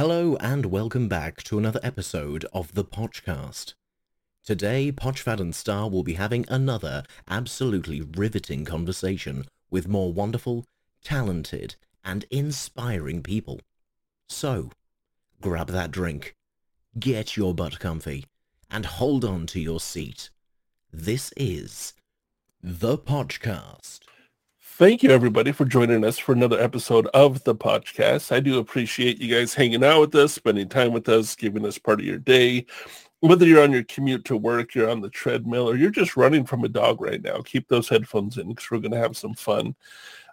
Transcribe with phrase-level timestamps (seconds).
[0.00, 3.74] Hello and welcome back to another episode of the Pochcast.
[4.42, 10.64] Today, Pochfad and Star will be having another absolutely riveting conversation with more wonderful,
[11.04, 13.60] talented, and inspiring people.
[14.26, 14.70] So,
[15.42, 16.34] grab that drink,
[16.98, 18.24] get your butt comfy,
[18.70, 20.30] and hold on to your seat.
[20.90, 21.92] This is
[22.62, 23.98] the Pochcast.
[24.80, 28.32] Thank you, everybody, for joining us for another episode of the podcast.
[28.32, 31.76] I do appreciate you guys hanging out with us, spending time with us, giving us
[31.76, 32.64] part of your day.
[33.18, 36.46] Whether you're on your commute to work, you're on the treadmill, or you're just running
[36.46, 39.34] from a dog right now, keep those headphones in because we're going to have some
[39.34, 39.76] fun.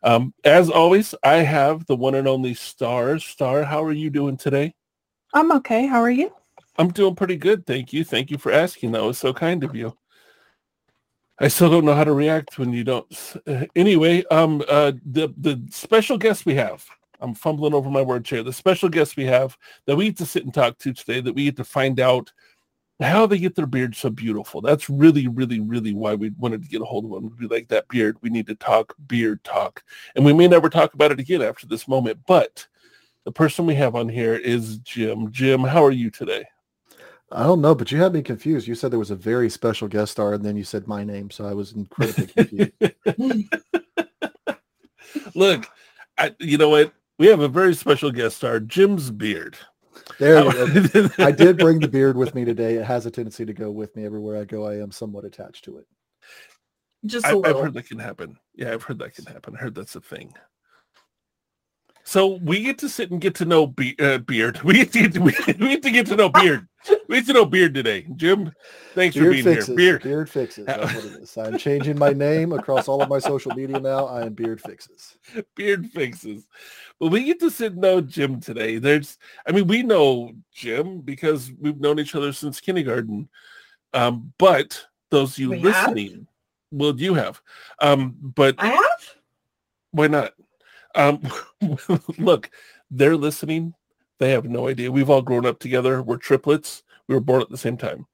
[0.03, 3.19] Um, as always, I have the one and only Star.
[3.19, 4.73] Star, how are you doing today?
[5.33, 5.88] I'm okay.
[5.88, 6.31] How are you?
[6.77, 8.05] I'm doing pretty good, thank you.
[8.05, 8.93] Thank you for asking.
[8.93, 9.97] That was so kind of you.
[11.39, 13.35] I still don't know how to react when you don't.
[13.45, 16.85] Uh, anyway, um, uh, the the special guest we have.
[17.19, 18.43] I'm fumbling over my word chair.
[18.43, 21.33] The special guest we have that we get to sit and talk to today, that
[21.33, 22.31] we get to find out
[22.99, 24.61] how they get their beard so beautiful.
[24.61, 27.35] That's really, really, really why we wanted to get a hold of them.
[27.39, 28.17] We like that beard.
[28.22, 29.83] We need to talk beard talk,
[30.16, 32.19] and we may never talk about it again after this moment.
[32.25, 32.67] But
[33.25, 35.31] the person we have on here is Jim.
[35.31, 36.45] Jim, how are you today?
[37.31, 38.67] I don't know, but you had me confused.
[38.67, 41.30] You said there was a very special guest star, and then you said my name,
[41.30, 42.72] so I was incredibly confused.
[45.36, 45.67] Look,
[46.17, 46.94] I, you know what?
[47.19, 49.58] We have a very special guest star, Jim's beard.
[50.19, 51.09] There, you go.
[51.17, 52.75] I did bring the beard with me today.
[52.75, 54.66] It has a tendency to go with me everywhere I go.
[54.66, 55.88] I am somewhat attached to it.
[57.06, 58.38] Just I've heard that can happen.
[58.56, 59.56] Yeah, I've heard that can happen.
[59.56, 60.34] I heard that's a thing.
[62.03, 64.59] So we get to sit and get to know Be- uh, Beard.
[64.64, 66.67] We get to get to, we, we get to get to know Beard.
[67.07, 68.05] We get to know Beard today.
[68.16, 68.52] Jim,
[68.93, 69.67] thanks for being fixes.
[69.67, 69.75] here.
[69.75, 70.03] Beard.
[70.03, 70.66] Beard fixes.
[70.66, 71.38] That's what it is.
[71.38, 74.05] I'm changing my name across all of my social media now.
[74.07, 75.17] I am Beard fixes.
[75.55, 76.45] Beard fixes.
[76.99, 78.77] But we get to sit and know Jim today.
[78.77, 83.29] There's, I mean, we know Jim because we've known each other since kindergarten.
[83.94, 85.88] Um, but those of you We have?
[85.89, 86.27] listening,
[86.72, 87.41] well, you have.
[87.81, 89.16] Um, but I have.
[89.91, 90.33] why not?
[90.95, 91.22] Um,
[92.17, 92.50] look,
[92.91, 93.73] they're listening.
[94.19, 94.91] They have no idea.
[94.91, 96.01] We've all grown up together.
[96.01, 96.83] We're triplets.
[97.07, 98.05] We were born at the same time.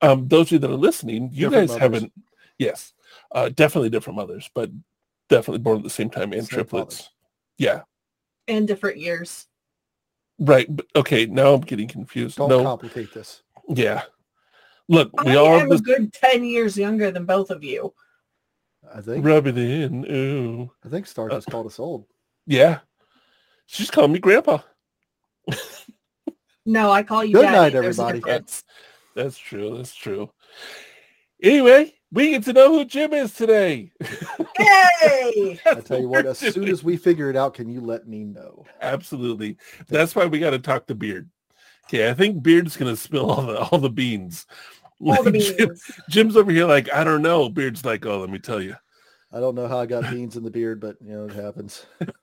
[0.00, 1.80] Um, those of you that are listening, you Different guys mothers.
[1.82, 2.12] haven't.
[2.58, 2.92] Yes,
[3.32, 4.70] uh, definitely different mothers, but
[5.28, 6.96] definitely born at the same time and Same triplets.
[6.96, 7.10] fathers.
[7.58, 7.82] Yeah,
[8.48, 9.46] And different years.
[10.38, 10.68] right.
[10.96, 12.36] Okay, now I'm getting confused.
[12.38, 13.42] Don't no, complicate this.
[13.68, 14.02] yeah.
[14.88, 17.94] Look, we I all am have a good 10 years younger than both of you.
[18.92, 20.04] I think Rub it in.
[20.10, 22.06] Ooh, I think Star Uh, just called us old.
[22.46, 22.80] yeah.
[23.66, 24.58] She's calling me grandpa.
[26.64, 27.56] No, I call you Good daddy.
[27.56, 28.20] night, There's everybody.
[28.20, 28.64] difference.
[29.16, 29.76] That's true.
[29.76, 30.30] That's true.
[31.42, 33.90] Anyway, we get to know who Jim is today.
[34.60, 35.60] Yay!
[35.66, 38.22] I tell you what, as soon as we figure it out, can you let me
[38.24, 38.64] know?
[38.80, 39.56] Absolutely.
[39.88, 41.28] That's why we got to talk to Beard.
[41.88, 44.46] Okay, I think Beard's gonna spill all the all the beans.
[45.00, 45.90] All the Jim- beans.
[46.08, 47.48] Jim's over here like I don't know.
[47.48, 48.76] Beard's like, oh, let me tell you.
[49.32, 51.84] I don't know how I got beans in the beard, but you know it happens.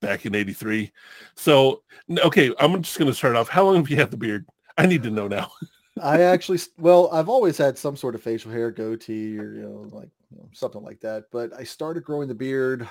[0.00, 0.90] Back in '83.
[1.34, 1.82] So
[2.18, 3.48] okay, I'm just gonna start off.
[3.48, 4.46] How long have you had the beard?
[4.78, 5.50] I need to know now.
[6.02, 9.88] I actually, well, I've always had some sort of facial hair, goatee, or you know,
[9.92, 11.24] like you know, something like that.
[11.30, 12.88] But I started growing the beard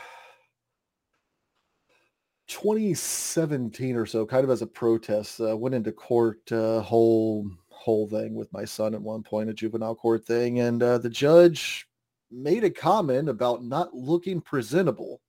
[2.47, 5.40] 2017 or so, kind of as a protest.
[5.40, 9.53] Uh, went into court, uh, whole whole thing with my son at one point, a
[9.53, 11.88] juvenile court thing, and uh, the judge
[12.31, 15.22] made a comment about not looking presentable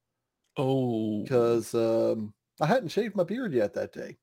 [0.57, 4.19] Oh, because um, I hadn't shaved my beard yet that day,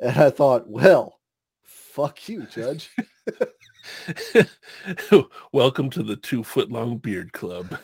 [0.00, 1.20] and I thought, well,
[1.62, 2.90] fuck you, judge.
[5.52, 7.78] welcome to the two foot long beard club.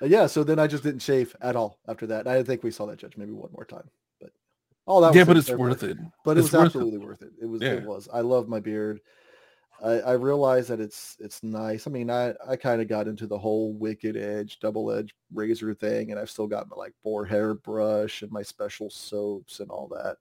[0.00, 2.26] Uh, yeah, so then I just didn't shave at all after that.
[2.26, 3.88] I think we saw that judge maybe one more time,
[4.20, 4.30] but
[4.86, 5.14] all that.
[5.14, 5.98] yeah, was but it's worth it.
[6.24, 7.32] But it It's was worth absolutely worth it.
[7.40, 7.62] It was.
[7.62, 7.72] Yeah.
[7.74, 8.08] It was.
[8.12, 9.00] I love my beard.
[9.84, 11.86] I, I realize that it's it's nice.
[11.86, 15.74] I mean, I I kind of got into the whole wicked edge, double edge razor
[15.74, 19.70] thing, and I've still got my like boar hair brush and my special soaps and
[19.70, 20.16] all that.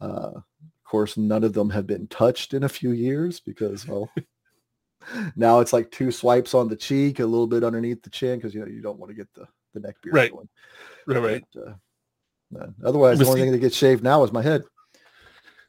[0.00, 4.10] Uh, of course, none of them have been touched in a few years because well,
[5.36, 8.54] now it's like two swipes on the cheek, a little bit underneath the chin because
[8.54, 10.32] you know you don't want to get the the neck beard Right.
[10.32, 10.48] going.
[11.06, 11.44] Right, right.
[11.54, 11.74] But, uh,
[12.50, 12.74] no.
[12.84, 14.64] Otherwise, the only thing that gets shaved now is my head.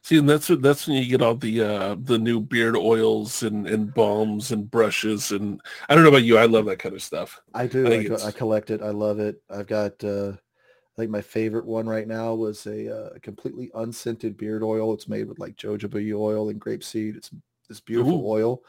[0.04, 3.42] See, and that's what- that's when you get all the uh, the new beard oils
[3.44, 6.94] and, and balms and brushes and I don't know about you, I love that kind
[6.94, 7.40] of stuff.
[7.54, 7.86] I do.
[7.86, 8.82] I I, I collect it.
[8.82, 9.40] I love it.
[9.48, 10.02] I've got.
[10.02, 14.92] Uh, I think my favorite one right now was a uh, completely unscented beard oil.
[14.92, 17.16] It's made with like jojoba oil and grapeseed.
[17.16, 17.30] It's
[17.66, 18.28] this beautiful Ooh.
[18.28, 18.62] oil,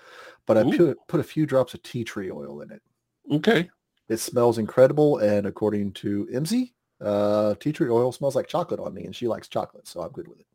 [0.45, 2.81] but I put put a few drops of tea tree oil in it.
[3.29, 3.69] Okay.
[4.07, 6.71] It smells incredible, and according to Imziii,
[7.01, 10.11] uh, tea tree oil smells like chocolate on me, and she likes chocolate, so I'm
[10.11, 10.45] good with it.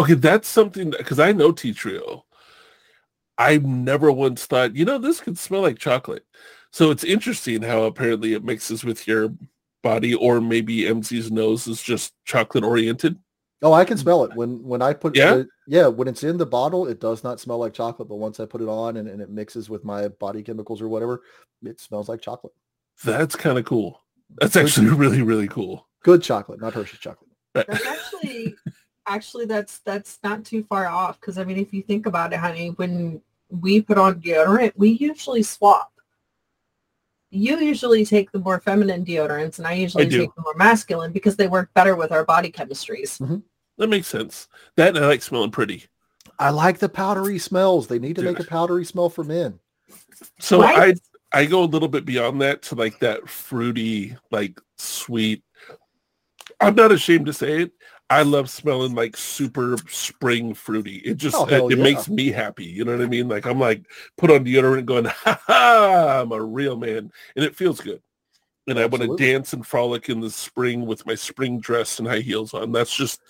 [0.00, 2.24] Okay, that's something because I know tea tree oil.
[3.36, 6.24] I've never once thought, you know, this could smell like chocolate.
[6.72, 9.34] So it's interesting how apparently it mixes with your
[9.82, 13.18] body, or maybe Imziii's nose is just chocolate oriented.
[13.60, 14.00] Oh, I can mm.
[14.00, 15.34] smell it when when I put Yeah?
[15.36, 18.08] it- yeah when it's in the bottle, it does not smell like chocolate.
[18.08, 20.88] But once I put it on and, and it mixes with my body chemicals or
[20.88, 21.20] whatever,
[21.62, 22.54] it smells like chocolate.
[23.04, 24.00] That's kind of cool.
[24.40, 25.86] That's actually really, really cool.
[26.02, 27.30] Good chocolate, not Hershey's chocolate.
[27.52, 28.54] That's actually
[29.10, 32.38] actually that's that's not too far off because I mean if you think about it,
[32.38, 35.92] honey, when we put on deodorant, we usually swap.
[37.30, 40.18] You usually take the more feminine deodorants and I usually do.
[40.18, 43.20] take the more masculine because they work better with our body chemistries.
[43.20, 43.38] Mm-hmm.
[43.78, 44.48] That makes sense.
[44.76, 45.86] That and I like smelling pretty.
[46.38, 47.86] I like the powdery smells.
[47.86, 49.58] They need to make a powdery smell for men.
[50.38, 50.96] So Right?
[51.32, 55.42] I I go a little bit beyond that to like that fruity, like sweet.
[56.60, 57.72] I'm not ashamed to say it.
[58.10, 60.96] I love smelling like super spring fruity.
[60.96, 61.84] It just Oh, it, it yeah.
[61.84, 62.64] makes me happy.
[62.64, 63.28] You know what I mean?
[63.28, 63.84] Like I'm like
[64.18, 67.12] put on deodorant going, ha ha, I'm a real man.
[67.36, 68.02] And it feels good.
[68.66, 72.08] And I want to dance and frolic in the spring with my spring dress and
[72.08, 72.72] high heels on.
[72.72, 73.20] That's just,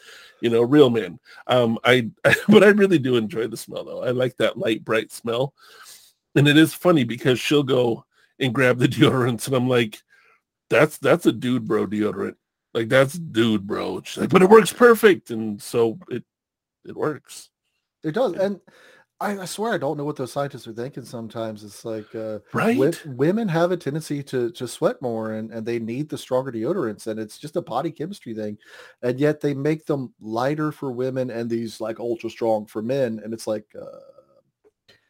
[0.41, 1.21] you know, real man.
[1.47, 2.11] Um, I,
[2.49, 4.03] but I really do enjoy the smell though.
[4.03, 5.53] I like that light, bright smell.
[6.35, 8.07] And it is funny because she'll go
[8.39, 9.99] and grab the deodorants and I'm like,
[10.71, 12.37] that's, that's a dude bro deodorant.
[12.75, 14.01] Like that's dude bro.
[14.05, 15.31] She's like, but it works perfect.
[15.31, 16.25] And so it,
[16.85, 17.51] it works.
[18.03, 18.61] It does, and
[19.21, 21.05] I, I swear I don't know what those scientists are thinking.
[21.05, 22.79] Sometimes it's like uh, Right?
[22.79, 26.51] wo- women have a tendency to to sweat more, and and they need the stronger
[26.51, 28.57] deodorants, and it's just a body chemistry thing,
[29.03, 33.21] and yet they make them lighter for women and these like ultra strong for men,
[33.23, 34.20] and it's like uh,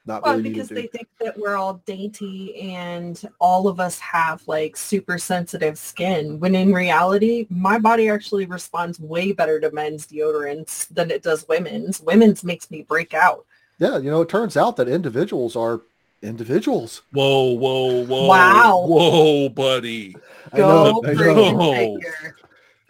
[0.07, 4.43] not Well, really because they think that we're all dainty and all of us have
[4.47, 6.41] like super sensitive skin.
[6.41, 11.47] When in reality, my body actually responds way better to men's deodorants than it does
[11.49, 12.01] women's.
[12.01, 13.45] Women's makes me break out.
[13.79, 15.83] Yeah, you know, it turns out that individuals are
[16.23, 17.03] individuals.
[17.13, 18.27] Whoa, whoa, whoa.
[18.27, 18.85] Wow.
[18.87, 20.17] Whoa, buddy.
[20.53, 21.99] I know, Go I know.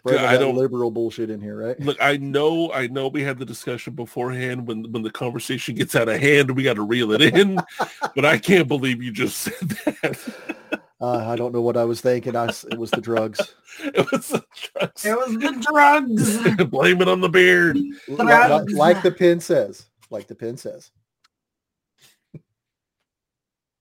[0.03, 0.17] No.
[0.17, 1.79] I that don't- liberal bullshit in here, right?
[1.79, 5.95] Look, I know, I know we had the discussion beforehand when when the conversation gets
[5.95, 7.59] out of hand, we got to reel it in.
[8.15, 10.35] but I can't believe you just said that.
[10.99, 12.35] Uh, I don't know what I was thinking.
[12.35, 13.55] I s it was the drugs.
[13.83, 14.43] it was the
[14.73, 15.05] drugs.
[15.05, 16.65] It was the drugs.
[16.69, 17.75] Blame it on the beard.
[17.75, 19.85] Li- li- like the pin says.
[20.09, 20.91] Like the pin says.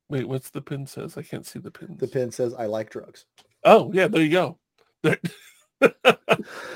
[0.09, 1.17] Wait, what's the pin says?
[1.17, 1.97] I can't see the pin.
[1.99, 3.27] The pin says, I like drugs.
[3.65, 4.59] Oh, yeah, there you go.
[5.03, 5.29] There- I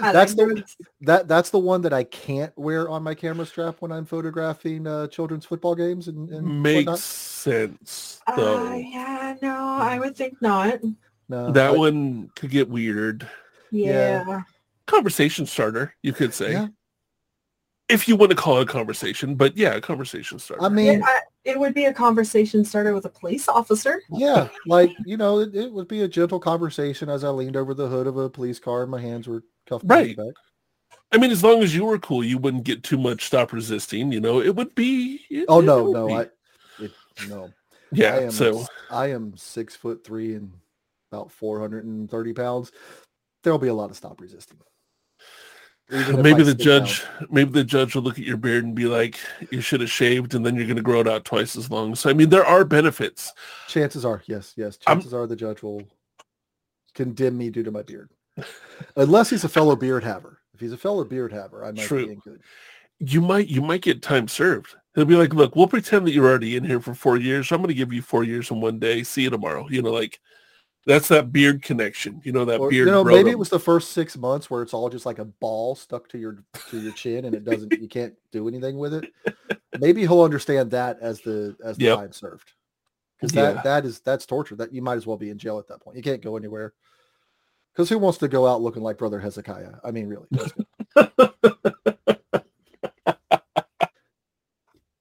[0.00, 0.64] That's the-
[1.02, 4.86] That that's the one that I can't wear on my camera strap when I'm photographing
[4.86, 6.98] uh, children's football games and, and Makes whatnot.
[6.98, 8.66] sense, though.
[8.68, 10.80] Uh, yeah, no, I would think not.
[11.28, 13.28] No, that I- one could get weird.
[13.70, 14.24] Yeah.
[14.26, 14.42] Yeah.
[14.86, 16.52] Conversation starter, you could say.
[16.52, 16.68] Yeah.
[17.88, 20.62] If you want to call it a conversation, but yeah, a conversation starter.
[20.64, 24.00] I mean, I- it would be a conversation starter with a police officer.
[24.10, 27.75] yeah, like you know, it, it would be a gentle conversation as I leaned over
[27.75, 30.16] the hood of a police car and my hands were cuffed Right.
[30.16, 30.34] back.
[31.12, 34.10] I mean, as long as you were cool, you wouldn't get too much stop resisting.
[34.10, 35.20] You know, it would be.
[35.28, 36.14] it- Oh it no, no, be.
[36.14, 36.20] I,
[36.81, 36.92] it,
[37.28, 37.50] no.
[37.92, 38.14] yeah.
[38.14, 40.50] I am so I am six foot three and
[41.12, 42.72] about four hundred and thirty pounds.
[43.42, 44.56] There'll be a lot of stop resisting.
[45.90, 47.28] Maybe the judge, down.
[47.31, 49.19] maybe the judge will look at your beard and be like,
[49.50, 51.94] "You should have shaved, and then you're going to grow it out twice as long."
[51.94, 53.31] So I mean, there are benefits.
[53.69, 54.79] Chances are, yes, yes.
[54.86, 55.82] I'm- Chances are the judge will
[56.94, 58.08] condemn me due to my beard,
[58.96, 60.41] unless he's a fellow beard haver.
[60.55, 62.06] If he's a fellow beard haver, I might True.
[62.06, 62.41] be in good.
[63.00, 64.74] You might, you might get time served.
[64.94, 67.53] He'll be like, "Look, we'll pretend that you're already in here for four years.
[67.53, 69.03] I'm going to give you four years in one day.
[69.03, 70.19] See you tomorrow." You know, like
[70.86, 72.20] that's that beard connection.
[72.24, 72.86] You know that Or, beard.
[72.86, 75.24] you know, maybe it was the first six months where it's all just like a
[75.24, 76.38] ball stuck to your
[76.70, 77.72] to your chin, and it doesn't.
[77.81, 79.05] you can't do anything with it.
[79.79, 81.98] Maybe he'll understand that as the as the Yep.
[81.98, 82.53] time served,
[83.17, 83.53] because Yeah.
[83.55, 84.55] that that is that's torture.
[84.56, 85.96] That you might as well be in jail at that point.
[85.96, 86.74] You can't go anywhere.
[87.72, 89.72] Because who wants to go out looking like Brother Hezekiah?
[89.82, 90.29] I mean, really.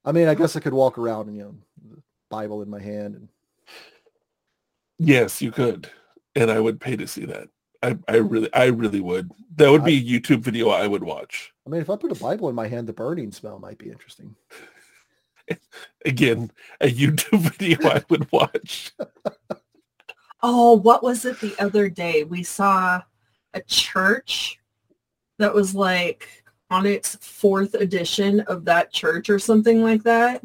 [0.06, 1.56] I mean, I guess I could walk around and you know,
[2.30, 3.30] Bible in my hand, and
[5.00, 5.90] Yes, you could,
[6.36, 7.50] and I would pay to see that.
[7.82, 9.30] I, I really, I really would.
[9.56, 11.54] That would be a YouTube video I would watch.
[11.68, 13.90] I mean, if I put a Bible in my hand, the burning smell might be
[13.90, 14.36] interesting.
[16.06, 18.94] Again, a YouTube video I would watch.
[20.42, 22.24] Oh, what was it the other day?
[22.24, 23.02] We saw
[23.54, 24.60] a church
[25.40, 30.44] that was like on its fourth edition of that church or something like that.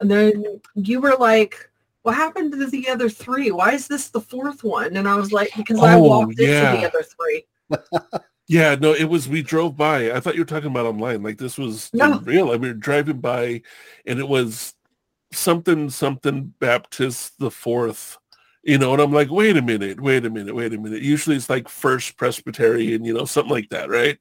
[0.00, 1.70] And then you were like,
[2.08, 3.50] what happened to the other three?
[3.50, 4.96] Why is this the fourth one?
[4.96, 6.70] And I was like, because I Oh, walked yeah.
[6.70, 7.44] into the other three.
[8.50, 10.10] Yeah, no, it was we drove by.
[10.10, 11.22] I thought you were talking about online.
[11.22, 12.18] Like this was No.
[12.20, 12.46] real.
[12.46, 13.60] Like, we were driving by
[14.06, 14.72] and it was
[15.34, 18.16] something something Baptist the fourth.
[18.62, 21.02] You know, and I'm like, wait a minute, wait a minute, wait a minute.
[21.02, 24.16] Usually it's like first Presbyterian, you know, something like that, right?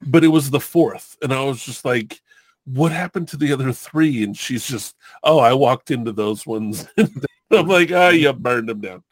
[0.00, 1.16] But it was the fourth.
[1.20, 2.20] And I was just like,
[2.66, 4.22] what happened to the other three?
[4.22, 6.86] And she's just, oh, I walked into those ones.
[7.50, 9.02] I'm like, ah, you burned them down.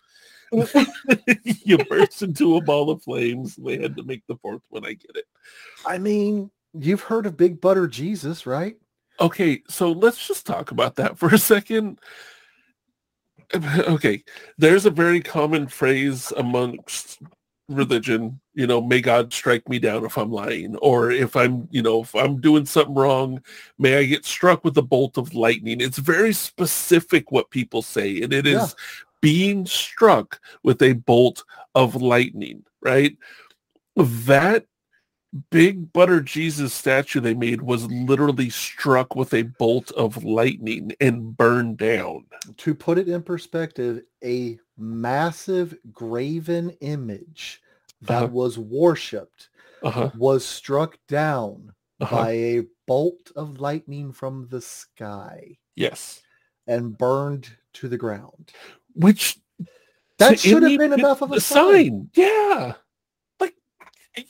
[1.64, 3.56] you burst into a ball of flames.
[3.56, 4.84] They had to make the fourth one.
[4.84, 5.24] I get it.
[5.86, 8.76] I mean, you've heard of Big Butter Jesus, right?
[9.20, 11.98] Okay, so let's just talk about that for a second.
[13.54, 14.24] Okay,
[14.58, 17.20] there's a very common phrase amongst
[17.68, 21.82] religion, you know, may God strike me down if I'm lying, or if I'm, you
[21.82, 23.42] know, if I'm doing something wrong,
[23.78, 25.80] may I get struck with a bolt of lightning.
[25.80, 28.68] It's very specific what people say, and it is Yeah.
[29.20, 31.44] being struck with a bolt
[31.74, 33.16] of lightning, right?
[33.96, 34.66] That
[35.50, 41.36] big butter Jesus statue they made was literally struck with a bolt of lightning and
[41.36, 42.26] burned down.
[42.58, 47.60] To put it in perspective, a massive graven image
[48.06, 48.32] that Uh-huh.
[48.32, 49.48] was worshipped
[49.82, 50.10] Uh-huh.
[50.16, 52.16] was struck down Uh-huh.
[52.16, 56.22] by a bolt of lightning from the sky Yes.
[56.66, 58.52] and burned to the ground.
[58.94, 59.38] Which
[60.18, 62.08] That should have been enough of a the sign.
[62.14, 62.74] Yeah.
[63.40, 63.56] Like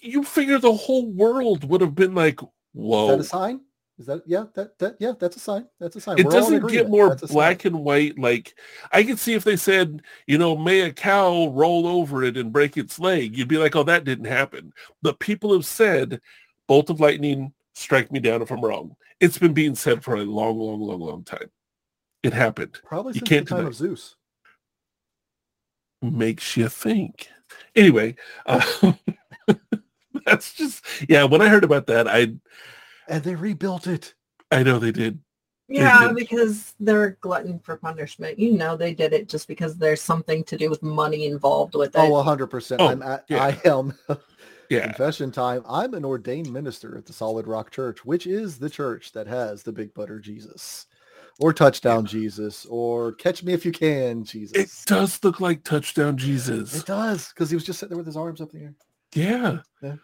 [0.01, 3.09] you figure the whole world would have been like, Is whoa.
[3.09, 3.61] that a sign?
[3.99, 4.47] Is that yeah?
[4.55, 5.67] That that yeah, that's a sign.
[5.79, 6.19] That's a sign.
[6.19, 7.29] it We're doesn't get more a sign.
[7.29, 8.55] black and white like
[8.93, 12.53] i could see if they said you know may a cow roll over it and
[12.53, 14.73] break its leg you'd be like oh that didn't happen
[15.03, 16.21] but people have said
[16.67, 20.25] bolt of lightning strike me down if i'm wrong it's been being said for a
[20.25, 21.49] long long long long time
[22.25, 24.17] it happened Probably You can't the time deny- of Zeus.
[26.03, 27.29] makes you think
[27.77, 28.93] anyway uh,
[30.27, 32.33] that's just yeah when i heard about that i
[33.09, 34.15] And they rebuilt it.
[34.51, 35.19] i know they did
[35.69, 36.17] Yeah, did.
[36.17, 38.39] because they're a glutton for punishment.
[38.39, 41.95] You know they did it just because there's something to do with money involved with
[41.97, 41.99] it.
[41.99, 42.83] Oh, hundred percent.
[42.83, 43.43] Oh, I'm at, yeah.
[43.43, 43.95] I am
[44.71, 45.63] yeah confession time.
[45.69, 49.63] I'm an ordained minister at the Solid Rock Church, which is the church that has
[49.63, 50.87] the Big Butter Jesus,
[51.41, 56.17] or Touchdown Jesus, or Catch Me If You Can jesus it does look like touchdown
[56.17, 58.65] jesus It does because he was just sitting there with his arms up in the
[58.67, 58.75] air.
[59.15, 59.97] yeah Yeah.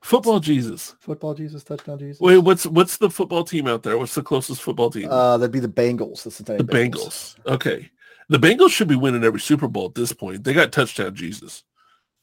[0.00, 2.20] Football jesus Football Jesus, Touchdown Jesus.
[2.20, 3.98] Wait, what's what's the football team out there?
[3.98, 5.08] What's the closest football team?
[5.10, 6.22] Uh, that'd be the Bengals.
[6.22, 7.36] The Cincinnati the Bengals.
[7.46, 7.90] Okay.
[8.28, 10.44] The Bengals should be winning every Super Bowl at this point.
[10.44, 11.64] They got touchdown Jesus.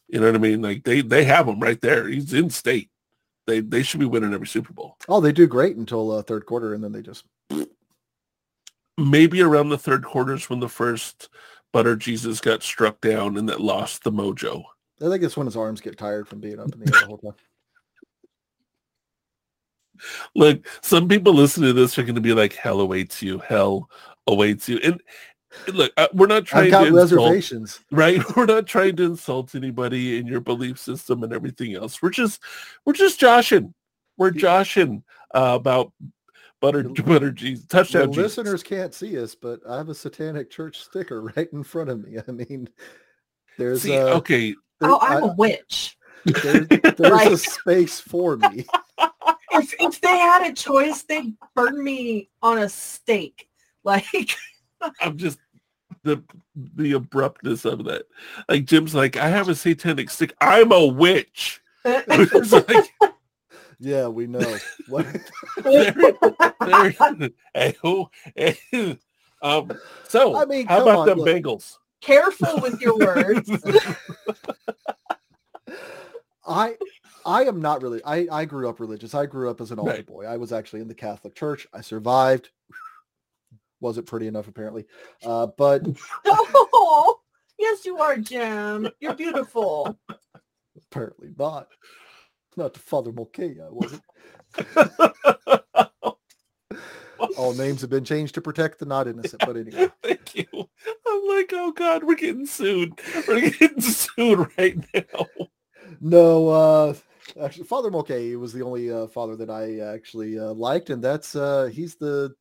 [0.08, 0.62] You know what I mean?
[0.62, 2.08] Like they they have him right there.
[2.08, 2.90] He's in state.
[3.48, 4.98] They they should be winning every Super Bowl.
[5.10, 7.26] Oh, they do great until uh, third quarter, and then they just
[8.98, 11.30] Maybe around the third quarters when the first
[11.74, 14.64] Butter Jesus got struck down and that lost the mojo.
[15.02, 17.08] I think it's when his arms get tired from being up in the air the
[17.08, 17.34] whole time.
[20.36, 23.40] Look, some people listening to this are going to be like, "Hell awaits you.
[23.40, 23.90] Hell
[24.28, 25.02] awaits you." And
[25.74, 27.80] look, uh, we're not trying I've got to insult- reservations.
[27.92, 32.10] right we're not trying to insult anybody in your belief system and everything else we're
[32.10, 32.42] just
[32.84, 33.74] we're just joshing
[34.18, 35.02] we're joshing
[35.34, 35.94] uh, about
[36.60, 38.38] butter The- butter jesus The touchdown Jesus.
[38.38, 42.04] listeners can't see us, but I have a Satanic Church sticker right in front of
[42.04, 42.18] me.
[42.28, 42.68] I mean,
[43.58, 45.98] there's see uh, okay there- oh, I'm I- a witch.
[46.26, 48.66] there- there's a space for me.
[49.60, 53.50] If, if they had a choice, they'd burn me on a stake.
[53.86, 54.08] Like,
[55.00, 55.38] i'm just
[56.02, 56.24] the
[56.56, 58.08] the abruptness of that
[58.50, 62.90] like jim's like i have a satanic stick i'm a witch It's like,
[63.80, 64.58] Yeah, we know.
[64.90, 65.06] What?
[65.64, 65.94] there-
[67.54, 68.98] hey, who- hey,
[69.44, 69.72] um
[70.08, 71.28] so I mean, how about on, them look.
[71.28, 73.50] bengals Careful with your words.
[76.48, 76.76] I
[77.26, 78.02] I am not really.
[78.06, 79.16] I I grew up religious.
[79.16, 80.06] I grew up as an altar Right.
[80.06, 80.26] boy.
[80.26, 81.68] I was actually in the Catholic Church.
[81.74, 82.50] I survived.
[83.82, 84.86] Wasn't pretty enough apparently,
[85.26, 85.86] uh, but
[86.26, 87.20] oh,
[87.60, 88.90] yes, you are, Jim.
[89.00, 89.98] You're beautiful.
[90.92, 91.68] apparently not.
[92.58, 94.02] Not to Father Mulcahy, I wasn't.
[97.38, 99.42] All names have been changed to protect the not innocent.
[99.46, 100.46] But anyway, Thank you.
[100.54, 102.94] I'm like, oh God, we're getting sued.
[103.28, 105.28] We're getting sued right now.
[106.00, 106.50] no.
[106.50, 106.94] Uh,
[107.42, 111.36] actually, Father Mulcahy was the only uh, father that I actually uh, liked, and that's
[111.36, 112.34] uh, he's the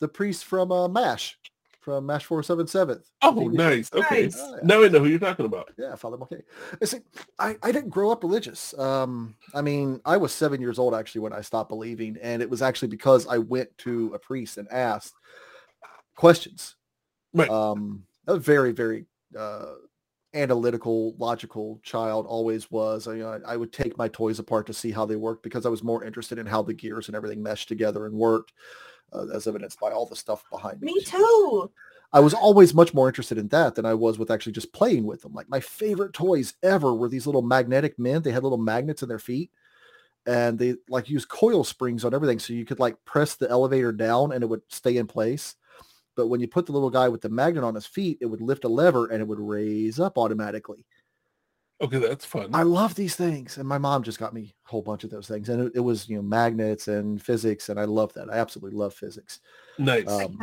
[0.00, 1.38] the priest from uh, Mash,
[1.80, 3.10] from Mash Four Seven Seventh.
[3.22, 3.90] Oh, nice.
[3.92, 4.24] Okay.
[4.24, 4.36] Nice.
[4.38, 4.60] Oh, yeah.
[4.62, 5.70] Now I know who you're talking about.
[5.78, 6.42] Yeah, Father Mulcahy.
[6.80, 6.98] I see.
[7.38, 8.76] I, I didn't grow up religious.
[8.78, 12.50] Um, I mean, I was seven years old actually when I stopped believing, and it
[12.50, 15.14] was actually because I went to a priest and asked
[16.16, 16.76] questions.
[17.32, 17.48] Right.
[17.50, 19.72] Um, I was very, very uh,
[20.34, 23.06] analytical, logical child, always was.
[23.06, 25.42] I, you know, I, I would take my toys apart to see how they worked
[25.42, 28.52] because I was more interested in how the gears and everything meshed together and worked,
[29.12, 31.70] uh, as evidenced by all the stuff behind Me Me too.
[32.14, 35.04] I was always much more interested in that than I was with actually just playing
[35.04, 35.32] with them.
[35.32, 38.20] Like my favorite toys ever were these little magnetic men.
[38.20, 39.50] They had little magnets in their feet
[40.26, 42.38] and they like use coil springs on everything.
[42.38, 45.56] So you could like press the elevator down and it would stay in place.
[46.16, 48.42] But when you put the little guy with the magnet on his feet, it would
[48.42, 50.86] lift a lever and it would raise up automatically.
[51.80, 52.50] Okay, that's fun.
[52.52, 53.58] I love these things.
[53.58, 55.48] And my mom just got me a whole bunch of those things.
[55.48, 57.70] And it, it was, you know, magnets and physics.
[57.70, 58.30] And I love that.
[58.30, 59.40] I absolutely love physics.
[59.78, 60.08] nice.
[60.08, 60.38] Um,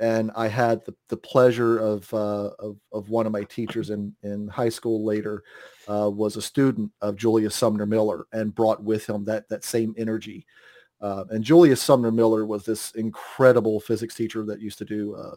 [0.00, 4.12] and I had the, the pleasure of, uh, of of one of my teachers in
[4.24, 5.44] in high school later
[5.86, 9.94] uh, was a student of Julius Sumner Miller and brought with him that that same
[9.96, 10.46] energy.
[11.02, 15.34] Uh, and Julius Sumner Miller was this incredible physics teacher that used to do uh,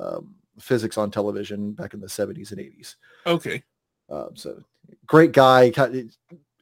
[0.00, 2.94] um, physics on television back in the 70s and 80s.
[3.26, 3.62] okay.
[4.08, 4.62] Uh, so
[5.06, 5.72] great guy.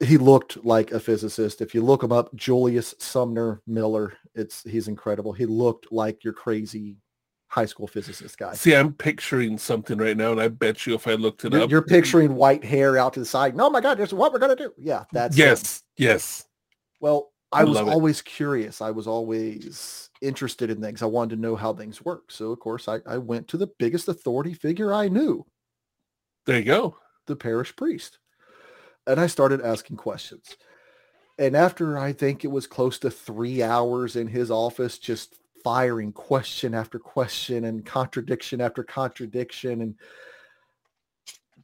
[0.00, 1.60] He looked like a physicist.
[1.60, 5.32] If you look him up, Julius Sumner Miller, it's he's incredible.
[5.32, 6.96] He looked like your crazy
[7.48, 8.54] high school physicist guy.
[8.54, 11.62] See, I'm picturing something right now, and I bet you if I looked it You're,
[11.62, 13.56] up, you're picturing white hair out to the side.
[13.56, 14.72] No, my God, this is what we're gonna do.
[14.78, 15.46] Yeah, that's him.
[15.46, 16.46] yes, yes.
[17.00, 17.88] Well, I I was it.
[17.88, 18.80] always curious.
[18.80, 21.02] I was always interested in things.
[21.02, 22.30] I wanted to know how things work.
[22.30, 25.46] So of course, I, I went to the biggest authority figure I knew,
[26.46, 26.98] There you go.
[27.26, 28.18] the parish priest,
[29.06, 30.56] and I started asking questions.
[31.38, 36.12] And after I think it was close to three hours in his office, just firing
[36.12, 39.96] question after question and contradiction after contradiction, and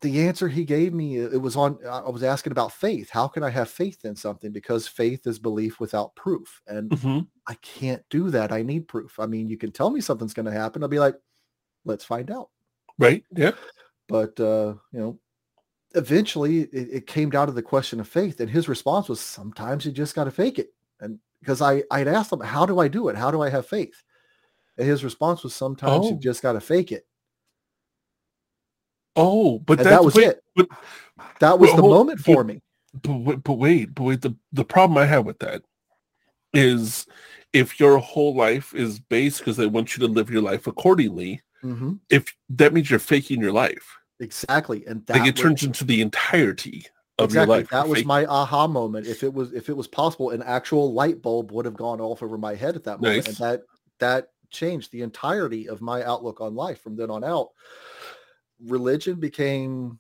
[0.00, 3.09] the answer he gave me, it was on, I was asking about faith.
[3.11, 4.53] How can I have faith in something?
[4.53, 6.61] Because faith is belief without proof.
[6.67, 8.50] And hmm I can't do that.
[8.50, 9.21] I need proof.
[9.21, 10.83] I mean, you can tell me something's going to happen.
[10.83, 11.15] I'll be like,
[11.85, 12.50] let's find out.
[12.99, 13.23] Right.
[13.37, 13.53] Yeah.
[14.09, 15.19] But, uh, you know,
[15.95, 18.41] eventually it, it came down to the question of faith.
[18.41, 20.75] And his response was, sometimes you just got to fake it.
[21.00, 23.17] And because I, I'd asked him, how do I do it?
[23.17, 24.03] How do I have faith?
[24.76, 26.21] And his response was, sometimes you Oh.
[26.21, 27.06] just got to fake it.
[29.17, 30.43] Oh, but that was wait, it.
[30.55, 30.69] But,
[31.41, 32.61] That was Well, the hold- moment for me.
[33.02, 34.21] but, wait- but wait, but wait.
[34.23, 35.63] The the problem I have with that
[36.52, 37.07] is
[37.52, 41.43] if your whole life is based because they want you to live your life accordingly.
[41.63, 44.85] hmm If that means you're faking your life, Exactly.
[44.87, 46.87] And that like it was- turns into the entirety
[47.19, 47.52] of exactly.
[47.55, 47.71] your life.
[47.71, 49.07] That was my aha moment.
[49.07, 52.23] If it was if it was possible, an actual light bulb would have gone off
[52.23, 53.29] over my head at that moment.
[53.29, 53.63] And that
[53.99, 57.49] that changed the entirety of my outlook on life from then on out.
[58.64, 59.99] Religion became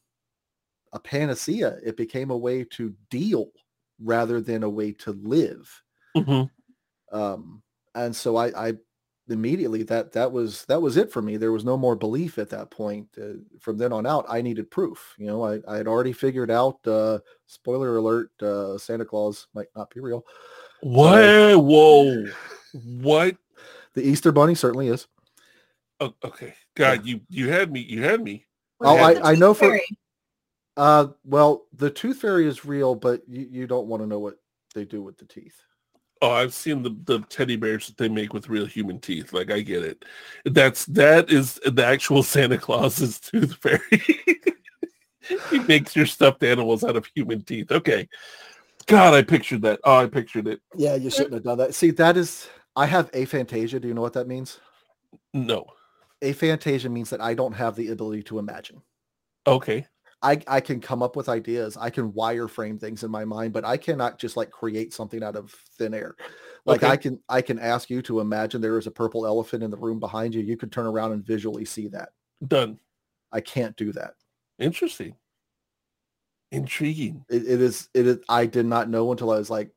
[0.92, 1.78] a panacea.
[1.84, 3.50] It became a way to deal
[4.00, 5.82] rather than a way to live.
[6.16, 6.50] Mhm.
[7.12, 7.62] Um,
[7.94, 8.74] and so I, I
[9.28, 11.36] immediately that that was that was it for me.
[11.36, 13.08] There was no more belief at that point.
[13.20, 15.14] Uh, from then on out, I needed proof.
[15.18, 16.86] You know, I, I had already figured out.
[16.86, 20.24] Uh, spoiler alert: uh, Santa Claus might not be real.
[20.82, 21.58] What?
[21.58, 22.26] Whoa!
[23.00, 23.36] What?
[23.94, 25.06] The Easter Bunny certainly is.
[25.98, 26.54] Oh, okay.
[26.76, 27.80] God, you you had me.
[27.80, 28.46] You had me.
[28.80, 29.98] Oh, What I- I know Tooth for- Fairy?
[30.76, 34.36] Uh, well, the Tooth Fairy is real, but you, you don't want to know what
[34.74, 35.58] they do with the teeth.
[36.22, 39.32] Oh, I've seen the the teddy bears that they make with real human teeth.
[39.32, 40.04] Like I get it.
[40.44, 43.80] That's that is the actual Santa Claus's tooth fairy.
[45.50, 47.72] he makes your stuffed animals out of human teeth.
[47.72, 48.08] Okay.
[48.86, 49.80] God, I pictured that.
[49.84, 50.60] Oh, I pictured it.
[50.74, 51.74] Yeah, you shouldn't have done that.
[51.74, 52.48] See, that is.
[52.76, 53.80] I have aphantasia.
[53.80, 54.60] Do you know what that means?
[55.34, 55.66] No.
[56.22, 58.82] Aphantasia means that I don't have the ability to imagine.
[59.46, 59.86] Okay.
[60.22, 61.76] I, I can come up with ideas.
[61.76, 65.36] I can wireframe things in my mind, but I cannot just like create something out
[65.36, 66.16] of thin air.
[66.64, 66.92] Like Okay.
[66.92, 69.76] I can I can ask you to imagine there is a purple elephant in the
[69.76, 70.42] room behind you.
[70.42, 72.10] You could turn around and visually see that.
[72.48, 72.80] Done.
[73.30, 74.14] I can't do that.
[74.58, 75.14] Interesting.
[76.50, 77.24] Intriguing.
[77.28, 79.70] It, it is it is I did not know until I was like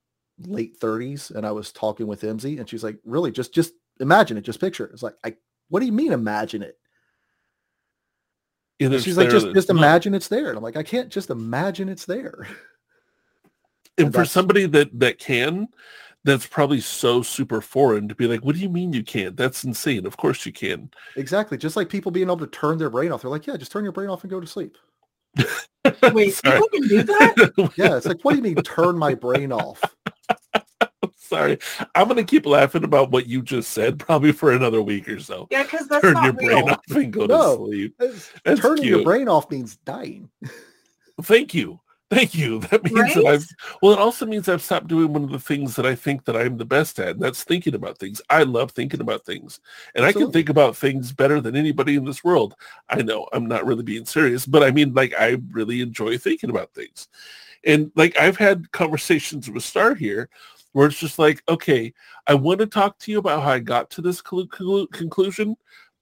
[0.47, 4.37] late 30s and I was talking with Imziii and she's like, really just just imagine
[4.37, 4.93] it, just picture it.
[4.93, 5.35] It's like I
[5.69, 6.77] what do you mean imagine it?
[8.79, 9.77] Either And she's like, just just it's not.
[9.77, 10.47] imagine it's there.
[10.49, 12.47] And I'm like, I can't just imagine it's there.
[13.97, 15.67] And and for somebody that that can,
[16.23, 19.35] that's probably so super foreign to be like, what do you mean you can't?
[19.35, 20.05] That's insane.
[20.05, 20.89] Of course you can.
[21.17, 21.57] Exactly.
[21.57, 23.23] Just like people being able to turn their brain off.
[23.23, 24.77] They're like, yeah, just turn your brain off and go to sleep.
[26.13, 26.61] Wait, Sorry.
[26.61, 27.71] people can do that?
[27.75, 27.97] Yeah.
[27.97, 29.81] It's like, what do you mean turn my brain off?
[31.29, 31.59] Sorry.
[31.93, 35.19] I'm going to keep laughing about what you just said probably for another week or
[35.19, 35.47] so.
[35.51, 36.61] Yeah, because that's Turn not your real.
[36.65, 37.57] brain off and go No.
[37.57, 37.95] to sleep.
[38.01, 40.27] It's- That's Turning your brain off means dying.
[41.21, 41.79] Thank you.
[42.09, 42.59] Thank you.
[42.71, 43.13] That means Right?
[43.13, 43.45] that I've
[43.83, 46.35] well it also means I've stopped doing one of the things that I think that
[46.35, 48.19] I'm the best at, and that's thinking about things.
[48.31, 49.59] I love thinking about things.
[49.93, 52.55] And I can think about things better than anybody in this world.
[52.89, 56.49] I know I'm not really being serious, but I mean like I really enjoy thinking
[56.49, 57.07] about things.
[57.63, 60.29] And like I've had conversations with Star here
[60.73, 61.93] where it's just like, okay,
[62.27, 65.55] I want to talk to you about how I got to this clu- clu- conclusion,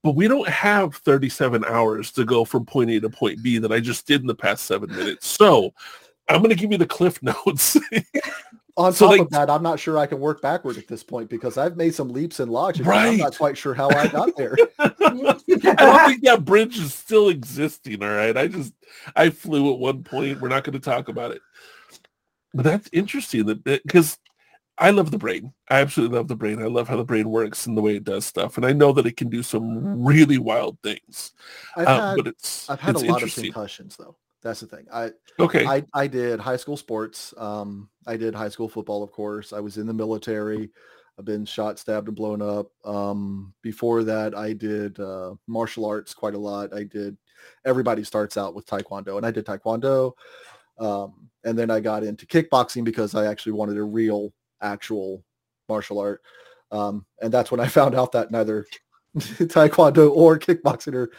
[0.03, 3.71] but we don't have 37 hours to go from point A to point B that
[3.71, 5.27] I just did in the past seven minutes.
[5.27, 5.73] So
[6.29, 7.77] I'm going to give you the cliff notes.
[8.75, 11.01] On So, top like- of that, I'm not sure I can work backward at this
[11.03, 12.85] point because I've made some leaps in logic.
[12.85, 13.17] and I'm Right.
[13.19, 14.55] not quite sure how I got there.
[14.79, 18.03] I don't think that bridge is still existing.
[18.03, 18.37] All right.
[18.37, 18.73] I just,
[19.15, 20.41] I flew at one point.
[20.41, 21.41] We're not going to talk about it.
[22.53, 24.19] But that's interesting that because
[24.79, 25.53] I love the brain.
[25.69, 26.61] I absolutely love the brain.
[26.61, 28.57] I love how the brain works and the way it does stuff.
[28.57, 31.33] And I know that it can do some really wild things.
[31.75, 34.15] I've Uh, had, but it's, I've had it's a lot of concussions though.
[34.43, 34.85] That's the thing.
[34.93, 35.65] I, Okay.
[35.65, 37.33] I, I did high school sports.
[37.37, 39.51] Um, I did high school football, of course.
[39.51, 40.69] I was in the military.
[41.19, 42.67] I've been shot, stabbed, and blown up.
[42.85, 46.75] Um, before that, I did uh, martial arts quite a lot.
[46.75, 47.17] I did.
[47.65, 50.13] Everybody starts out with taekwondo, and I did taekwondo.
[50.79, 55.23] Um, and then I got into kickboxing because I actually wanted a real, actual
[55.69, 56.21] martial art.
[56.71, 58.65] Um, and that's when I found out that neither
[59.17, 61.09] taekwondo or kickboxing are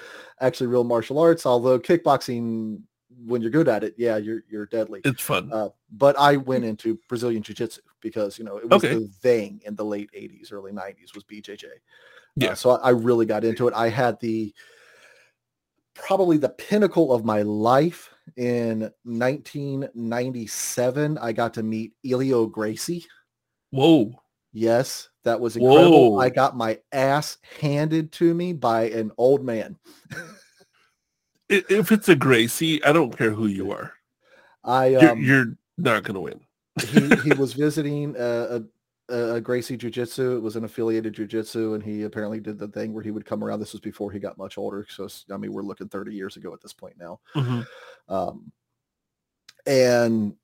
[0.40, 1.46] actually real martial arts.
[1.46, 2.80] Although kickboxing
[3.24, 5.00] when you're good at it, yeah, you're you're deadly.
[5.04, 5.50] it's fun.
[5.52, 8.94] Uh, but I went into Brazilian Jiu-Jitsu because you know it was Okay.
[8.94, 11.64] the thing in the late '80s, early '90s was BJJ.
[11.64, 11.68] Uh,
[12.36, 12.54] Yeah.
[12.54, 13.74] so I, I really got into it.
[13.74, 14.54] I had the
[15.94, 21.18] probably the pinnacle of my life in 1997.
[21.18, 23.04] I got to meet Helio Gracie.
[23.70, 24.12] Whoa.
[24.52, 26.14] Yes, that was incredible.
[26.14, 26.20] Whoa.
[26.20, 29.76] I got my ass handed to me by an old man.
[31.48, 33.92] If it's a Gracie, I don't care who you are.
[34.64, 36.40] I You're, um, you're not going to win.
[36.86, 38.62] he he was visiting a,
[39.08, 40.36] a, a Gracie Jiu-Jitsu.
[40.36, 43.42] It was an affiliated Jiu-Jitsu, and he apparently did the thing where he would come
[43.42, 43.60] around.
[43.60, 46.52] This was before he got much older, so I mean we're looking 30 years ago
[46.52, 47.20] at this point now.
[47.34, 47.66] Mhm.
[48.08, 48.52] Um,
[49.66, 50.34] and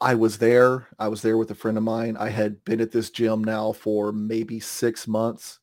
[0.00, 0.86] I was there.
[0.98, 2.16] I was there with a friend of mine.
[2.16, 5.58] I had been at this gym now for maybe six months,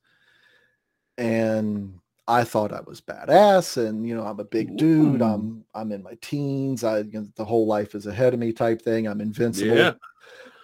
[1.18, 3.78] and I thought I was badass.
[3.78, 5.22] And you know, I'm a big dude.
[5.22, 6.84] I'm I'm in my teens.
[6.84, 9.08] I you know, the whole life is ahead of me type thing.
[9.08, 9.76] I'm invincible.
[9.78, 9.94] Yeah.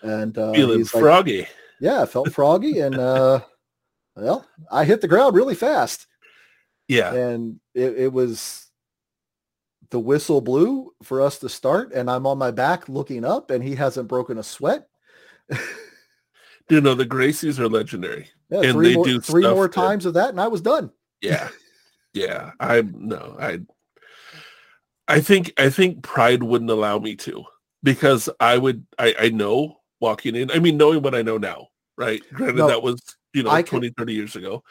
[0.04, 1.48] And uh, Feeling he's like, froggy.
[1.80, 3.42] yeah, I felt froggy, and uh,
[4.16, 6.08] well, I hit the ground really fast
[6.88, 7.14] Yeah.
[7.14, 8.71] and it, it was
[9.92, 13.64] the whistle blew for us to start and i'm on my back looking up and
[13.64, 14.88] he hasn't broken a sweat
[16.70, 18.30] You know, the Gracies are legendary.
[18.50, 20.92] yeah, And they more, do three more that- times of that and i was done
[21.22, 21.50] Yeah.
[22.14, 22.52] Yeah.
[22.60, 23.60] I no, I
[25.08, 27.44] I think I think pride wouldn't allow me to
[27.84, 31.68] because I would I, I know walking in, I mean knowing what I know now,
[31.98, 32.22] right?
[32.34, 33.02] Granted No, that was,
[33.34, 34.64] you know, I could- 20, 30 years ago.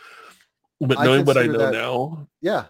[0.81, 2.65] But knowing what I know that- now, yeah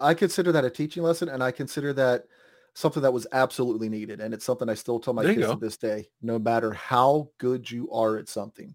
[0.00, 2.24] i consider that a teaching lesson and i consider that
[2.74, 5.56] something that was absolutely needed and it's something i still tell my There kids to
[5.56, 8.74] this day no matter how good you are at something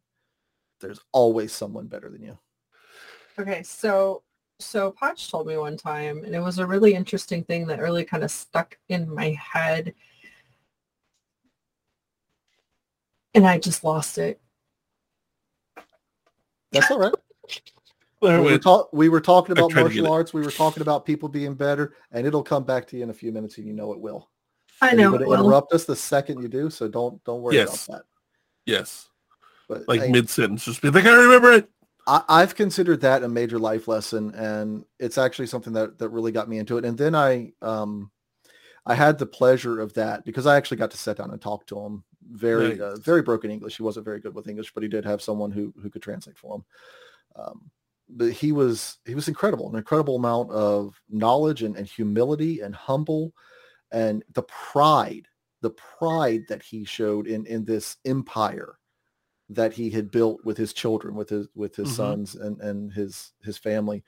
[0.81, 2.38] there's always someone better than you.
[3.39, 4.23] Okay, so
[4.59, 8.05] so Poch told me one time, and it was a really interesting thing that really
[8.05, 9.93] kind of stuck in my head,
[13.33, 14.39] and I just lost it.
[16.71, 17.13] that's all right.
[17.47, 17.55] there
[18.33, 20.33] we were, went- talk- we were talking about tried to get martial arts.
[20.33, 23.13] We were talking about people being better, and it'll come back to you in a
[23.13, 24.29] few minutes, and you know it will.
[24.81, 25.11] I know.
[25.11, 25.38] You're it going will.
[25.38, 27.88] to interrupt us the second you do, so don't don't worry Yes.
[27.88, 28.05] about that.
[28.65, 29.09] yes.
[29.67, 31.69] But Like hey, mid sentence, just be like, I remember it.
[32.07, 36.31] I, I've considered that a major life lesson, and it's actually something that that really
[36.31, 36.85] got me into it.
[36.85, 38.11] And then I um
[38.85, 41.65] I had the pleasure of that because I actually got to sit down and talk
[41.67, 42.03] to him.
[42.31, 43.77] Very uh, very broken English.
[43.77, 46.38] He wasn't very good with English, but he did have someone who who could translate
[46.38, 46.65] for him.
[47.35, 47.71] Um,
[48.09, 52.75] but he was he was incredible, an incredible amount of knowledge and, and humility and
[52.75, 53.33] humble,
[53.91, 55.27] and the pride,
[55.61, 58.79] the pride that he showed in in this empire
[59.49, 61.95] that he had built with his children, with his with his Mhm.
[61.95, 64.03] sons and and his his family,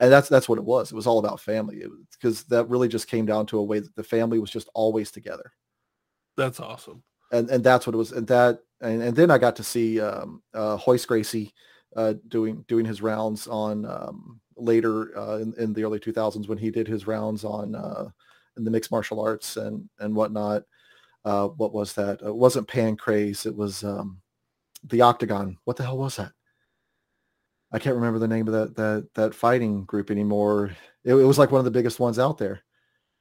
[0.00, 0.92] and that's that's what it was.
[0.92, 3.94] It was all about family, because that really just came down to a way that
[3.96, 5.52] the family was just always together,
[6.36, 7.04] That's awesome.
[7.32, 8.12] and and that's what it was.
[8.12, 11.52] And that and, and then I got to see um, uh, Royce Gracie
[11.96, 16.58] uh, doing doing his rounds on um, later uh, in, in the early 2000s when
[16.58, 18.08] he did his rounds on uh,
[18.56, 20.62] in the mixed martial arts and and whatnot.
[21.24, 22.20] Uh, what was that?
[22.22, 23.44] It wasn't Pancrase.
[23.44, 24.20] It was um,
[24.84, 25.58] the Octagon.
[25.64, 26.32] What the hell was that?
[27.72, 30.70] I can't remember the name of that that that fighting group anymore.
[31.04, 32.62] It, it was like one of the biggest ones out there.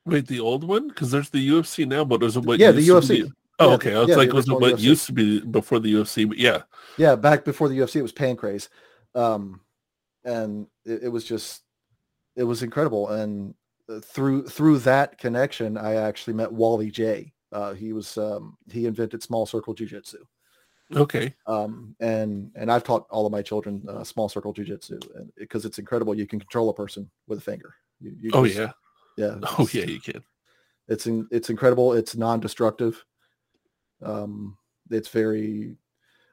[0.05, 0.87] Wait, the old one?
[0.87, 2.59] Because there's the UFC now, but there's it what?
[2.59, 3.23] Yeah, the UFC.
[3.23, 3.95] be- Oh, Yeah, okay.
[3.95, 4.79] I was yeah, like, was it what UFC.
[4.81, 6.27] used to be before the UFC?
[6.27, 6.63] But yeah.
[6.97, 8.69] Yeah, back before the UFC, it was Pancrase,
[9.15, 9.61] um,
[10.23, 11.63] and it, it was just,
[12.35, 13.09] it was incredible.
[13.09, 13.53] And
[13.89, 18.85] uh, through through that connection, I actually met Wally Jay Uh, he was um, he
[18.85, 20.21] invented small circle jujitsu,
[20.95, 21.33] Okay.
[21.47, 25.65] um, and and I've taught all of my children uh, small circle jujitsu and because
[25.65, 26.13] it's incredible.
[26.15, 27.73] You can control a person with a finger.
[27.99, 28.71] You, you Oh just- yeah.
[29.17, 29.35] yeah.
[29.57, 30.23] Oh yeah, you can.
[30.87, 31.93] It's in, it's incredible.
[31.93, 33.03] It's non-destructive.
[34.03, 34.57] Um,
[34.89, 35.75] it's very,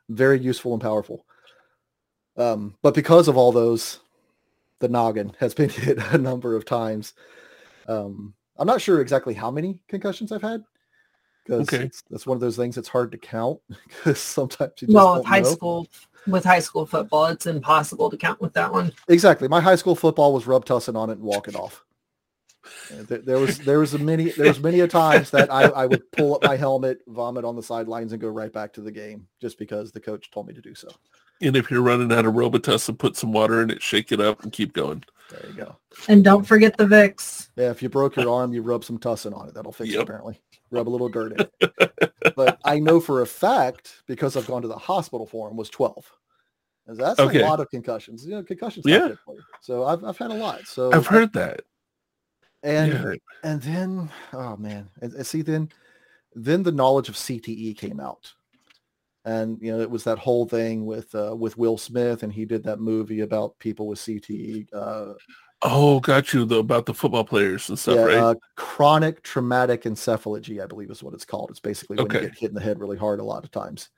[0.08, 1.26] very useful and powerful.
[2.36, 4.00] Um, but because of all those,
[4.80, 7.14] the noggin has been hit a number of times.
[7.88, 10.62] Um, I'm not sure exactly how many concussions I've had.
[11.44, 11.90] Because Okay.
[12.10, 15.18] that's one of those things that's hard to count because sometimes you just Well, don't
[15.18, 15.52] with high know.
[15.52, 15.86] school,
[16.26, 18.92] with high school football, it's impossible to count with that one.
[19.08, 19.46] Exactly.
[19.46, 21.85] My high school football was rub tussin on it and walk it off.
[22.90, 25.86] There, there was there was a many there was many a times that I, I
[25.86, 28.90] would pull up my helmet, vomit on the sidelines, and go right back to the
[28.92, 30.88] game just because the coach told me to do so.
[31.42, 34.42] And if you're running out of Robitussin, put some water in it, shake it up,
[34.42, 35.04] and keep going.
[35.30, 35.76] There you go.
[36.08, 37.48] And don't forget the Vicks.
[37.56, 39.54] Yeah, if you broke your arm, you rub some tussin on it.
[39.54, 40.40] That'll fix it apparently.
[40.70, 42.34] Rub a little dirt in it.
[42.36, 45.68] but I know for a fact because I've gone to the hospital for him was
[45.70, 46.10] 12.
[46.88, 47.40] That's Okay.
[47.42, 48.24] a lot of concussions.
[48.24, 48.84] You know, concussions.
[48.86, 48.98] Yeah.
[48.98, 49.42] not good for you.
[49.60, 50.66] So I've I've had a lot.
[50.66, 51.62] So I've heard that.
[52.62, 53.14] And yeah.
[53.42, 55.68] and then oh man and, and see then
[56.34, 58.32] then the knowledge of cte came out
[59.24, 62.44] and you know it was that whole thing with uh, with will smith and he
[62.44, 65.12] did that movie about people with cte uh,
[65.62, 66.44] Oh, got you.
[66.44, 68.18] The, about the football players and stuff, yeah, right?
[68.18, 72.20] uh, chronic traumatic encephalogy i believe is what it's called it's basically when Okay.
[72.20, 73.88] you get hit in the head really hard a lot of times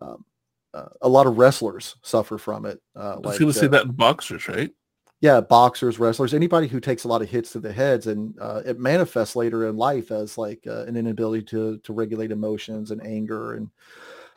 [0.00, 0.24] um,
[0.72, 3.66] uh, a lot of wrestlers suffer from it uh, I was like, going to say
[3.66, 4.70] uh, that in boxers, right?
[5.20, 8.62] Yeah boxers wrestlers anybody who takes a lot of hits to the heads and uh,
[8.64, 13.04] it manifests later in life as like uh, an inability to to regulate emotions and
[13.06, 13.70] anger and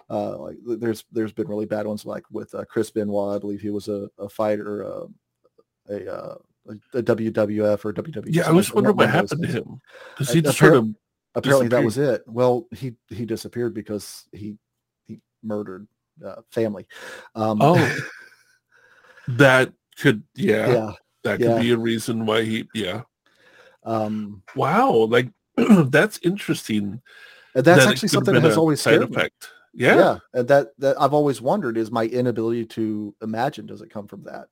[0.09, 3.61] uh, like there's there's been really bad ones like with uh, Chris Benoit I believe
[3.61, 5.07] he was a, a fighter uh,
[5.89, 6.35] a, uh,
[6.67, 9.81] a a WWF or WWE Yeah, I was wondering what happened to him.
[10.17, 10.89] Because he just sort of.
[11.35, 12.23] apparently that was it.
[12.27, 14.57] Well he he disappeared because he
[15.05, 15.87] he murdered
[16.23, 16.85] uh, family.
[17.35, 17.97] Um, Oh,
[19.29, 20.91] that could, yeah, yeah
[21.23, 21.59] that could yeah.
[21.59, 23.01] be a reason why he, yeah.
[23.83, 27.01] um, Wow, like that's interesting.
[27.53, 29.49] that's that actually something that has always side scared me effect.
[29.75, 29.95] Yeah.
[29.95, 34.07] yeah and that that i've always wondered is my inability to imagine does it come
[34.07, 34.45] from that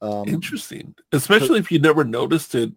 [0.00, 2.72] um interesting especially if you never noticed it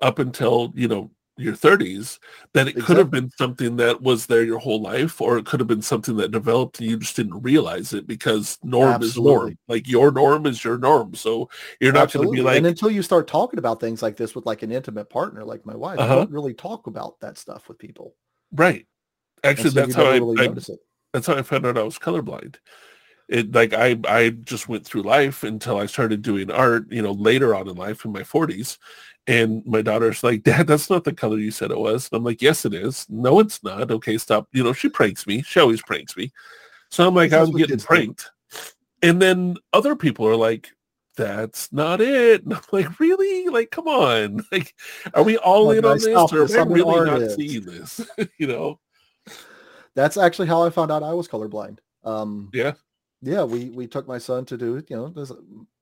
[0.00, 2.18] up until you know your 30s
[2.54, 5.60] that it could have been something that was there your whole life or it could
[5.60, 9.56] have been something that developed and you just didn't realize it because norm is norm
[9.68, 11.48] like your norm is your norm so
[11.80, 14.34] you're not going to be like and until you start talking about things like this
[14.34, 16.14] with like an intimate partner like my wife Uh-huh.
[16.14, 18.14] you don't really talk about that stuff with people
[18.52, 18.86] right
[19.44, 20.78] actually so that's how I, really I it
[21.12, 22.56] that's how I found out I was colorblind.
[23.28, 27.12] It like I I just went through life until I started doing art, you know,
[27.12, 28.78] later on in life in my 40s.
[29.30, 32.08] And my daughter's like, Dad, that's not the color you said it was.
[32.10, 33.06] And I'm like, Yes, it is.
[33.08, 33.90] No, it's not.
[33.90, 34.48] Okay, stop.
[34.52, 35.42] You know, she pranks me.
[35.42, 36.32] She always pranks me.
[36.90, 38.28] So I'm like, That's I'm getting pranked.
[39.02, 40.72] And then other people are like,
[41.16, 42.44] that's not it.
[42.44, 43.46] And I'm like, really?
[43.48, 44.44] Like, come on.
[44.52, 44.74] Like,
[45.14, 47.36] are we all Like, in on this or am I really not artist.
[47.36, 48.00] seeing this?
[48.38, 48.80] you know?
[49.94, 52.72] that's actually how i found out i was colorblind um Yeah.
[53.22, 55.32] yeah we we took my son to do it, you know there's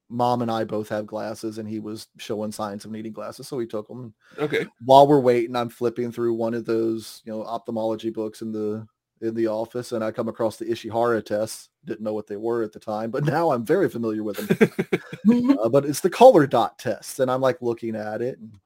[0.08, 3.56] mom and i both have glasses and he was showing signs of needing glasses so
[3.56, 4.66] we took them Okay.
[4.84, 8.86] while we're waiting, I'm flipping through one of those, you know, ophthalmology books in the
[9.20, 11.70] in the office, and I come across the Ishihara tests.
[11.84, 15.58] Didn't know what they were at the time, but now I'm very familiar with them.
[15.58, 17.18] uh, but it's the color dot test.
[17.20, 18.56] and I'm like looking at it, and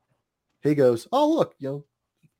[0.62, 1.84] he goes, "Oh, look, you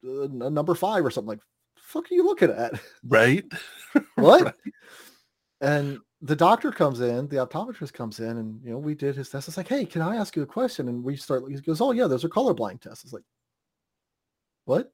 [0.04, 1.40] know, uh, number five or something." Like,
[1.78, 2.78] fuck are you looking at?
[3.04, 3.44] Right?
[4.16, 4.44] what?
[4.44, 4.54] Right.
[5.60, 9.28] And the doctor comes in, the optometrist comes in, and you know, we did his
[9.28, 9.48] test.
[9.48, 10.88] It's like, hey, can I ask you a question?
[10.88, 11.42] And we start.
[11.48, 13.02] He goes, oh yeah, those are colorblind tests.
[13.02, 13.24] It's like,
[14.64, 14.92] what?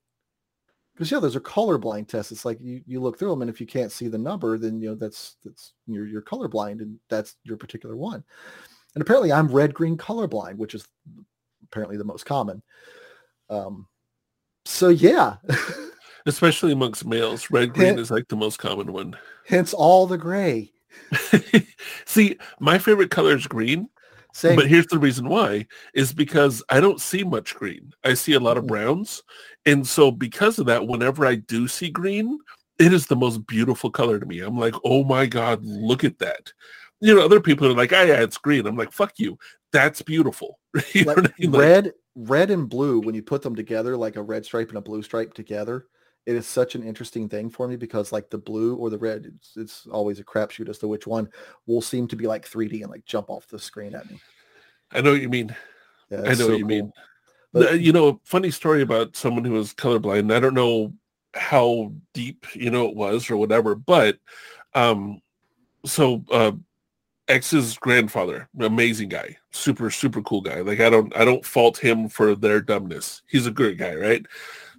[0.94, 2.32] Because yeah, those are colorblind tests.
[2.32, 4.80] It's like you you look through them, and if you can't see the number, then
[4.80, 8.24] you know that's that's you're you're colorblind, and that's your particular one.
[8.94, 10.88] And apparently, I'm red green colorblind, which is
[11.62, 12.62] apparently the most common.
[13.50, 13.86] Um,
[14.64, 15.36] so yeah,
[16.26, 17.50] especially amongst males.
[17.50, 19.14] Red green is like the most common one.
[19.46, 20.72] hence all the gray.
[22.06, 23.88] See, my favorite color is green,
[24.32, 24.56] Same.
[24.56, 27.92] but here's the reason why is because I don't see much green.
[28.04, 28.68] I see a lot of Mhm.
[28.68, 29.22] browns.
[29.66, 32.38] And so because of that, whenever I do see green,
[32.78, 34.40] it is the most beautiful color to me.
[34.40, 36.52] I'm like, oh my God, look at that.
[37.00, 38.66] You know, other people are like, oh yeah, it's green.
[38.66, 39.38] I'm like, fuck you.
[39.72, 40.58] That's beautiful.
[40.94, 41.50] you know like I mean?
[41.52, 44.82] Red red and blue when you put them together, like a red stripe and a
[44.82, 45.86] blue stripe together,
[46.28, 49.32] it is such an interesting thing for me because like the blue or the red,
[49.34, 51.26] it's, it's always a crapshoot as to which one
[51.64, 54.20] will seem to be like 3D and like jump off the screen at me.
[54.92, 55.56] I know what you mean.
[56.10, 56.68] Yeah, I know so what you cool.
[56.68, 56.92] mean.
[57.54, 60.30] But- you know, funny story about someone who was colorblind.
[60.30, 60.92] I don't know
[61.32, 64.18] how deep you know it was or whatever, but
[64.74, 65.22] um,
[65.86, 66.52] so uh,
[67.28, 70.60] X's grandfather, amazing guy, super super cool guy.
[70.60, 73.22] Like I don't I don't fault him for their dumbness.
[73.26, 74.26] He's a great guy, right?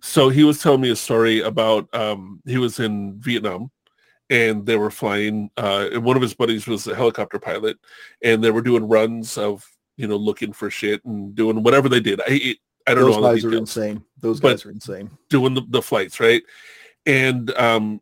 [0.02, 3.72] So he was telling me a story about um, he was in Vietnam
[4.30, 5.50] and they were flying.
[5.58, 7.78] Uh, and one of his buddies was a helicopter pilot,
[8.24, 9.66] and they were doing runs of
[9.98, 12.22] you know looking for shit and doing whatever they did.
[12.28, 12.56] I
[12.88, 14.04] I don't Those know the guys are details insane.
[14.20, 15.10] Those guys are insane.
[15.30, 16.44] doing the, the flights, right?
[17.06, 18.02] And um,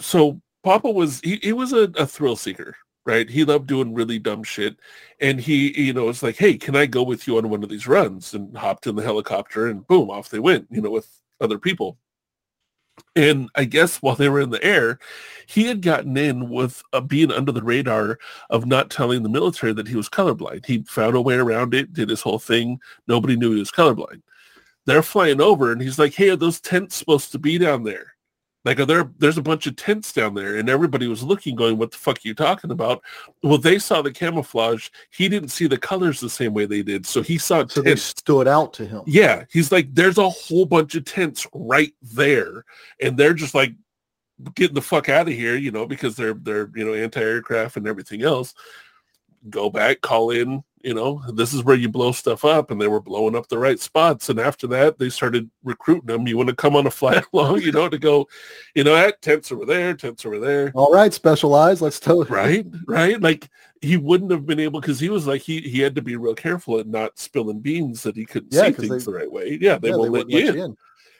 [0.00, 3.28] so Papa was he, he was a, a thrill seeker, right?
[3.28, 4.76] He loved doing really dumb shit,
[5.20, 7.68] and he you know was like, hey, can I go with you on one of
[7.68, 8.34] these runs?
[8.34, 11.08] And hopped in the helicopter, and boom, off they went, you know, with
[11.40, 11.98] other people.
[13.14, 14.98] And I guess while they were in the air,
[15.46, 18.18] he had gotten in with uh, being under the radar
[18.48, 20.64] of not telling the military that he was colorblind.
[20.64, 22.78] He found a way around it, did his whole thing.
[23.06, 24.22] Nobody knew he was colorblind
[24.86, 28.15] they're flying over and he's like, hey, are those tents supposed to be down there?
[28.66, 30.56] Like, there, there's a bunch of tents down there.
[30.56, 33.00] And everybody was looking going, what the fuck are you talking about?
[33.44, 34.88] Well, they saw the camouflage.
[35.10, 37.06] He didn't see the colors the same way they did.
[37.06, 38.02] So he saw So they tents.
[38.02, 39.02] stood out to him.
[39.06, 39.44] Yeah.
[39.52, 42.64] He's like, there's a whole bunch of tents right there.
[43.00, 43.72] And they're just like
[44.56, 47.86] getting the fuck out of here, you know, because they're, they're, you know, anti-aircraft and
[47.86, 48.52] everything else.
[49.48, 52.86] Go back, call in, you know, this is where you blow stuff up and they
[52.86, 54.28] were blowing up the right spots.
[54.28, 56.26] And after that, they started recruiting them.
[56.28, 58.28] You want to come on a fly along, you know, to go,
[58.74, 60.70] you know, at tents over there, tents over there.
[60.74, 61.80] All right, specialized.
[61.82, 62.30] Let's tell it.
[62.30, 62.66] Right.
[62.86, 63.20] Right.
[63.20, 63.48] Like
[63.80, 66.34] he wouldn't have been able because he was like, he, he had to be real
[66.34, 69.58] careful at not spilling beans that he couldn't Yeah, see things they- the right way.
[69.60, 69.78] Yeah.
[69.78, 70.76] They Yeah, won't let wouldn't you in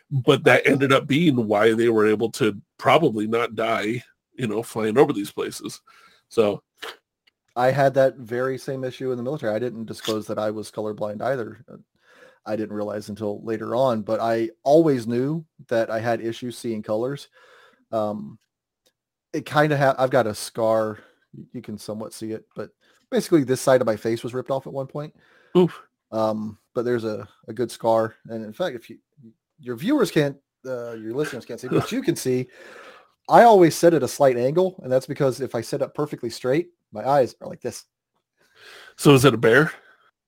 [0.08, 4.62] but that ended up being why they were able to probably not die, you know,
[4.62, 5.80] flying over these places.
[6.28, 6.62] So
[7.56, 9.54] I had that very same issue in the military.
[9.54, 11.64] I didn't disclose that I was colorblind either.
[11.70, 11.78] Uh,
[12.44, 16.82] I didn't realize until later on, but I always knew that I had issues seeing
[16.82, 17.28] colors.
[17.90, 18.38] Um,
[19.32, 20.98] it kind of ha- I've got a scar.
[21.52, 22.70] You can somewhat see it, but
[23.10, 25.14] basically this side of my face was ripped off at one point.
[25.56, 25.82] oof.
[26.12, 28.14] Um, but there's a, a good scar.
[28.28, 28.98] And in fact, if you,
[29.58, 32.48] your viewers can't, uh, your listeners can't see, but you can see,
[33.28, 34.78] I always sit at a slight angle.
[34.82, 37.84] And that's because if I sit up perfectly straight, my eyes are like this.
[38.96, 39.72] So is it a bear?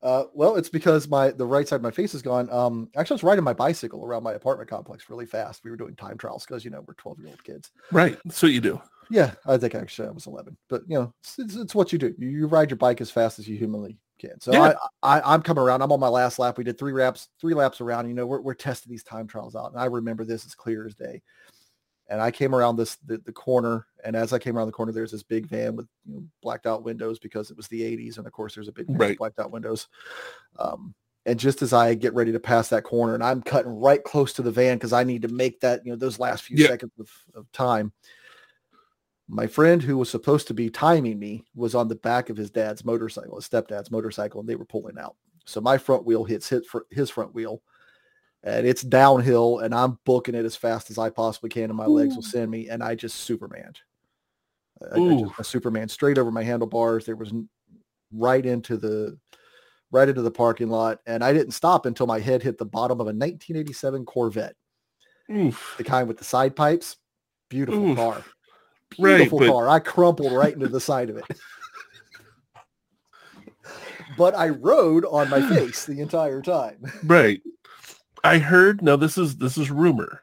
[0.00, 2.48] Uh, well, it's because my the right side of my face is gone.
[2.50, 5.64] Um, actually, I was riding my bicycle around my apartment complex really fast.
[5.64, 7.72] We were doing time trials because you know we're twelve year old kids.
[7.90, 8.16] Right.
[8.24, 8.80] That's what you do.
[9.10, 11.98] Yeah, I think actually I was eleven, but you know it's, it's, it's what you
[11.98, 12.14] do.
[12.18, 14.40] You, you ride your bike as fast as you humanly can.
[14.40, 14.74] So Yeah.
[15.02, 15.82] I, I I'm coming around.
[15.82, 16.58] I'm on my last lap.
[16.58, 18.06] We did three laps, three laps around.
[18.06, 20.86] You know we're we're testing these time trials out, and I remember this as clear
[20.86, 21.22] as day.
[22.10, 24.92] And I came around this the, the corner, and as I came around the corner,
[24.92, 28.16] there's this big van with you know, blacked out windows because it was the 80s,
[28.18, 29.18] and of course there's a big van with Right.
[29.18, 29.88] blacked out windows.
[30.58, 30.94] Um,
[31.26, 34.32] and just as I get ready to pass that corner, and I'm cutting right close
[34.34, 36.68] to the van because I need to make that you know those last few Yeah.
[36.68, 37.92] seconds of, of time.
[39.28, 42.50] My friend who was supposed to be timing me was on the back of his
[42.50, 45.16] dad's motorcycle, his stepdad's motorcycle, and they were pulling out.
[45.44, 47.62] So my front wheel hits fr- his front wheel,
[48.44, 51.86] and it's downhill, and I'm booking it as fast as I possibly can, and my
[51.86, 53.72] legs will send me, and I just Superman.
[54.82, 57.04] I, I just, a Superman straight over my handlebars.
[57.04, 57.32] There was
[58.12, 59.18] right into the
[59.90, 63.00] right into the parking lot, and I didn't stop until my head hit the bottom
[63.00, 64.54] of a 1987 Corvette,
[65.30, 65.74] Oof.
[65.78, 66.96] the kind with the side pipes.
[67.48, 67.96] Beautiful Oof.
[67.96, 68.24] car.
[68.98, 69.68] Right, Beautiful but- car.
[69.68, 71.24] I crumpled right into the side of it.
[74.18, 76.78] but I rode on my face the entire time.
[77.04, 77.40] Right.
[78.24, 80.22] I heard now this is this is rumor,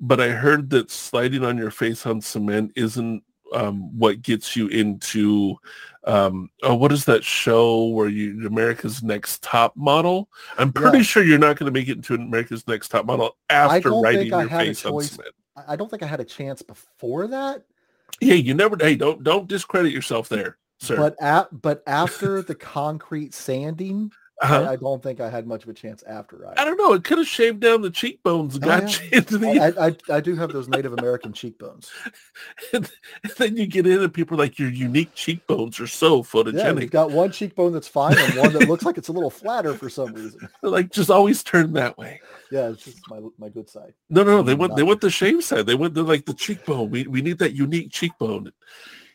[0.00, 3.22] but I heard that sliding on your face on cement isn't
[3.52, 5.56] um, what gets you into
[6.04, 10.28] um, oh, what is that show where you America's Next Top Model?
[10.56, 11.02] I'm pretty Yeah.
[11.04, 14.20] sure you're not going to make it into America's Next Top Model after don't riding
[14.30, 15.34] think I your face on cement.
[15.56, 17.64] I I don't think I had a chance before that.
[18.20, 18.76] Yeah, you never.
[18.78, 20.96] Hey, don't don't discredit yourself there, sir.
[20.96, 24.62] But at, but after the concrete sanding, uh-huh.
[24.62, 26.46] I, I don't think I had much of a chance after.
[26.46, 26.92] I I don't know.
[26.92, 29.04] It could have shaved down the cheekbones and Oh, got yeah.
[29.04, 29.48] you into the.
[29.60, 31.90] I, I, I do have those Native American cheekbones.
[32.74, 32.90] and
[33.38, 36.80] then you get in and people are like, your unique cheekbones are so photogenic." Yeah,
[36.80, 39.72] you've got one cheekbone that's fine and one that looks like it's a little flatter
[39.74, 40.48] for some reason.
[40.62, 42.20] Like, just always turn that way.
[42.50, 43.94] Yeah, it's just my my good side.
[44.10, 44.42] No, no, no.
[44.42, 45.66] They want they want the shave side.
[45.66, 46.90] They want the like the cheekbone.
[46.90, 48.52] We we need that unique cheekbone.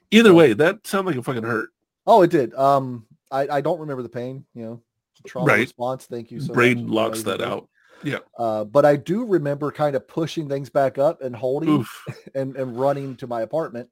[0.09, 1.69] Either way, that sounded like it fucking hurt.
[2.07, 2.53] Oh, it did.
[2.55, 4.45] Um, I, I don't remember the pain.
[4.53, 4.81] You know,
[5.25, 5.59] trauma Right.
[5.59, 6.05] response.
[6.05, 6.53] Thank you so much.
[6.55, 6.93] Brain much.
[6.93, 7.67] locks that out.
[8.03, 8.19] Yeah.
[8.37, 12.05] Uh, but I do remember kind of pushing things back up and holding Oof.
[12.35, 13.89] and, and running to my apartment.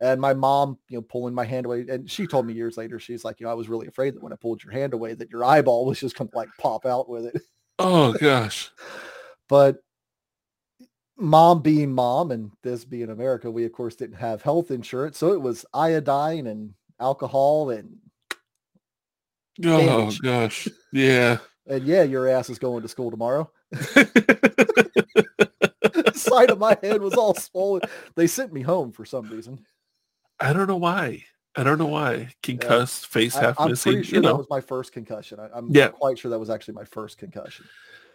[0.00, 1.86] And my mom, you know, pulling my hand away.
[1.88, 4.22] And she told me years later, she's like, you know, I was really afraid that
[4.22, 6.84] when I pulled your hand away, that your eyeball was just going to like pop
[6.84, 7.40] out with it.
[7.78, 8.70] Oh gosh.
[9.48, 9.76] But
[11.16, 15.18] mom being mom and this being America, we of course didn't have health insurance.
[15.18, 17.96] So it was iodine and alcohol and,
[19.64, 20.20] Oh Damage.
[20.20, 20.68] gosh.
[20.92, 21.38] Yeah.
[21.66, 23.50] and yeah, your ass is going to school tomorrow.
[23.70, 24.92] the
[26.14, 27.82] side of my head was all swollen.
[28.14, 29.64] They sent me home for some reason.
[30.38, 31.24] I don't know why.
[31.54, 32.34] I don't know why.
[32.42, 33.92] Concussed, face half I'm missing.
[33.94, 35.40] pretty sure you that was my first concussion.
[35.40, 35.88] I, I'm Yeah.
[35.88, 37.64] quite sure that was actually my first concussion.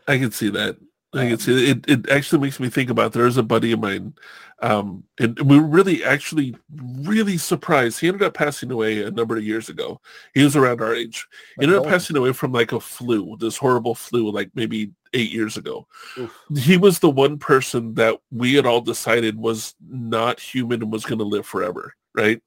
[0.07, 0.77] I can see that.
[1.13, 1.89] I can see it.
[1.89, 4.13] It actually makes me think about there's a buddy of mine,
[4.61, 6.55] um, and we were really actually
[7.01, 7.99] really surprised.
[7.99, 9.99] He ended up passing away a number of years ago.
[10.33, 11.27] He was around our age.
[11.57, 15.31] He ended up passing away from like a flu, this horrible flu, like maybe eight
[15.31, 15.85] years ago.
[16.17, 16.33] Oof.
[16.57, 21.05] He was the one person that we had all decided was not human and was
[21.05, 22.41] going to live forever, right?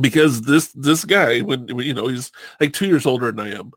[0.00, 3.72] Because this this guy, when, you know he's like two years older than I am,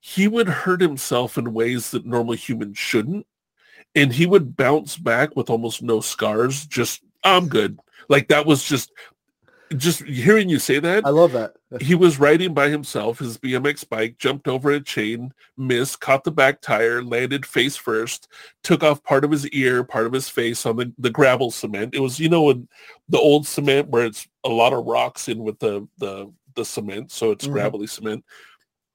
[0.00, 3.26] he would hurt himself in ways that normal humans shouldn't,
[3.94, 6.66] and he would bounce back with almost no scars.
[6.66, 7.78] Just I'm good.
[8.08, 8.90] Like that was just
[9.76, 11.54] just hearing you say that I love that.
[11.80, 16.32] he was riding by himself, his BMX bike, jumped over a chain, missed, caught the
[16.32, 18.26] back tire, landed face first,
[18.64, 21.94] took off part of his ear, part of his face on the, the gravel cement.
[21.94, 22.68] It was, you know, in
[23.08, 27.12] the old cement where it's a lot of rocks in with the the, the cement,
[27.12, 27.52] so it's Mhm.
[27.52, 28.24] gravelly cement.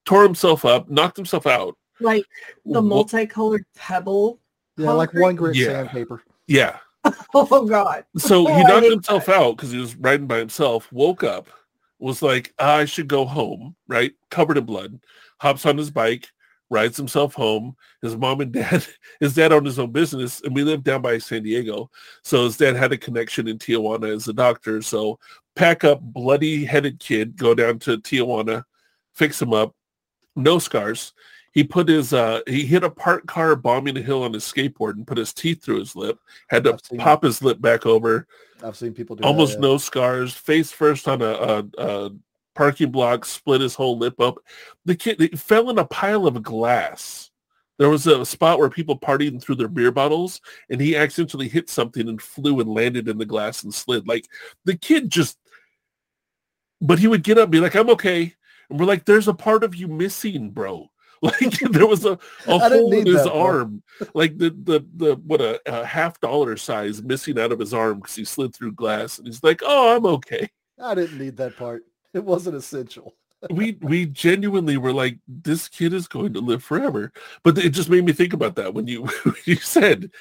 [0.06, 1.78] Tore himself up, knocked himself out.
[2.00, 2.26] Like
[2.66, 4.40] the multicolored pebble.
[4.78, 5.68] Yeah, like one grit Yeah.
[5.68, 6.22] sandpaper.
[6.48, 6.78] Yeah.
[7.36, 8.06] Oh God.
[8.18, 11.24] So Oh, he I knocked hate himself out because he was riding by himself, woke
[11.24, 11.48] up,
[12.00, 14.12] was like, I should go home, right?
[14.32, 15.00] Covered in blood,
[15.40, 16.28] hops on his bike,
[16.72, 17.76] rides himself home.
[18.02, 18.86] His mom and dad,
[19.20, 21.92] his dad owned his own business, and we lived down by San Diego.
[22.24, 24.82] So his dad had a connection in Tijuana as a doctor.
[24.82, 25.20] So
[25.56, 28.64] pack up bloody headed kid, go down to Tijuana,
[29.14, 29.76] fix him up,
[30.36, 31.14] no scars.
[31.52, 34.94] He put his uh he hit a parked car bombing a hill on his skateboard
[34.94, 36.20] and put his teeth through his lip,
[36.50, 38.28] had to pop his lip back over,
[38.64, 39.70] I've seen people do almost that, yeah.
[39.70, 42.12] no scars, face first on a, a, a
[42.54, 44.38] parking block, split his whole lip up.
[44.86, 47.32] The kid fell in a pile of glass.
[47.78, 51.50] There was a spot where people partied and threw their beer bottles, and he accidentally
[51.50, 54.08] hit something and flew and landed in the glass and slid.
[54.08, 54.28] Like
[54.64, 55.38] the kid just,
[56.80, 58.34] but he would get up and be like, "I'm okay,"
[58.70, 60.90] and we're like, "There's a part of you missing, bro."
[61.22, 63.42] Like there was a, didn't hole in his that, bro.
[63.42, 67.74] arm, like the the the what a, a half dollar size missing out of his
[67.74, 70.50] arm because he slid through glass, and he's like, "Oh, I'm okay."
[70.80, 71.84] I didn't need that part.
[72.14, 73.16] It wasn't essential.
[73.50, 77.12] we we genuinely were like, "This kid is going to live forever,"
[77.44, 80.12] but it just made me think about that when you when you said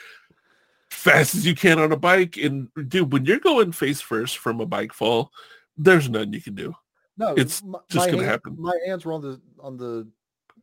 [0.91, 4.61] fast as you can on a bike, and dude, when you're going face first from
[4.61, 5.33] a bike fall,
[5.77, 6.75] there's nothing you can do.
[7.17, 8.57] No, It's m- just my gonna hand- happen.
[8.59, 10.09] My hands were on the on the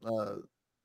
[0.05, 0.35] uh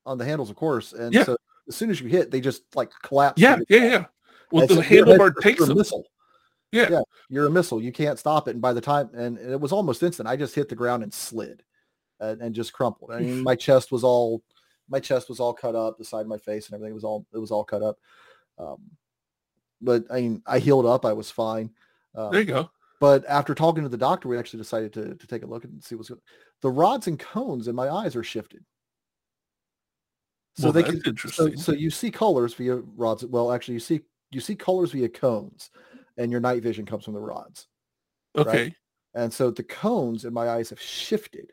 [0.05, 1.25] on the handles, of course, and Yeah.
[1.25, 1.37] so
[1.69, 3.41] as soon as you hit, they just like collapse.
[3.43, 4.05] Yeah, yeah, yeah.
[4.53, 6.07] Well, the handlebar takes a missile.
[6.73, 6.89] Yeah.
[6.91, 7.81] yeah, you're a missile.
[7.83, 8.53] You can't stop it.
[8.53, 10.29] And by the time, and it was almost instant.
[10.29, 11.65] I just hit the ground and slid,
[12.21, 13.11] and, and just crumpled.
[13.13, 14.43] I mean, my chest was all,
[14.89, 15.97] my chest was all cut up.
[15.99, 17.99] The side of my face and everything was all, it was all cut up.
[18.59, 18.77] Um,
[19.81, 21.05] but I mean, I healed up.
[21.05, 21.71] I was fine.
[22.15, 22.71] Um, There you go.
[23.01, 25.83] But after talking to the doctor, we actually decided to, to take a look and
[25.83, 26.21] see what's going.
[26.63, 28.65] The rods and cones in my eyes are shifted.
[30.57, 33.25] So Well, they can, so, so you see colors via rods.
[33.27, 35.71] Well, actually, you see you see colors via cones,
[36.17, 37.67] and your night vision comes from the rods.
[38.37, 38.75] Okay.
[39.15, 41.53] And so the cones in my eyes have shifted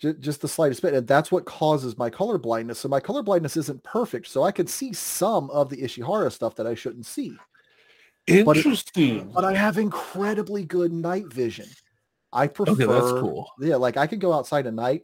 [0.00, 0.94] ju- just the slightest bit.
[0.94, 2.80] And that's what causes my color blindness.
[2.80, 4.26] So my color blindness isn't perfect.
[4.26, 7.36] So I can see some of the Ishihara stuff that I shouldn't see.
[8.44, 9.30] But Interesting.
[9.34, 11.66] But I have incredibly good night vision.
[12.32, 13.50] I prefer, Okay, that's cool.
[13.60, 15.02] yeah, like I could go outside at night,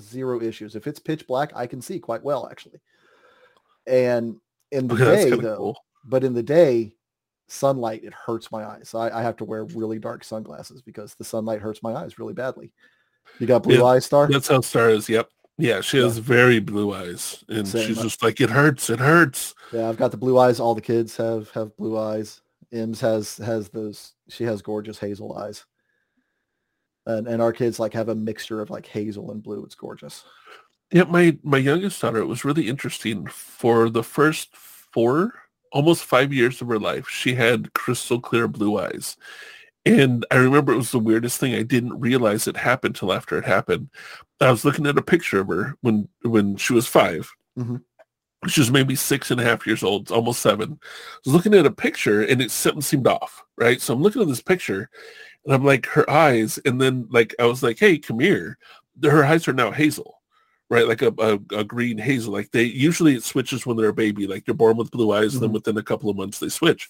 [0.00, 0.74] zero issues.
[0.74, 2.80] If it's pitch black, I can see quite well actually.
[3.86, 4.36] And
[4.72, 5.78] in the Okay, day though, cool.
[6.04, 6.92] but in the day,
[7.48, 8.88] sunlight, it hurts my eyes.
[8.88, 12.18] So I, I have to wear really dark sunglasses because the sunlight hurts my eyes
[12.18, 12.72] really badly.
[13.38, 14.26] You got blue Yeah, eyes, Star?
[14.26, 15.08] That's how Star is.
[15.08, 15.28] Yep.
[15.58, 17.86] Yeah, she has very blue eyes, and Same.
[17.86, 18.90] she's just like, "It hurts.
[18.90, 20.60] It hurts." Yeah, I've got the blue eyes.
[20.60, 22.42] All the kids have have blue eyes.
[22.72, 24.12] Ims has has those.
[24.28, 25.64] She has gorgeous hazel eyes.
[27.06, 29.64] And and our kids like have a mixture of like hazel and blue.
[29.64, 30.24] It's gorgeous.
[30.92, 32.18] Yeah, my my youngest daughter.
[32.18, 33.26] It was really interesting.
[33.26, 35.34] For the first four,
[35.72, 39.16] almost five years of her life, she had crystal clear blue eyes,
[39.84, 41.54] And I remember it was the weirdest thing.
[41.54, 43.90] I didn't realize it happened till after it happened.
[44.40, 47.82] I was looking at a picture of her when when she was 5 Mhm.
[48.48, 50.78] She was maybe six and a half years old, almost seven.
[50.82, 53.80] I was looking at a picture and it something seemed off, right?
[53.80, 54.88] So I'm looking at this picture
[55.44, 58.58] and I'm like, her eyes, and then like I was like, hey, come here.
[59.02, 60.20] Her eyes are now hazel,
[60.70, 60.88] right?
[60.88, 62.32] Like a, a, a green hazel.
[62.32, 64.26] Like they usually it switches when they're a baby.
[64.26, 65.54] Like they're born with blue eyes, and then Mhm.
[65.54, 66.88] within a couple of months they switch.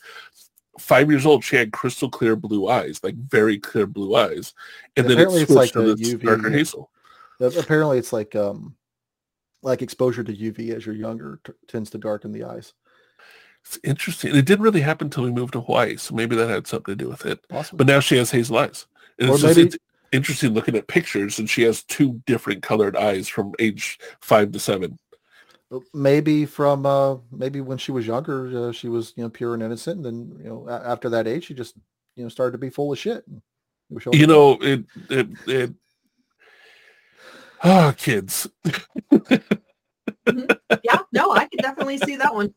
[0.79, 4.53] Five years old, she had crystal clear blue eyes, like very clear blue eyes,
[4.97, 6.91] and then it Apparently it's switched like to a this UV darker hazel.
[7.41, 8.75] Apparently, it's like um,
[9.67, 12.73] like exposure to UV as you're younger t- tends to darken the eyes.
[13.65, 14.35] It's interesting.
[14.35, 17.05] It didn't really happen until we moved to Hawaii, so maybe that had something to
[17.05, 17.41] do with it.
[17.49, 17.79] Possibly.
[17.79, 18.87] But now she has hazel eyes.
[19.19, 19.77] And Or it's just it's
[20.13, 24.61] interesting looking at pictures, and she has two different colored eyes from age five to
[24.61, 24.99] seven.
[25.93, 29.65] Maybe from uh, maybe when she was younger, uh, she was you know pure and
[29.65, 31.75] innocent, and then you know after that age, she just
[32.15, 33.27] you know started to be full of shit.
[33.27, 33.43] and
[33.91, 35.71] it was showing You know, it it it.
[37.69, 38.49] Ah, kids.
[40.85, 42.55] Yeah, no, I can definitely see that one.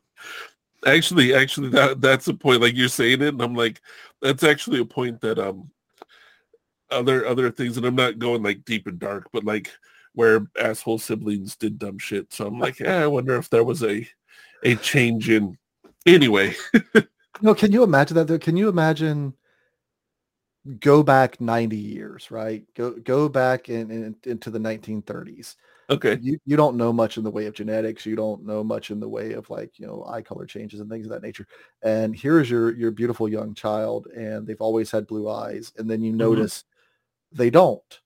[0.85, 2.61] Actually, actually, that that's a point.
[2.61, 3.81] Like you're saying it, and I'm like,
[4.21, 5.71] that's actually a point that um,
[6.91, 9.71] other other things, and I'm not going like deep and dark, but like
[10.13, 12.31] where asshole siblings did dumb shit.
[12.31, 14.07] So I'm like, yeah, I wonder if there was a
[14.63, 15.57] a change in.
[16.05, 16.55] Anyway,
[17.41, 18.39] No, can you imagine that though?
[18.39, 19.33] Can you imagine
[20.77, 22.63] go back 90 years, right?
[22.75, 25.55] Go go back in, in into the 1930s.
[25.89, 28.05] okay, You you don't know much in the way of genetics.
[28.05, 30.89] You don't know much in the way of like, you know, eye color changes and
[30.89, 31.47] things of that nature.
[31.81, 36.01] And here's your your beautiful young child and they've always had blue eyes and then
[36.01, 36.19] you mm-hmm.
[36.19, 36.65] notice
[37.31, 37.99] they don't.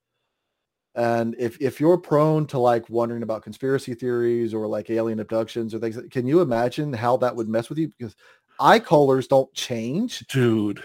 [0.95, 5.73] And if if you're prone to like wondering about conspiracy theories or like alien abductions
[5.73, 7.87] or things, can you imagine how that would mess with you?
[7.87, 8.15] Because
[8.59, 10.19] eye colors don't change.
[10.27, 10.83] dude.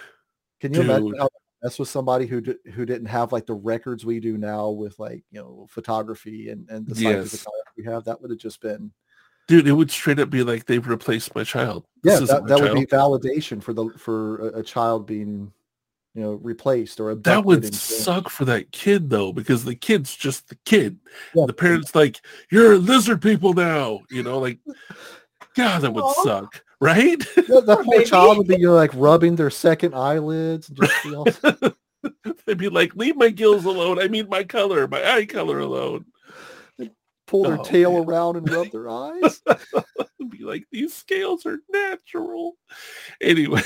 [0.60, 1.28] Can you imagine how
[1.62, 4.98] mess with somebody who di- who didn't have like the records we do now with
[4.98, 7.46] like you know photography and and the scientific Yes.
[7.76, 8.04] we have?
[8.04, 8.92] That would have just been
[9.48, 11.86] Dude, it would straight up be like they've replaced my child.
[12.04, 12.12] yeah.
[12.14, 15.52] This isn't That, that would be validation for the for a, a child being
[16.14, 20.48] you know replaced or That would suck for that kid though, because the kid's just
[20.48, 20.98] the kid.
[21.34, 21.46] Yeah.
[21.46, 24.00] The parents like, you're lizard people now.
[24.10, 24.58] You know, like,
[25.54, 27.22] God, that would suck, right?
[27.36, 30.78] Yeah, that Poor poor child would be you know, like rubbing their second eyelids and
[30.78, 31.10] just you
[31.62, 31.72] know,
[32.46, 33.98] They'd be like, leave my gills alone.
[33.98, 36.06] I mean, my color, my eye color alone.
[36.78, 36.90] They
[37.26, 38.04] pull their Oh, tail man.
[38.04, 39.42] around and rub their eyes.
[39.48, 42.56] It'd be like, these scales are natural.
[43.20, 43.62] Anyway,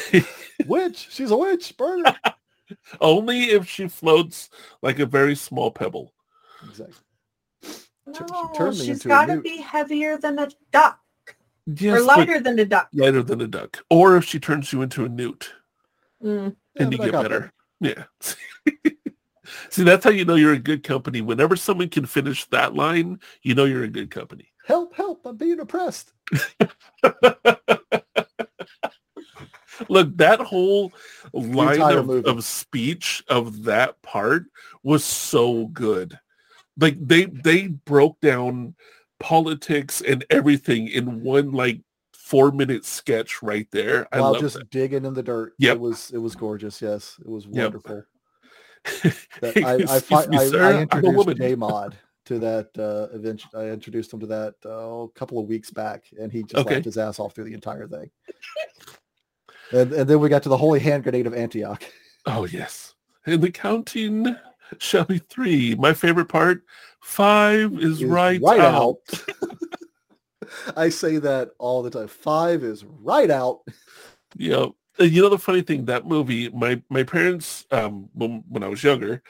[0.66, 1.76] witch, she's a witch.
[1.76, 2.16] Burn her.
[3.00, 4.48] only if she floats
[4.80, 6.12] like a very small pebble.
[6.68, 6.94] Exactly.
[8.06, 10.98] No, she turned me she's into a got to be heavier than a duck
[11.66, 12.88] Yes, or lighter than a duck.
[12.92, 13.84] lighter than a duck.
[13.88, 15.52] Or if she turns you into a newt.
[16.22, 16.56] Mm.
[16.74, 17.52] Yeah, and you get got better.
[17.80, 18.04] Yeah.
[19.70, 21.20] See, that's how you know you're a good company.
[21.20, 24.48] Whenever someone can finish that line, you know you're a good company.
[24.66, 24.94] Help!
[24.94, 25.26] Help!
[25.26, 26.12] I'm being oppressed.
[29.88, 30.92] Look, that whole
[31.32, 34.44] line of, of speech of that part
[34.82, 36.18] was so good.
[36.78, 38.74] Like they they broke down
[39.22, 41.80] politics and everything in one like
[42.12, 44.06] four minute sketch right there.
[44.12, 45.54] I While love just digging in the dirt.
[45.58, 45.76] Yep.
[45.76, 46.82] It was it was gorgeous.
[46.82, 47.96] Yes, it was wonderful.
[47.96, 48.04] that.
[49.40, 51.58] That I, I, fi- me, I, I introduced woman.
[51.58, 51.96] Mod
[52.26, 53.44] to that uh, event.
[53.54, 56.74] I introduced him to that uh, a couple of weeks back, and he just Okay.
[56.74, 58.10] laughed his ass off through the entire thing.
[59.72, 61.82] and, and then we got to the holy hand grenade of Antioch.
[62.26, 62.94] Oh yes.
[63.26, 64.36] And the counting
[64.78, 65.74] shall be three.
[65.76, 66.64] My favorite part,
[67.02, 68.96] five is, Is right, out.
[70.76, 72.08] I say that all the time.
[72.08, 73.60] Five is right out.
[74.36, 74.66] Yeah.
[74.98, 78.68] And you know the funny thing, that movie, my my parents, um, when when I
[78.68, 79.22] was younger,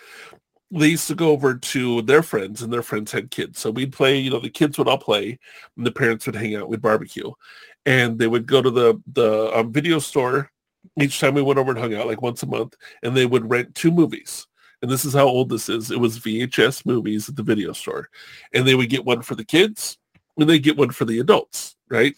[0.72, 3.60] they used to go over to their friends, and their friends had kids.
[3.60, 4.18] So we'd play.
[4.18, 5.38] You know, the kids would all play,
[5.76, 6.68] and the parents would hang out.
[6.68, 7.30] We'd barbecue,
[7.86, 10.50] and they would go to the the um, video store
[11.00, 13.48] each time we went over and hung out, like once a month, and they would
[13.48, 14.46] rent two movies.
[14.82, 15.90] And this is how old this is.
[15.90, 18.08] It was VHS movies at the video store,
[18.52, 19.96] and they would get one for the kids,
[20.36, 22.14] and they get one for the adults, right?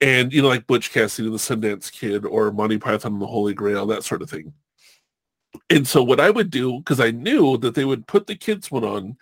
[0.00, 3.26] and you know like butch cassidy and the sundance kid or monty python and the
[3.26, 4.52] holy grail that sort of thing
[5.70, 8.70] and so what i would do because i knew that they would put the kids
[8.70, 9.16] one on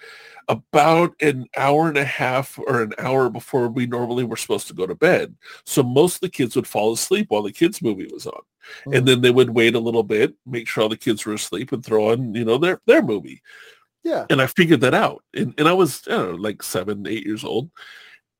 [0.49, 4.75] about an hour and a half or an hour before we normally were supposed to
[4.75, 8.09] go to bed so most of the kids would fall asleep while the kids movie
[8.13, 8.41] was on
[8.85, 8.97] Mm.
[8.99, 11.71] and then they would wait a little bit make sure all the kids were asleep
[11.71, 13.41] and throw on you know their their movie
[14.03, 14.27] Yeah.
[14.29, 15.23] and I figured that out.
[15.35, 17.71] And, and I was, I know, like seven, eight years old.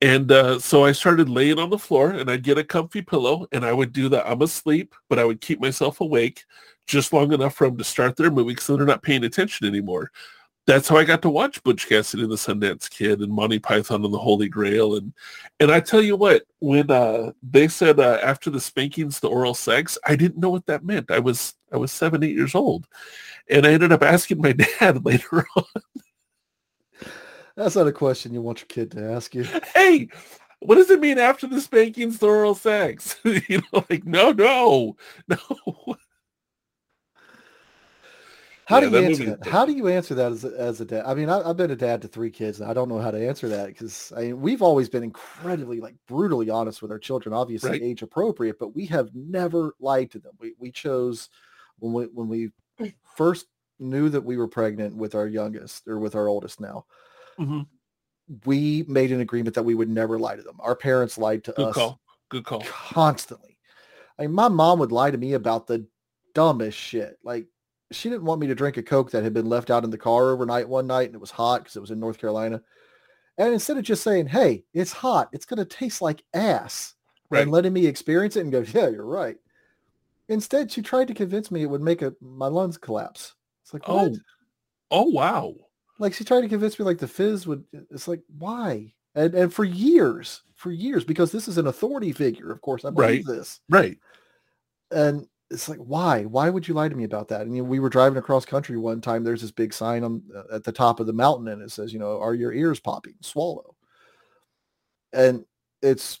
[0.01, 3.47] And uh, so I started laying on the floor and I'd get a comfy pillow
[3.53, 4.29] and I would do that.
[4.29, 6.43] I'm asleep, but I would keep myself awake
[6.87, 10.11] just long enough for them to start their movie so they're not paying attention anymore.
[10.65, 14.03] That's how I got to watch Butch Cassidy and the Sundance Kid and Monty Python
[14.03, 14.95] and the Holy Grail.
[14.95, 15.13] And
[15.61, 19.53] and I tell you what, when uh, they said uh, after the spankings, the oral
[19.53, 21.09] sex, I didn't know what that meant.
[21.09, 22.85] I was I was seven, eight years old.
[23.49, 25.63] And I ended up asking my dad later on.
[27.55, 29.45] That's not a question you want your kid to ask you.
[29.73, 30.09] Hey,
[30.59, 33.15] what does it mean after the spankings, the oral sex?
[33.23, 35.97] you know, like no, no, no.
[38.67, 39.45] How Yeah, do you answer that?
[39.47, 41.05] How do you answer that as a, as a dad?
[41.05, 43.11] I mean, I, I've been a dad to three kids, and I don't know how
[43.11, 46.99] to answer that because I mean, we've always been incredibly, like, brutally honest with our
[46.99, 47.33] children.
[47.33, 47.81] Obviously, Right.
[47.81, 50.33] age appropriate, but we have never lied to them.
[50.39, 51.29] We we chose
[51.79, 52.51] when we when we
[53.15, 53.47] first
[53.79, 56.85] knew that we were pregnant with our youngest or with our oldest now.
[57.39, 57.67] Mhm.
[58.45, 60.57] We made an agreement that we would never lie to them.
[60.59, 62.01] Our parents lied to Good us call.
[62.29, 62.61] Good call.
[62.63, 63.57] constantly.
[64.19, 65.87] I mean, my mom would lie to me about the
[66.33, 67.17] dumbest shit.
[67.23, 67.47] Like
[67.91, 69.97] she didn't want me to drink a Coke that had been left out in the
[69.97, 72.61] car overnight one night and it was hot because it was in North Carolina.
[73.37, 76.93] And instead of just saying, hey, it's hot, it's going to taste like ass
[77.29, 77.41] Right.
[77.41, 79.35] and letting me experience it and go, yeah, you're right.
[80.29, 83.35] Instead, she tried to convince me it would make a, my lungs collapse.
[83.63, 83.95] It's like, oh.
[83.95, 84.11] what?
[84.13, 84.17] Oh,
[84.91, 85.53] oh wow.
[85.99, 88.93] Like she tried to convince me like the fizz would, it's like, why?
[89.13, 92.91] And, and for years, for years, because this is an authority figure, of course, I
[92.91, 93.97] believe this Right.
[94.91, 96.23] and it's like why?
[96.25, 97.41] Why would you lie to me about that?
[97.41, 100.21] And you know, we were driving across country one time there's this big sign on
[100.35, 102.79] uh, at the top of the mountain and it says you know are your ears
[102.79, 103.15] popping?
[103.21, 103.75] Swallow.
[105.13, 105.45] And
[105.81, 106.19] it's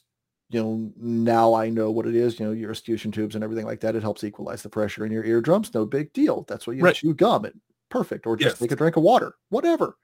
[0.49, 3.65] you know now i know what it is you know your eustachian tubes and everything
[3.65, 6.77] like that it helps equalize the pressure in your eardrums no big deal that's what
[6.77, 6.95] you Right.
[6.95, 7.53] chew gum it
[7.89, 8.59] perfect or just Yes.
[8.59, 9.97] take a drink of water whatever.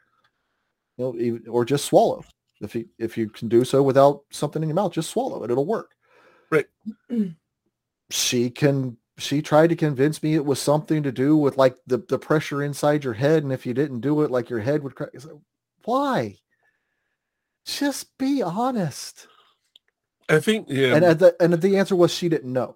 [0.98, 2.24] You know even, or just swallow.
[2.62, 5.52] If you if you can do so without something in your mouth just swallow it
[5.52, 5.92] it'll work.
[6.52, 6.66] Right.
[8.10, 11.98] she can she tried to convince me it was something to do with like the,
[12.10, 14.96] the pressure inside your head and if you didn't do it like your head would
[14.96, 15.10] crack.
[15.14, 15.38] Like,
[15.86, 16.38] why?
[17.66, 19.28] Just be honest.
[20.30, 20.96] I think yeah.
[20.96, 22.76] and at the and the answer was she didn't know.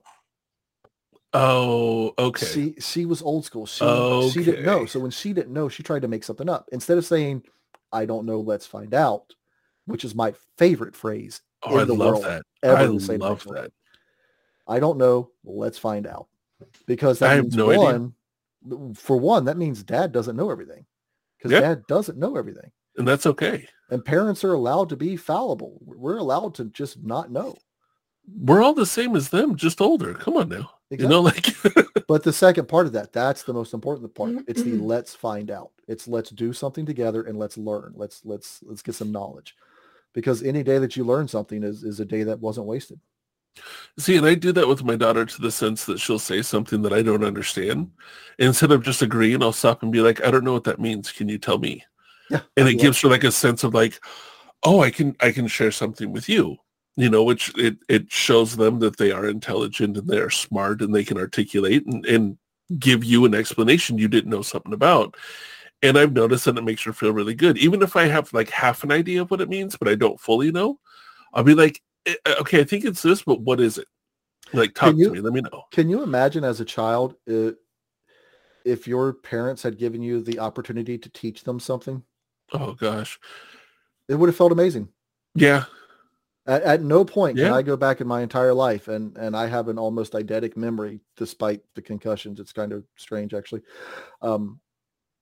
[1.34, 2.46] Oh, okay.
[2.46, 3.66] she she was old school.
[3.66, 3.84] She
[4.32, 4.86] she didn't know.
[4.86, 6.70] So when she didn't know she tried to make something up.
[6.72, 7.44] Instead of saying
[7.92, 9.34] i don't know let's find out
[9.86, 12.26] which is my favorite phrase oh, in I the love world.
[12.26, 12.44] that.
[12.64, 13.72] ever I to say to love that.
[14.68, 15.32] I don't know.
[15.44, 16.28] Let's find out.
[16.86, 17.80] Because I that have means no idea.
[18.70, 20.86] one, for one, that means dad doesn't know everything.
[21.38, 21.60] Because Yeah.
[21.62, 22.72] dad doesn't know everything.
[22.98, 23.68] And that's okay.
[23.92, 25.80] And parents are allowed to be fallible.
[25.86, 27.56] We're allowed to just not know.
[28.42, 30.14] We're all the same as them, just older.
[30.14, 30.72] Come on now.
[30.90, 31.46] You know, like
[32.08, 34.32] But the second part of that, that's the most important part.
[34.48, 34.86] It's the Mhm.
[34.86, 35.72] let's find out.
[35.88, 37.94] It's let's do something together and let's learn.
[37.96, 39.56] Let's let's let's get some knowledge.
[40.14, 43.00] Because any day that you learn something is, is a day that wasn't wasted.
[44.00, 46.82] See, and I do that with my daughter to the sense that she'll say something
[46.84, 47.92] that I don't understand.
[48.38, 51.12] Instead of just agreeing, I'll stop and be like, I don't know what that means.
[51.12, 51.84] Can you tell me?
[52.30, 52.42] Yeah.
[52.56, 54.00] And it love- gives her like a sense of like,
[54.64, 56.58] oh, I can I can share something with you.
[56.96, 60.94] You know, which it, it shows them that they are intelligent and they're smart and
[60.94, 62.38] they can articulate and, and
[62.80, 65.16] give you an explanation you didn't know something about.
[65.84, 67.58] And I've noticed that it makes her feel really good.
[67.60, 70.20] Even if I have like half an idea of what it means, but I don't
[70.20, 70.80] fully know,
[71.34, 73.88] I'll be like, "Eh, okay, I think it's this, but what is it?
[74.54, 75.20] Like, talk you- to me.
[75.20, 75.64] Let me know.
[75.72, 77.52] Can you imagine as a child uh,
[78.66, 82.04] if your parents had given you the opportunity to teach them something?
[82.54, 83.20] Oh gosh.
[84.08, 84.88] It would have felt amazing.
[85.36, 85.66] Yeah.
[86.46, 89.48] At, at no point can I go back in my entire life, and and I
[89.48, 92.40] have an almost eidetic memory despite the concussions.
[92.40, 93.64] It's kind of strange, actually.
[94.22, 94.62] Um,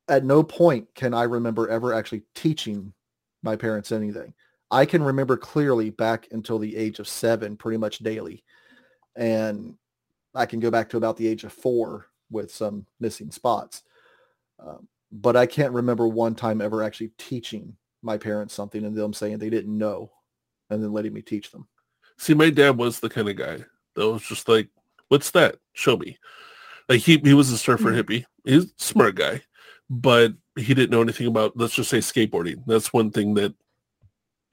[0.08, 2.94] at no point can I remember ever actually teaching
[3.42, 4.36] my parents anything.
[4.72, 8.44] I can remember clearly back until the age of seven, pretty much daily,
[9.16, 9.76] and
[10.34, 13.84] I can go back to about the age of four with some missing spots.
[14.60, 19.14] Um, but I can't remember one time ever actually teaching my parents something and them
[19.14, 20.12] saying they didn't know
[20.70, 21.68] and then letting me teach them.
[22.18, 23.64] See, my dad was the kind of guy
[23.96, 24.70] that was just like,
[25.10, 25.58] what's that?
[25.74, 26.18] Show me.
[26.90, 28.04] Like he, he was a surfer Mhm.
[28.04, 28.26] hippie.
[28.44, 29.42] He's a smart guy,
[29.90, 32.64] but he didn't know anything about, let's just say skateboarding.
[32.66, 33.54] That's one thing that,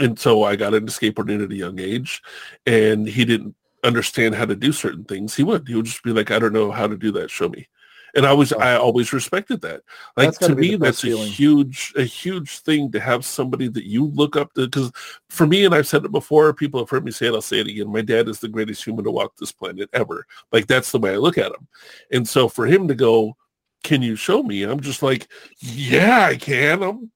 [0.03, 2.23] and so I got into skateboarding at a young age
[2.67, 5.35] and he didn't understand how to do certain things.
[5.35, 7.31] He would, he would just be like, I don't know how to do that.
[7.31, 7.69] Show me.
[8.15, 8.53] And I was.
[8.53, 9.81] I always respected that.
[10.19, 14.37] Like to me, that's a huge, a huge thing to have somebody that you look
[14.37, 14.67] up to.
[14.67, 14.93] Because
[15.31, 17.61] for me, and I've said it before, people have heard me say it, I'll say
[17.61, 17.91] it again.
[17.91, 20.27] My dad is the greatest human to walk this planet ever.
[20.53, 21.67] Like that's the way I look at him.
[22.11, 23.35] And so for him to go,
[23.83, 24.63] can you show me?
[24.63, 25.29] I'm just like,
[25.61, 26.83] yeah, I can.
[26.83, 27.11] I'm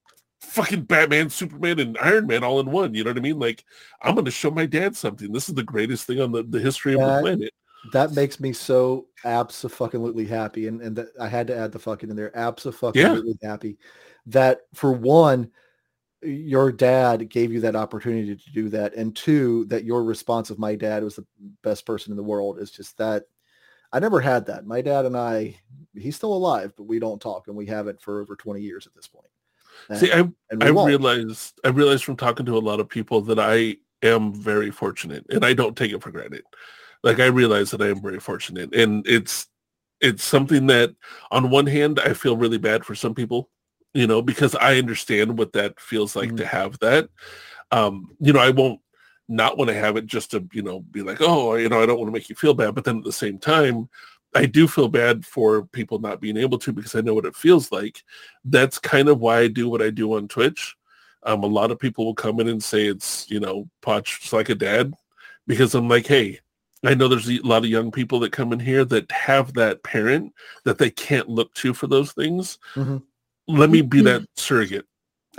[0.57, 2.94] fucking Batman, Superman, and Iron Man all in one.
[2.94, 3.38] You know what I mean?
[3.38, 3.64] Like,
[4.02, 5.30] I'm going to show my dad something.
[5.30, 7.52] This is the greatest thing on the, the history of the planet.
[7.92, 12.11] That makes me so absolutely happy, and and that I had to add the fucking
[12.11, 12.36] in there.
[12.36, 13.78] Absolutely happy
[14.24, 15.52] that for one,
[16.22, 20.59] your dad gave you that opportunity to do that, and two, that your response of
[20.59, 21.26] my dad was the
[21.62, 23.24] best person in the world is just that.
[23.92, 24.66] I never had that.
[24.66, 25.54] My dad and I,
[25.94, 28.94] he's still alive, but we don't talk, and we haven't for over twenty years at
[28.94, 29.28] this point.
[29.94, 30.28] See, I
[30.60, 30.88] I won't.
[30.88, 35.24] realized I realized from talking to a lot of people that I am very fortunate,
[35.30, 36.42] and I don't take it for granted.
[37.02, 39.48] Like I realize that I am very fortunate, and it's
[40.00, 40.94] it's something that
[41.30, 43.48] on one hand I feel really bad for some people,
[43.94, 46.36] you know, because I understand what that feels like Mhm.
[46.38, 47.08] to have that.
[47.70, 48.80] Um, you know, I won't
[49.28, 51.86] not want to have it just to you know be like, oh, you know, I
[51.86, 53.88] don't want to make you feel bad, but then at the same time.
[54.37, 57.37] I do feel bad for people not being able to because I know what it
[57.37, 58.03] feels like
[58.45, 60.76] that's kind of why I do what I do on Twitch.
[61.22, 64.49] Um, a lot of people will come in and say it's, you know, Poch like
[64.49, 64.95] a dad
[65.47, 66.39] because I'm like, hey,
[66.84, 69.82] I know there's a lot of young people that come in here that have that
[69.82, 70.32] parent
[70.64, 72.59] that they can't look to for those things.
[72.74, 73.03] Mhm.
[73.49, 74.87] Let me be that surrogate.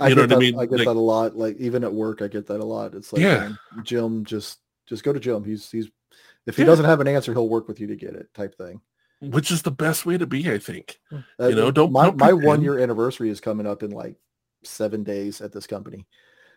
[0.00, 0.58] I You get know what I mean?
[0.58, 1.36] I get Like- that a lot.
[1.36, 2.94] Like even at work, I get that a lot.
[2.94, 3.52] It's like, Yeah.
[3.82, 5.44] Jim, just just go to Jim.
[5.44, 5.88] He's he's
[6.48, 6.66] if he Yeah.
[6.66, 8.80] doesn't have an answer, he'll work with you to get it, type thing.
[9.20, 10.98] Which is the best way to be, I think.
[11.12, 14.16] Uh, You know, don't- my don't my one year anniversary is coming up in like
[14.64, 16.06] seven days at this company,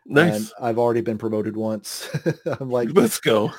[0.05, 0.35] Nice.
[0.35, 2.07] and I've already been promoted once.
[2.59, 3.51] I'm like, Let's go.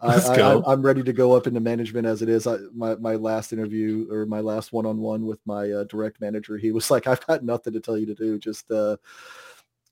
[0.00, 0.62] I, let's I, go.
[0.64, 2.46] I'm ready to go up into management as it is.
[2.46, 6.20] I, my my last interview or my last one on one with my uh, direct
[6.20, 8.38] manager, he was like, I've got nothing to tell you to do.
[8.38, 8.96] Just uh,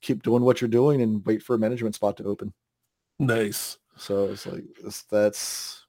[0.01, 2.53] keep doing what you're doing and wait for a management spot to open.
[3.19, 3.77] Nice.
[3.97, 5.83] So it's like that's that's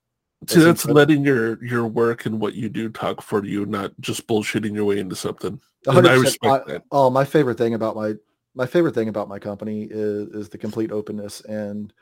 [0.47, 0.95] See, That's incredible.
[0.95, 4.85] letting your your work and what you do talk for you, not just bullshitting your
[4.85, 5.61] way into something.
[5.87, 6.85] And I respect I- that.
[6.93, 8.15] Oh, my favorite thing about my
[8.55, 11.93] my favorite thing about my company is is the complete openness and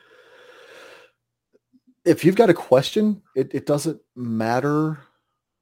[2.05, 4.99] if you've got a question, it, it doesn't matter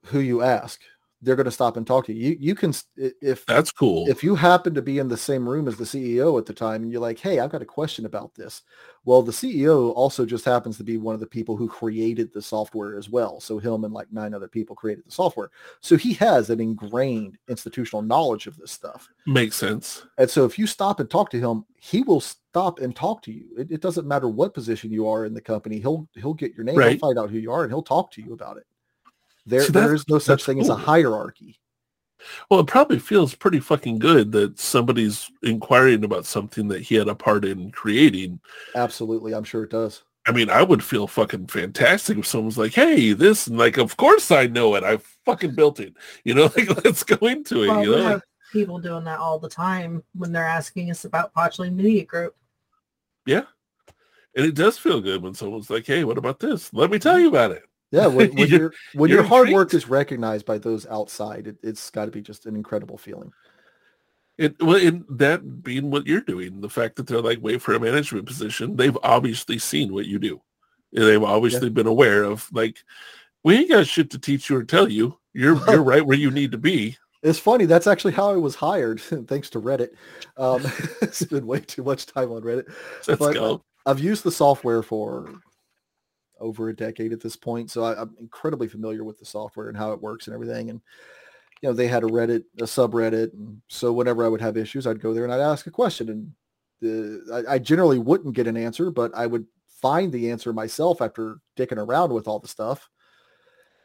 [0.05, 0.81] who you ask.
[1.25, 2.31] They're going to stop and talk to you.
[2.31, 4.09] You, you can if That's cool.
[4.09, 6.83] if you happen to be in the same room as the CEO at the time
[6.83, 8.63] and you're like, hey, I've got a question about this.
[9.07, 12.41] Well, the CEO also just happens to be one of the people who created the
[12.43, 13.41] software as well.
[13.41, 15.51] So him and like nine other people created the software.
[15.81, 19.09] So he has an ingrained institutional knowledge of this stuff.
[19.27, 20.07] Makes sense.
[20.19, 23.33] And so if you stop and talk to him, he will stop and talk to
[23.33, 23.47] you.
[23.59, 25.81] It, it doesn't matter what position you are in the company.
[25.81, 26.91] He'll he'll get your name, Right.
[26.93, 28.65] he'll find out who you are, and he'll talk to you about it.
[29.47, 31.59] There, See, there that's- no such that's thing as a hierarchy.
[32.51, 37.09] Well, it probably feels pretty fucking good that somebody's inquiring about something that he had
[37.09, 38.41] a part in creating.
[38.75, 40.03] Absolutely, I'm sure it does.
[40.27, 43.97] I mean, I would feel fucking fantastic if someone's like, "Hey, this," and like, "Of
[43.97, 44.83] course I know it.
[44.83, 47.69] I fucking built it." You know, like let's go into it.
[47.69, 48.23] Well, you we know, have
[48.53, 52.35] people doing that all the time when they're asking us about Pochling Media Group.
[53.27, 53.45] Yeah,
[54.35, 56.73] and it does feel good when someone's like, "Hey, what about this?
[56.73, 57.23] Let me tell mm-hmm.
[57.25, 57.65] you about it."
[57.95, 61.57] Yeah, when, when You're- your when your hard work is recognized by those outside, it,
[61.63, 63.33] it's got to be just an incredible feeling.
[64.37, 67.75] It well, in that being what you're doing, the fact that they're like, wait for
[67.75, 70.41] a management position, they've obviously seen what you do.
[70.93, 72.79] They've obviously been aware of like,
[73.45, 75.17] we ain't got shit to teach you or tell you.
[75.33, 76.97] You're you're right where you need to be.
[77.23, 77.65] It's funny.
[77.65, 79.91] That's actually how I was hired, thanks to Reddit.
[80.37, 80.63] Um,
[81.13, 82.73] spend way too much time on Reddit.
[83.07, 83.63] Let's But, go.
[83.87, 85.31] I've used the software for
[86.45, 89.77] over a decade at this point, so I, I'm incredibly familiar with the software and
[89.77, 90.71] how it works and everything.
[90.71, 90.81] And
[91.63, 94.87] you know, they had a Reddit, a subreddit, and so whenever I would have issues,
[94.87, 96.33] I'd go there and I'd ask a question, and
[96.81, 99.47] the, I, I generally wouldn't get an answer, but I would
[99.81, 102.91] find the answer myself after dicking around with all the stuff.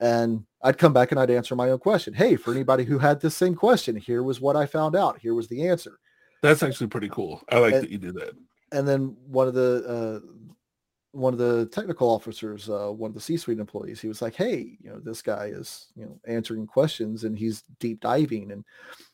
[0.01, 2.13] And I'd come back and I'd answer my own question.
[2.13, 5.19] Hey, for anybody who had this same question, here was what I found out.
[5.19, 5.99] Here was the answer.
[6.41, 7.41] That's actually pretty cool.
[7.49, 8.31] I like and- that you do that.
[8.71, 10.25] and then one of the uh,
[11.11, 14.77] one of the technical officers, uh, one of the C-suite employees, he was like, "Hey,
[14.81, 18.63] you know, this guy is you know answering questions and he's deep diving." And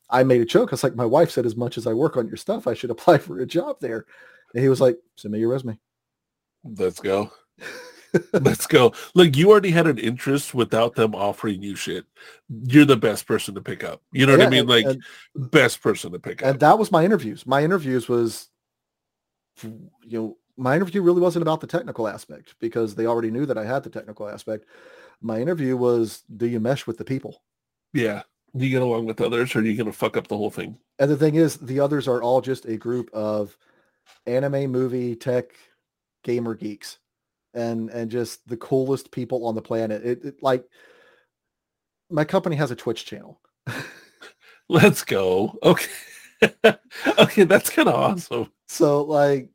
[0.09, 0.69] I made a joke.
[0.69, 2.73] I was like, "My wife said as much as I work on your stuff, I
[2.73, 4.05] should apply for a job there."
[4.53, 5.79] And he was like, "Send me your resume."
[6.63, 7.31] Let's go.
[8.33, 8.93] Let's go.
[9.13, 12.05] Look, you already had an interest without them offering you shit.
[12.49, 14.01] You're the best person to pick up.
[14.13, 14.61] You know what I mean?
[14.61, 16.53] and- Like and- best person to pick and up.
[16.53, 17.45] And that was my interviews.
[17.45, 18.49] My interviews was,
[19.63, 23.57] you know, my interview really wasn't about the technical aspect because they already knew that
[23.57, 24.65] I had the technical aspect.
[25.21, 27.41] My interview was, do you mesh with the people?
[27.93, 28.23] Yeah.
[28.55, 30.77] Do you get along with others or are you gonna fuck up the whole thing?
[30.99, 33.57] And the thing is, the others are all just a group of
[34.25, 35.55] anime, movie, tech,
[36.23, 36.99] gamer geeks,
[37.53, 40.05] and and just the coolest people on the planet.
[40.05, 40.65] It, it like
[42.09, 43.41] my company has a Twitch channel.
[44.69, 45.57] Let's go.
[45.61, 45.87] Okay.
[47.19, 48.51] okay, that's kind of awesome.
[48.67, 49.49] So like,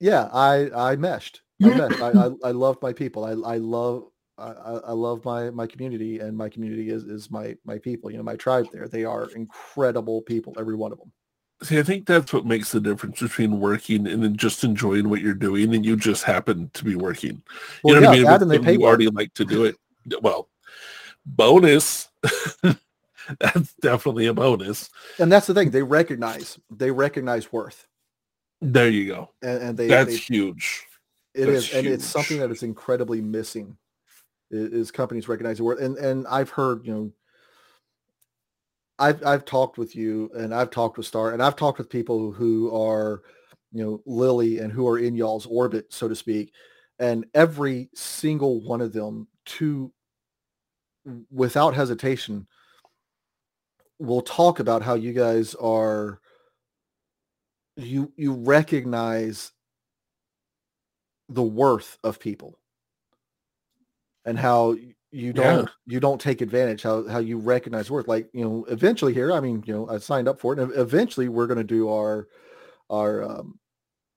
[0.00, 1.42] yeah, I I meshed.
[1.62, 2.00] I meshed.
[2.00, 3.24] I, I I love my people.
[3.24, 4.04] I I love
[4.38, 8.10] I, I love my my community, and my community is is my my people.
[8.10, 8.66] You know, my tribe.
[8.72, 10.54] There, they are incredible people.
[10.58, 11.12] Every one of them.
[11.62, 15.22] See, I think that's what makes the difference between working and then just enjoying what
[15.22, 17.42] you're doing, and you just happen to be working.
[17.84, 18.42] You Well, know what I mean?
[18.42, 19.76] and they pay you already like to do it.
[20.20, 20.48] Well,
[21.24, 22.08] bonus.
[23.40, 24.90] that's definitely a bonus.
[25.18, 25.70] And that's the thing.
[25.70, 27.86] They recognize they recognize worth,
[28.60, 29.30] There you go.
[29.42, 30.86] and, and they, That's they huge.
[31.34, 33.76] It That's is, and it's something that is incredibly missing.
[34.50, 37.12] Is, companies recognizing worth, and and I've heard you know,
[38.98, 42.30] I've I've talked with you, and I've talked with Star, and I've talked with people
[42.30, 43.22] who are,
[43.72, 46.52] you know, Lily, and who are in y'all's orbit, so to speak,
[46.98, 49.92] and every single one of them, to
[51.30, 52.46] without hesitation,
[53.98, 56.20] will talk about how you guys are.
[57.76, 59.52] You you recognize
[61.28, 62.58] the worth of people
[64.24, 64.76] and how
[65.12, 69.14] you don't you don't take advantage how how you recognize worth like you know eventually
[69.14, 71.64] here i mean you know i signed up for it and eventually we're going to
[71.64, 72.28] do our
[72.90, 73.58] our um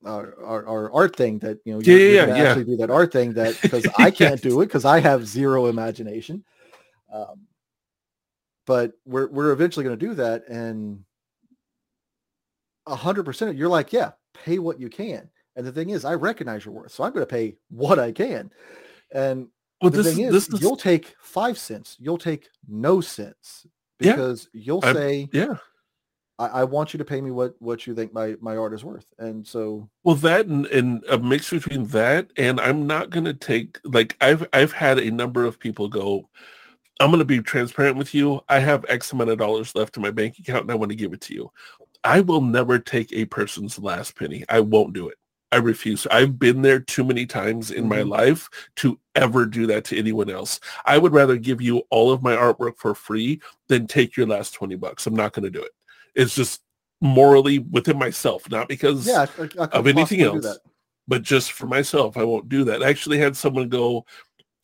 [0.05, 2.37] our, our, our art thing that you know Yeah, you're, you're yeah, gonna yeah.
[2.37, 5.67] actually do that art thing that because i can't do it because i have zero
[5.67, 6.43] imagination.
[7.13, 7.47] Um
[8.67, 11.03] but we're we're eventually going to do that and
[12.95, 16.65] hundred percent you're like yeah pay what you can and the thing is i recognize
[16.65, 18.49] your worth so i'm going to pay what i can
[19.11, 19.47] and
[19.81, 23.65] Well, the this thing is, is, you'll take five cents you'll take no cents
[23.99, 24.13] Yeah.
[24.13, 25.55] because you'll I'm- say yeah.
[26.37, 28.85] I, I want you to pay me what what you think my my art is
[28.85, 33.25] worth and so Well, that and, and a mix between that and I'm not going
[33.25, 36.29] to take like I've I've had a number of people go.
[37.01, 38.39] I'm going to be transparent with you.
[38.47, 40.95] I have X amount of dollars left in my bank account and I want to
[40.97, 41.51] give it to you.
[42.03, 44.43] I will never take a person's last penny.
[44.49, 45.17] I won't do it.
[45.51, 46.05] I refuse.
[46.11, 48.09] I've been there too many times in my Mhm.
[48.09, 50.59] life to ever do that to anyone else.
[50.85, 54.53] I would rather give you all of my artwork for free than take your last
[54.53, 55.07] 20 bucks.
[55.07, 55.71] I'm not going to do it.
[56.15, 56.61] It's just
[57.01, 59.25] morally within myself, not because yeah
[59.71, 60.59] of anything else.
[61.07, 62.83] but just for myself, I won't do that.
[62.83, 64.05] I actually had someone go,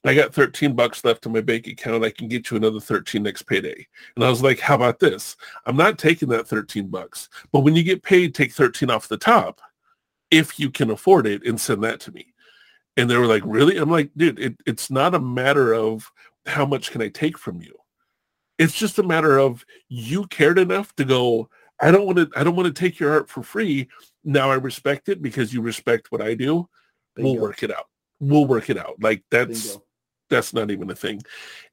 [0.05, 2.05] I got 13 bucks left in my bank account.
[2.05, 3.87] I can get you another 13 next payday.
[4.15, 5.35] And I was like, how about this?
[5.65, 9.17] I'm not taking that 13 bucks, but when you get paid, take 13 off the
[9.17, 9.61] top
[10.31, 12.33] if you can afford it and send that to me.
[12.97, 13.77] And they were like, really?
[13.77, 16.11] I'm like, dude, it, it's not a matter of
[16.45, 17.75] how much can I take from you.
[18.57, 21.49] It's just a matter of you cared enough to go,
[21.81, 23.89] I don't want to, I don't want to take your art for free.
[24.23, 26.69] Now I respect it because you respect what I do
[27.17, 27.87] we'll work it out.
[28.19, 28.95] We'll work it out.
[28.99, 29.84] Like that's Bingo.
[30.35, 31.21] That's not even a thing.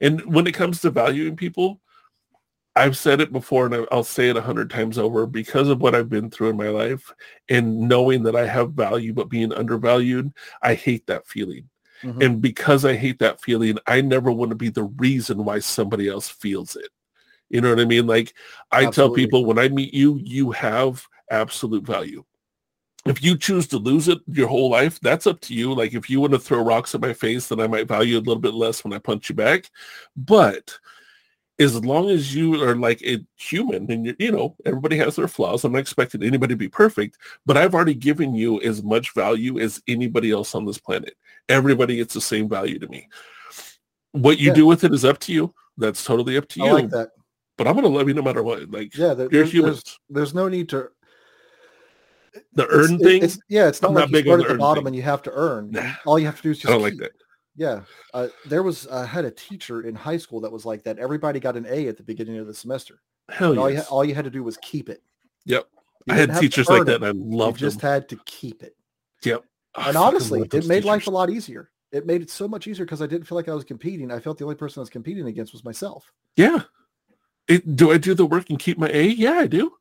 [0.01, 1.81] And when it comes to valuing people,
[2.75, 5.93] I've said it before and I'll say it a hundred times over because of what
[5.93, 7.13] I've been through in my life
[7.49, 11.69] and knowing that I have value but being undervalued, I hate that feeling.
[12.03, 12.23] Mhm.
[12.23, 16.09] And because I hate that feeling, I never want to be the reason why somebody
[16.09, 16.89] else feels it.
[17.49, 18.07] You know what I mean?
[18.07, 18.33] Like
[18.71, 18.93] I Absolutely.
[18.93, 22.23] tell people when I meet you, you have absolute value.
[23.05, 25.73] If you choose to lose it your whole life, that's up to you.
[25.73, 28.19] Like if you want to throw rocks at my face, then I might value a
[28.19, 29.69] little bit less when I punch you back.
[30.15, 30.77] But
[31.59, 35.27] as long as you are like a human and you you know, everybody has their
[35.27, 35.63] flaws.
[35.63, 39.59] I'm not expecting anybody to be perfect, but I've already given you as much value
[39.59, 41.15] as anybody else on this planet.
[41.49, 43.07] Everybody gets the same value to me.
[44.13, 44.53] What you Yeah.
[44.55, 45.53] do with it is up to you.
[45.77, 46.71] That's totally up to you.
[46.73, 47.11] like that
[47.57, 48.71] But I'm gonna love you no matter what.
[48.71, 49.71] Like yeah there, you're there's, human.
[49.73, 50.89] there's there's no need to
[52.53, 54.43] The earn it- thing, it's, yeah it's not I'm like not you big start the
[54.45, 54.87] at the earn bottom thing.
[54.87, 55.91] and you have to earn Nah.
[56.05, 57.01] all you have to do is just I don't like keep.
[57.01, 57.11] that.
[57.55, 57.81] Yeah,
[58.15, 60.97] uh, there was I had a teacher in high school that was like that.
[60.97, 62.99] Everybody got an A at the beginning of the semester.
[63.29, 65.03] Hell And all you all you had to do was keep it.
[65.45, 65.67] Yep.
[66.07, 67.03] You I had didn't have to teachers like that it.
[67.03, 67.91] and I loved you just them.
[67.91, 68.75] had to keep it.
[69.23, 69.43] Yep.
[69.75, 71.69] I and honestly, it made life a lot easier.
[71.91, 74.11] It made it so much easier because I didn't feel like I was competing.
[74.11, 76.11] I felt the only person I was competing against was myself.
[76.35, 76.63] Yeah.
[77.47, 79.03] It, do I do the work and keep my A?
[79.09, 79.73] Yeah, I do.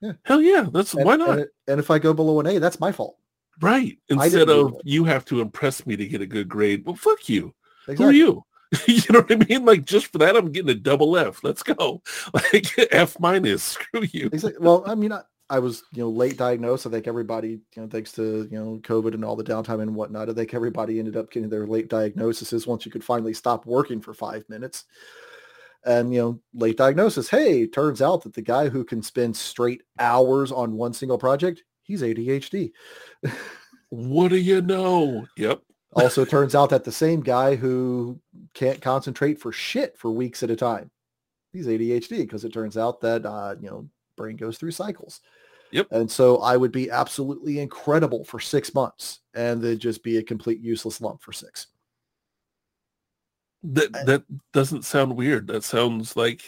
[0.00, 0.12] Yeah.
[0.24, 0.66] Hell yeah.
[0.72, 1.38] That's And, why not?
[1.38, 3.16] And, and if I go below an A, that's my fault.
[3.60, 3.98] right.
[4.08, 6.84] Instead of you have to impress me to get a good grade.
[6.84, 7.54] Well, fuck you.
[7.86, 8.44] Who are you?
[8.86, 9.64] you know what I mean?
[9.64, 11.42] Like just for that, I'm getting a double F.
[11.42, 12.02] Let's go.
[12.32, 13.62] Like F minus.
[13.74, 14.30] Screw you.
[14.32, 14.64] Exactly.
[14.64, 16.86] Well, I mean, I, I was, you know, late diagnosed.
[16.86, 19.96] I think everybody, you know, thanks to, you know, COVID and all the downtime and
[19.96, 23.66] whatnot, I think everybody ended up getting their late diagnoses once you could finally stop
[23.66, 24.84] working for five minutes.
[25.84, 27.28] And, you know, late diagnosis.
[27.28, 31.62] Hey, turns out that the guy who can spend straight hours on one single project,
[31.82, 32.72] he's ADHD.
[33.90, 35.26] What do you know?
[35.36, 35.62] Yep.
[35.94, 38.20] Also turns out that the same guy who
[38.54, 40.90] can't concentrate for shit for weeks at a time,
[41.52, 45.20] he's ADHD because it turns out that, uh, you know, brain goes through cycles.
[45.72, 45.88] Yep.
[45.90, 50.22] And so I would be absolutely incredible for six months and then just be a
[50.22, 51.68] complete useless lump for six.
[53.62, 55.46] That that doesn't sound weird.
[55.48, 56.42] That sounds like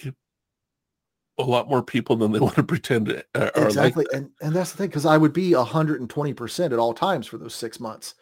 [1.39, 4.05] a lot more people than they want to pretend are, exactly.
[4.11, 4.17] like.
[4.17, 6.95] and and that's the thing because I would be hundred and twenty percent at all
[6.95, 8.15] times for those six months,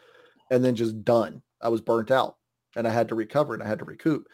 [0.50, 1.42] and then just done.
[1.62, 2.36] I was burnt out,
[2.76, 4.28] and I had to recover and I had to recoup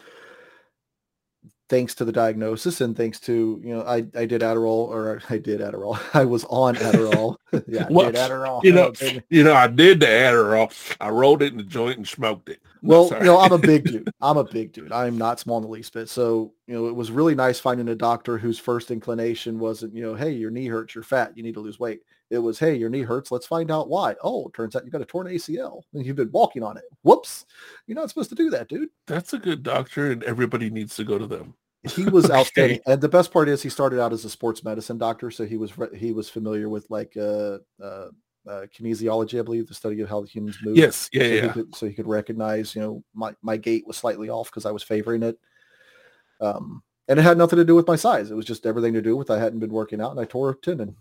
[1.69, 5.39] thanks to the diagnosis and thanks to you know I, I did Adderall or I
[5.39, 5.99] did Adderall.
[6.15, 7.37] I was on Adderall.
[7.67, 8.63] Yeah I Well, did Adderall.
[8.65, 10.97] You oh, know, Oh, you know, I did the Adderall.
[11.01, 12.61] I rolled it in the joint and smoked it.
[12.83, 14.11] Well you know I'm a big dude.
[14.21, 14.93] I'm a big dude.
[14.93, 16.09] I'm not small in the least bit.
[16.09, 20.03] So you know it was really nice finding a doctor whose first inclination wasn't you
[20.03, 22.01] know hey your knee hurts you're fat you need to lose weight
[22.31, 24.15] it was hey your knee hurts let's find out why.
[24.23, 26.85] Oh it turns out you've got a torn ACL and you've been walking on it.
[27.03, 27.47] Whoops.
[27.87, 28.89] You're not supposed to do that dude.
[29.07, 31.55] That's a good doctor, and everybody needs to go to them.
[31.95, 32.35] he was Okay.
[32.35, 35.45] outstanding and the best part is he started out as a sports medicine doctor so
[35.47, 38.09] he was he was familiar with like uh, uh,
[38.49, 40.77] uh kinesiology i believe the study of how the humans move.
[40.77, 41.43] Yes, yeah, so, yeah.
[41.43, 44.67] He could, so he could recognize you know my my gait was slightly off because
[44.67, 45.39] i was favoring it.
[46.41, 48.33] Um and it had nothing to do with my size.
[48.33, 50.51] It was just everything to do with i hadn't been working out and i tore
[50.51, 50.97] a tendon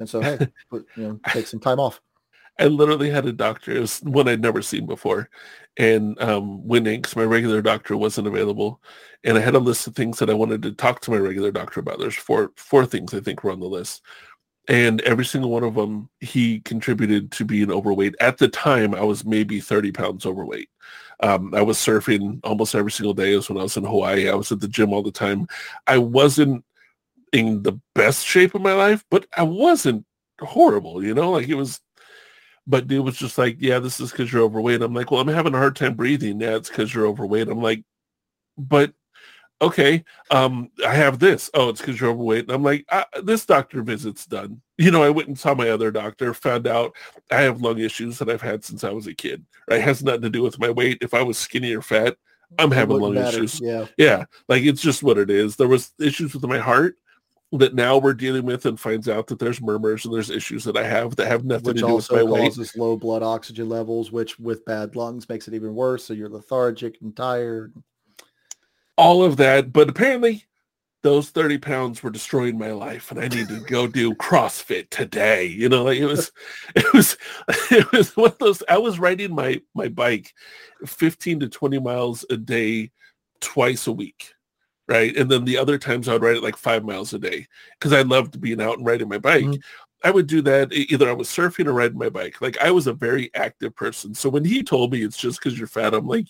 [0.00, 0.36] and so hey
[0.70, 2.00] put, you know take some time off
[2.60, 3.72] I literally had a doctor.
[3.72, 5.30] It was one I'd never seen before.
[5.78, 8.82] And um, when because my regular doctor wasn't available,
[9.24, 11.50] and I had a list of things that I wanted to talk to my regular
[11.50, 11.98] doctor about.
[11.98, 14.02] There's four four things I think were on the list,
[14.68, 18.14] and every single one of them he contributed to being overweight.
[18.20, 20.68] At the time, I was maybe 30 pounds overweight.
[21.20, 23.32] Um, I was surfing almost every single day.
[23.32, 24.28] It was when I was in Hawaii.
[24.28, 25.46] I was at the gym all the time.
[25.86, 26.64] I wasn't
[27.32, 30.04] in the best shape of my life, but I wasn't
[30.40, 31.04] horrible.
[31.04, 31.80] You know, like it was
[32.66, 34.82] but dude was just like, yeah, this is because you're overweight.
[34.82, 36.40] I'm like, well, I'm having a hard time breathing.
[36.40, 37.48] Yeah, it's because you're overweight.
[37.48, 37.82] I'm like,
[38.56, 38.92] but
[39.62, 41.50] okay, um, I have this.
[41.52, 42.44] Oh, it's because you're overweight.
[42.44, 42.88] And I'm like,
[43.22, 44.60] this doctor visit's done.
[44.78, 46.94] You know, I went and saw my other doctor, found out
[47.30, 49.44] I have lung issues that I've had since I was a kid.
[49.68, 49.80] Right?
[49.80, 50.98] It has nothing to do with my weight.
[51.00, 52.16] If I was skinny or fat,
[52.58, 53.38] I'm having lung matter.
[53.38, 53.60] issues.
[53.60, 55.56] yeah Yeah, like it's just what it is.
[55.56, 56.96] There was issues with my heart
[57.52, 60.76] that now we're dealing with and finds out that there's murmurs and there's issues that
[60.76, 62.30] I have that have nothing which to do with my weight.
[62.30, 66.04] Which also causes low blood oxygen levels which with bad lungs makes it even worse
[66.04, 67.74] so you're lethargic and tired
[69.00, 69.72] all of that.
[69.72, 70.44] But apparently
[71.02, 75.46] those 30 pounds were destroying my life and I need to go do CrossFit today.
[75.46, 76.30] You know, like it was,
[76.76, 77.16] it was,
[77.70, 80.34] it was one of those, I was riding my, my bike
[80.84, 82.90] 15 to 20 miles a day,
[83.40, 84.34] twice a week.
[84.90, 85.16] Right.
[85.16, 87.46] And then the other times I would ride it like five miles a day
[87.78, 89.44] because I loved being out and riding my bike.
[89.44, 89.62] Mhm.
[90.02, 92.40] I would do that either I was surfing or riding my bike.
[92.40, 94.14] Like I was a very active person.
[94.14, 96.26] So when he told me it's just because you're fat, I'm like,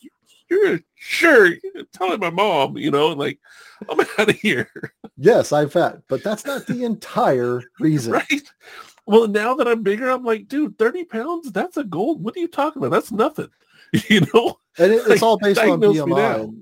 [0.50, 3.38] you're sure you're telling my mom, you know, like
[3.88, 4.68] I'm out of here,
[5.16, 8.52] yes i'm fat but that's not the entire reason right?
[9.06, 12.22] Well, now that I'm bigger, I'm like, dude, 30 pounds, that's a gold.
[12.22, 12.90] What are you talking about?
[12.94, 13.48] That's nothing,
[14.08, 14.58] you know?
[14.78, 16.54] and it, it's Like, all based on bmi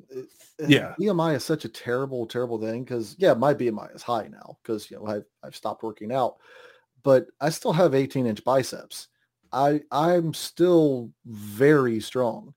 [0.58, 0.64] now.
[0.66, 1.12] and it- and Yeah.
[1.12, 4.90] bmi is such a terrible terrible thing because yeah my bmi is high now because
[4.90, 6.38] you know I've, I've stopped working out
[7.02, 9.08] but i still have 18 inch biceps
[9.52, 12.54] i i'm still very strong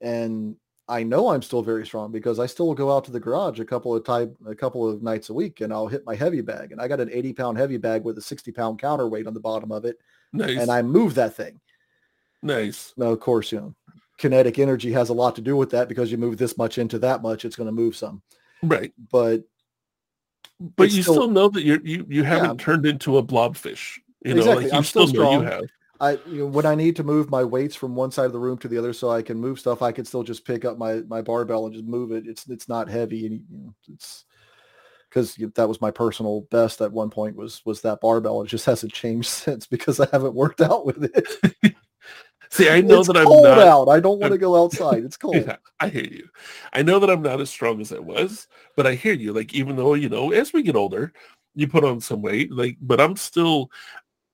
[0.00, 0.56] and
[0.88, 3.64] I know I'm still very strong because I still go out to the garage a
[3.64, 6.72] couple of time a couple of nights a week and I'll hit my heavy bag
[6.72, 9.40] and I got an 80 pound heavy bag with a 60 pound counterweight on the
[9.40, 9.98] bottom of it
[10.32, 11.60] Nice, and I move that thing.
[12.42, 12.92] nice.
[12.96, 13.74] Now of course, you know,
[14.22, 16.98] kinetic energy has a lot to do with that because you move this much into
[17.00, 18.22] that much, it's going to move some.
[18.62, 18.92] Right.
[19.10, 19.42] But
[20.76, 22.64] But you still- still, know that you're, you, you haven't Yeah.
[22.64, 23.98] turned into a blobfish.
[24.24, 25.64] You know, like you I'm still, still know you have.
[26.00, 28.38] I you know, when I need to move my weights from one side of the
[28.38, 30.78] room to the other so I can move stuff, I can still just pick up
[30.78, 32.26] my my barbell and just move it.
[32.28, 34.24] It's it's not heavy and you know, it's
[35.08, 38.42] because that was my personal best at one point was was that barbell.
[38.42, 41.71] It just hasn't changed since because I haven't worked out with it.
[42.52, 43.58] See, I know it's that I'm cold not.
[43.60, 43.88] out.
[43.88, 45.04] I don't want to go outside.
[45.04, 45.36] It's cold.
[45.46, 46.28] Yeah, I hear you.
[46.74, 48.46] I know that I'm not as strong as I was,
[48.76, 49.32] but I hear you.
[49.32, 51.14] Like even though you know, as we get older,
[51.54, 52.52] you put on some weight.
[52.52, 53.70] Like, but I'm still.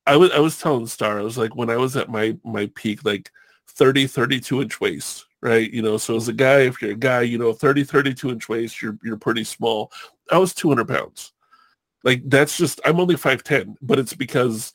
[0.04, 2.68] I was I was telling Star, I was like when I was at my my
[2.74, 3.30] peak, like
[3.68, 5.70] 30, 32 inch waist, right?
[5.70, 8.48] You know, so as a guy, if you're a guy, you know, 30, 32 inch
[8.48, 9.92] waist, you're you're pretty small.
[10.32, 11.32] I was 200 pounds.
[12.02, 14.72] Like that's just I'm only 5'10, but it's because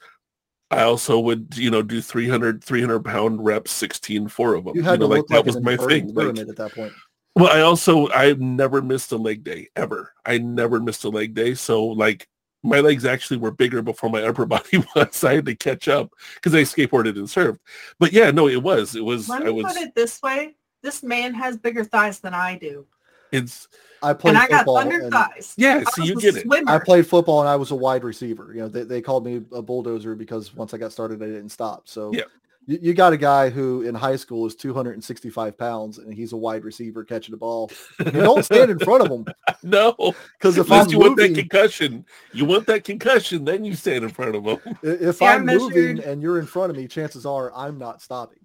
[0.77, 4.75] I also would, you know, do 300, 300 pound reps, 16, four of them.
[4.75, 6.13] You had know, to like look that like was my thing.
[6.13, 6.93] Like, at that point.
[7.35, 10.13] well, I also I never missed a leg day ever.
[10.25, 11.53] I never missed a leg day.
[11.53, 12.27] So like
[12.63, 15.23] my legs actually were bigger before my upper body was.
[15.23, 17.59] I had to catch up because I skateboarded and surfed.
[17.99, 18.95] But yeah, no, it was.
[18.95, 20.55] It was Let I me was put it this way.
[20.81, 22.85] This man has bigger thighs than I do.
[23.33, 23.67] It's
[24.01, 24.75] I played and I got football.
[24.81, 25.53] thunder and thighs.
[25.57, 25.77] yeah.
[25.79, 26.47] I So you get it.
[26.67, 28.51] I played football and I was a wide receiver.
[28.53, 31.49] You know, they, they called me a bulldozer because once I got started, I didn't
[31.49, 31.87] stop.
[31.87, 32.23] So Yeah.
[32.67, 36.37] you, you got a guy who in high school is 265 pounds and he's a
[36.37, 37.71] wide receiver catching the ball.
[37.99, 39.25] You don't stand in front of him
[39.63, 39.95] no,
[40.37, 44.03] because if unless I'm you want that concussion, you want that concussion, then you stand
[44.03, 44.59] in front of him.
[44.83, 48.39] if I I'm moving and you're in front of me, chances are I'm not stopping.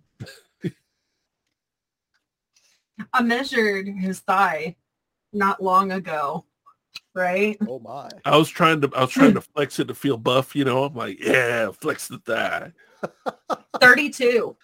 [3.12, 4.76] I measured his thigh
[5.32, 6.44] not long ago,
[7.14, 7.56] right?
[7.66, 8.08] Oh my.
[8.24, 10.84] I was trying to I was trying to flex it to feel buff, you know.
[10.84, 12.72] I'm like, yeah, flex the thigh.
[13.80, 14.56] 32.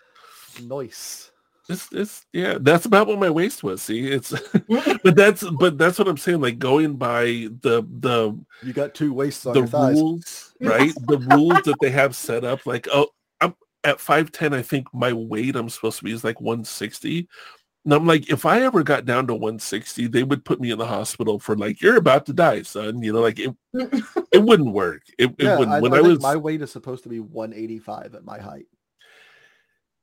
[0.62, 1.30] Nice.
[1.68, 3.80] It's it's yeah, that's about what my waist was.
[3.80, 4.30] See, it's
[5.02, 6.40] but that's but that's what I'm saying.
[6.42, 7.24] Like going by
[7.62, 9.94] the the You got two waists on the your thighs.
[9.94, 10.92] rules, right?
[11.06, 12.66] the rules that they have set up.
[12.66, 13.08] Like, oh,
[13.40, 14.52] I'm at five ten.
[14.52, 17.28] I think my weight I'm supposed to be is like 160.
[17.84, 20.78] And I'm like, if I ever got down to 160, they would put me in
[20.78, 23.02] the hospital for like, you're about to die, son.
[23.02, 23.54] You know, like it,
[24.32, 25.02] it wouldn't work.
[25.18, 25.72] It, it wouldn't.
[25.72, 28.66] I, when I I, was, my weight is supposed to be 185 at my height.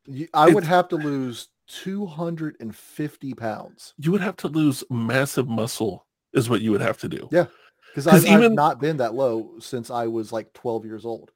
[0.05, 6.05] You, I would have to lose 250 pounds you would have to lose massive muscle,
[6.33, 7.29] is what you would have to do.
[7.31, 7.45] Yeah,
[7.87, 11.31] because I've, I've not been that low since I was like 12 years old.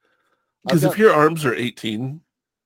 [0.64, 2.22] Because if your arms are 18,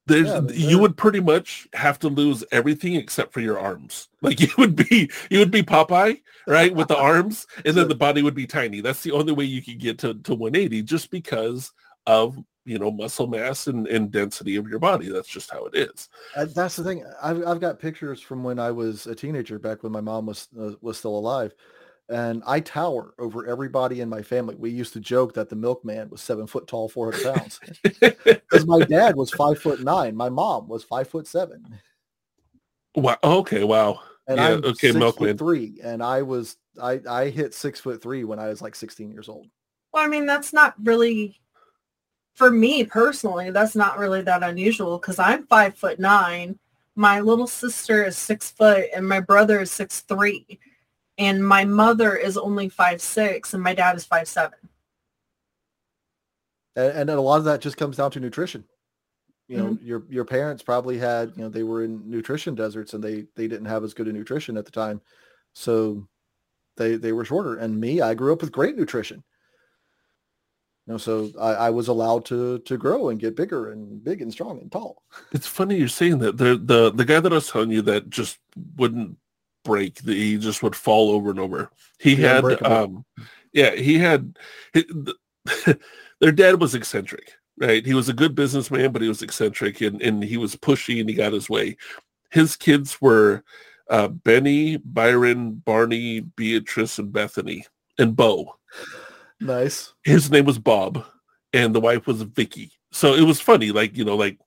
[0.10, 4.07] there's Yeah, you would pretty much have to lose everything except for your arms.
[4.22, 7.95] Like you would be you would be Popeye, right, with the arms, and then the
[7.95, 8.82] body would be tiny.
[8.82, 11.72] That's the only way you could get to, to 180, just because
[12.05, 15.07] of you know muscle mass and, and density of your body.
[15.07, 16.10] That's just how it is.
[16.36, 17.05] Uh, that's the thing.
[17.24, 20.49] I've, I've got pictures from when I was a teenager, back when my mom was
[20.60, 21.53] uh, was still alive,
[22.10, 24.55] and I tower over everybody in my family.
[24.55, 28.66] We used to joke that the milkman was seven foot tall, four hundred pounds, because
[28.66, 31.64] my dad was five foot nine, my mom was five foot seven,
[32.95, 33.18] wow.
[33.24, 33.64] Okay.
[33.64, 34.01] Wow.
[34.28, 35.30] and Yeah, I'm okay, six milkman.
[35.30, 38.76] foot three, and I was I I hit six foot three when I was like
[38.76, 39.47] sixteen years old.
[39.93, 41.39] Well, I mean, that's not really,
[42.36, 46.57] for me personally, that's not really that unusual because I'm five foot nine.
[46.95, 50.60] My little sister is six foot and my brother is six three.
[51.20, 54.57] And my mother is only five six and my dad is five seven.
[56.76, 58.63] and, and then a lot of that just comes down to nutrition
[59.47, 59.86] you know Mm-hmm.
[59.86, 63.47] your your parents probably had you know they were in nutrition deserts and they they
[63.47, 65.01] didn't have as good a nutrition at the time
[65.53, 66.07] so
[66.78, 69.24] they they were shorter and me i grew up with great nutrition
[70.86, 74.22] you know so i, I was allowed to to grow and get bigger and big
[74.22, 75.01] and strong and tall
[75.32, 76.38] It's funny you're saying that.
[76.38, 78.38] The the the guy that I was telling you that just
[78.78, 79.17] wouldn't
[79.70, 79.95] break.
[79.95, 81.72] The, he just would fall over and over.
[81.99, 83.05] He had um,
[83.53, 84.38] yeah, he had.
[84.74, 85.15] He, the,
[86.22, 87.86] their dad was eccentric, right?
[87.86, 91.09] He was a good businessman, but he was eccentric and and he was pushy and
[91.09, 91.78] he got his way.
[92.32, 93.43] His kids were
[93.89, 97.65] uh, Benny, Byron, Barney, Beatrice, and Bethany,
[97.97, 98.55] and Bo
[99.41, 101.05] nice his name was Bob
[101.53, 102.72] and the wife was Vicky.
[102.91, 104.39] So it was funny, like, you know, like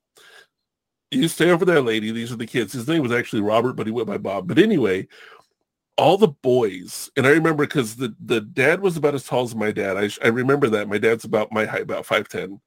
[1.13, 2.11] you stay over there, lady.
[2.11, 2.73] These are the kids.
[2.73, 4.47] His name was actually Robert, but he went by Bob.
[4.47, 5.07] But anyway,
[5.97, 9.55] all the boys, and I remember because the, the dad was about as tall as
[9.55, 9.97] my dad.
[9.97, 10.87] I, I remember that.
[10.89, 12.59] My dad's about my height, about 5'10",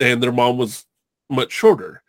[0.00, 0.86] and their mom was
[1.28, 2.02] much shorter.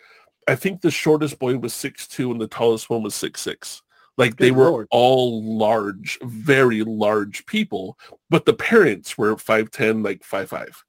[0.47, 3.81] I think the shortest boy was 6'2", and the tallest one was 6'6".
[4.17, 4.87] Like they Good were Lord.
[4.91, 7.97] all large, very large people,
[8.29, 10.83] but the parents were 5'10", like 5'5".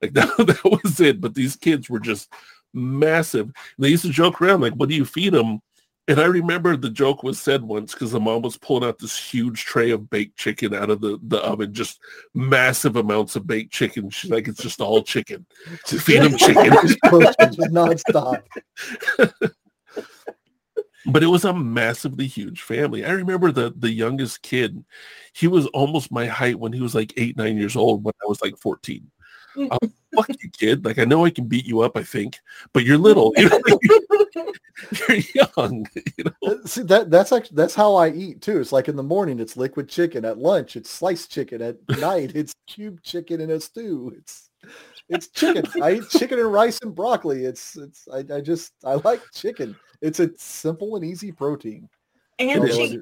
[0.00, 1.20] Like that, that was it.
[1.20, 2.32] But these kids were just
[2.76, 3.50] massive.
[3.78, 5.60] They used to joke around like, "What do you feed them?"
[6.08, 9.18] And I remember the joke was said once because the mom was pulling out this
[9.18, 11.98] huge tray of baked chicken out of the, the oven, just
[12.32, 14.10] massive amounts of baked chicken.
[14.10, 15.46] She's like, "It's just all chicken.
[15.86, 16.70] Just feed them chicken."
[17.72, 18.42] nonstop
[21.06, 23.04] but it was a massively huge family.
[23.04, 24.84] I remember the the youngest kid,
[25.32, 28.26] he was almost my height when he was like eight, nine years old when I
[28.26, 29.08] was like 14.
[29.56, 30.84] I'm like, Fuck you, kid.
[30.84, 32.40] Like I know I can beat you up, I think,
[32.72, 33.32] but you're little.
[33.36, 33.60] You know,
[35.08, 35.86] you're young.
[36.16, 36.32] You know?
[36.42, 38.60] Uh, See that that's actually that's how I eat too.
[38.60, 42.32] It's like in the morning it's liquid chicken, at lunch it's sliced chicken, at night
[42.34, 44.14] it's cube chicken in a stew.
[44.16, 44.48] It's
[45.08, 45.66] it's chicken.
[45.82, 47.44] I eat chicken and rice and broccoli.
[47.44, 49.76] It's it's I, I just I like chicken.
[50.00, 51.88] It's a simple and easy protein.
[52.38, 53.00] and Although cheap.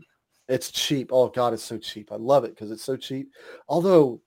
[0.49, 1.11] It's cheap.
[1.13, 2.13] Oh God, it's so cheap.
[2.13, 3.31] I love it because it's so cheap.
[3.69, 4.21] Although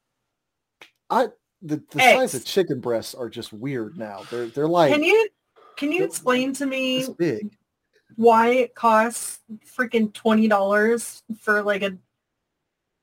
[1.09, 1.27] I
[1.61, 4.23] the, the size of chicken breasts are just weird now.
[4.29, 5.27] They're they're like Can you
[5.75, 7.55] can you explain to me big.
[8.15, 11.97] why it costs freaking twenty dollars for like a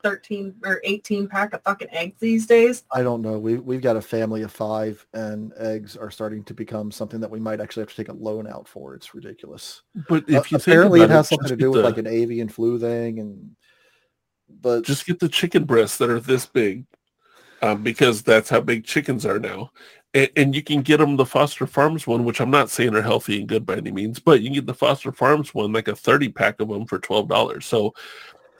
[0.02, 2.84] thirteen or eighteen pack of fucking eggs these days?
[2.92, 3.38] I don't know.
[3.38, 7.30] We we've got a family of five, and eggs are starting to become something that
[7.30, 8.94] we might actually have to take a loan out for.
[8.94, 9.82] It's ridiculous.
[10.08, 11.88] But Uh, if you think apparently, it about has something to do get with the-
[11.88, 13.56] like an avian flu thing, and
[14.60, 16.84] but Just get the chicken breasts that are this big,
[17.62, 19.70] um, because that's how big chickens are now.
[20.14, 23.02] And, and you can get them the Foster Farms one, which I'm not saying are
[23.02, 25.88] healthy and good by any means, but you can get the Foster Farms one, like
[25.88, 27.62] a 30 pack of them for $12.
[27.62, 27.94] So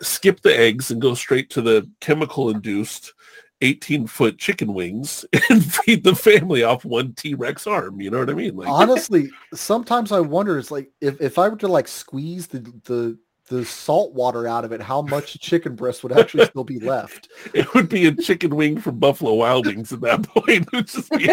[0.01, 3.12] skip the eggs and go straight to the chemical induced
[3.61, 8.01] 18 foot chicken wings and feed the family off one T-Rex arm.
[8.01, 8.57] You know what I mean?
[8.57, 12.59] Like honestly, sometimes I wonder, it's like if, if I were to like squeeze the,
[12.85, 13.19] the
[13.49, 17.29] the salt water out of it, how much chicken breast would actually still be left?
[17.53, 20.66] it would be a chicken wing from Buffalo Wild Wings at that point.
[20.66, 21.31] It would just be,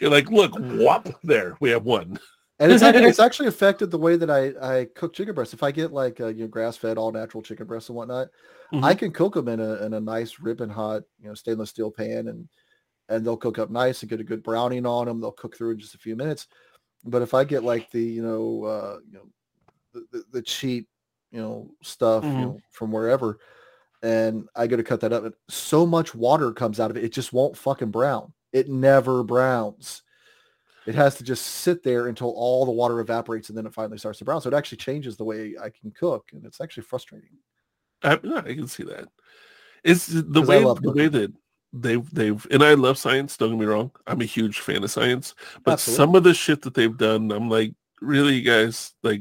[0.00, 2.18] you're like, look, whop, there, we have one.
[2.58, 5.54] And it's actually, it's actually affected the way that I, I cook chicken breasts.
[5.54, 8.28] If I get like uh, you know grass fed all natural chicken breasts and whatnot,
[8.72, 8.98] I Mhm.
[8.98, 12.28] can cook them in a in a nice ribbon hot you know stainless steel pan
[12.28, 12.48] and
[13.08, 15.20] and they'll cook up nice and get a good browning on them.
[15.20, 16.46] They'll cook through in just a few minutes.
[17.04, 19.28] But if I get like the you know uh, you know
[19.92, 20.88] the, the, the cheap
[21.36, 22.34] you know stuff Mhm.
[22.34, 23.38] you know from wherever,
[24.02, 27.04] and I go to cut that up, and so much water comes out of it,
[27.04, 28.32] it just won't fucking brown.
[28.52, 30.02] It never browns.
[30.86, 33.98] It has to just sit there until all the water evaporates and then it finally
[33.98, 34.40] starts to brown.
[34.40, 37.36] So it actually changes the way I can cook, and it's actually frustrating.
[38.02, 39.08] I, I can see that.
[39.84, 41.32] It's the way the way that
[41.72, 43.36] they've they've and I love science.
[43.36, 43.90] Don't get me wrong.
[44.06, 45.34] I'm a huge fan of science,
[45.64, 46.02] but Absolutely.
[46.02, 49.20] some of the shit that they've done, I'm like, really, guys, like,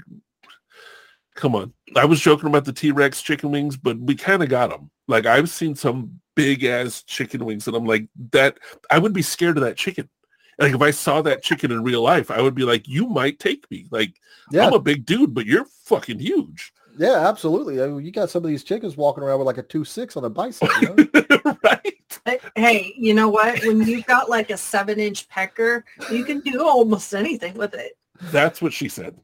[1.36, 1.74] come on.
[1.96, 4.90] I was joking about the T Rex chicken wings, but we kind of got them.
[5.08, 8.58] Like I've seen some big ass chicken wings, and I'm like, that
[8.90, 10.10] I would be scared of that chicken.
[10.58, 13.40] Like if I saw that chicken in real life, I would be like, you might
[13.40, 13.88] take me.
[13.92, 14.16] Like
[14.52, 16.74] Yeah, I'm a big dude, but you're fucking huge.
[16.98, 17.84] yeah, absolutely.
[17.84, 20.16] I mean, you got some of these chickens walking around with like a two six
[20.16, 20.70] on a bicep.
[20.82, 21.58] You know?
[21.64, 22.42] right?
[22.56, 23.64] Hey, you know what?
[23.66, 27.98] When you've got like a seven inch pecker, you can do almost anything with it.
[28.32, 29.20] That's what she said.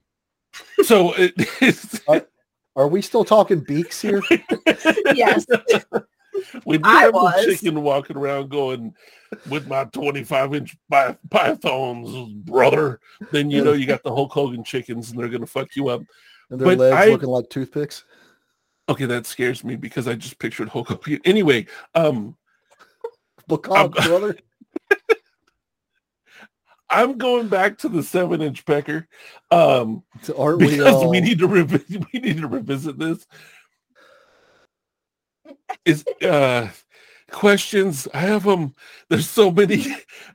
[0.84, 2.00] So it, it's,
[2.76, 4.22] Are we still talking beaks here?
[5.14, 5.46] Yes.
[6.64, 7.46] when you I have was.
[7.46, 8.94] a chicken walking around going
[9.50, 10.78] with my 25 inch
[11.30, 13.00] pythons, brother,
[13.32, 15.90] then you know you got the Hulk Hogan chickens and they're going to fuck you
[15.90, 16.02] up.
[16.50, 18.06] And their But legs I- looking like toothpicks.
[18.90, 21.20] Okay, that scares me because I just pictured Hulk Hogan.
[21.26, 22.36] Anyway, um,
[23.50, 24.38] Macaque, I'm- brother.
[26.92, 29.08] I'm going back to the seven inch pecker
[29.50, 31.10] um, So Aren't we because all?
[31.10, 32.06] we need to revisit.
[32.14, 33.26] We need to revisit this.
[35.86, 36.70] Is uh
[37.32, 38.08] questions?
[38.14, 38.76] I have them.
[39.10, 39.86] There's so many.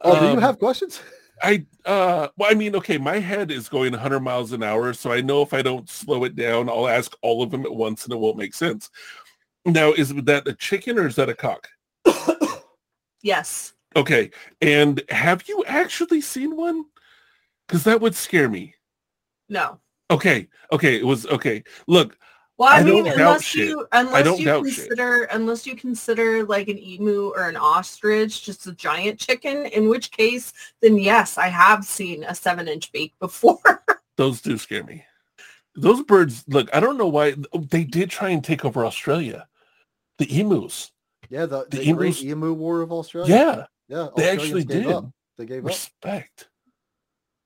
[0.01, 1.01] oh, do you Um, have questions?
[1.43, 5.12] I uh well I mean okay my head is going 100 miles an hour so
[5.12, 8.05] I know if I don't slow it down I'll ask all of them at once
[8.05, 8.89] and it won't make sense.
[9.66, 11.69] Now is that a chicken or is that a cock?
[13.23, 13.74] Yes.
[13.97, 14.31] Okay.
[14.60, 16.85] And have you actually seen one?
[17.68, 18.74] Cuz that would scare me.
[19.48, 19.81] No.
[20.10, 20.48] Okay.
[20.73, 21.64] Okay, it was okay.
[21.89, 22.16] Look,
[22.59, 23.68] Well, I, I mean, don't unless shit.
[23.68, 24.86] you I unless don't you doubt shit.
[24.89, 29.89] consider unless you consider like an emu or an ostrich just a giant chicken, in
[29.89, 33.85] which case, then yes, I have seen a seven inch beak before.
[34.16, 35.05] those do scare me.
[35.74, 39.47] Those birds, look, I don't know why they did try and take over Australia.
[40.18, 40.90] The emus.
[41.28, 43.35] Yeah, the, the the, Great Emu War of Australia.
[43.35, 44.08] Yeah, yeah.
[44.16, 44.86] they actually did.
[44.86, 45.10] Up.
[45.38, 45.68] They gave up.
[45.68, 46.48] Respect.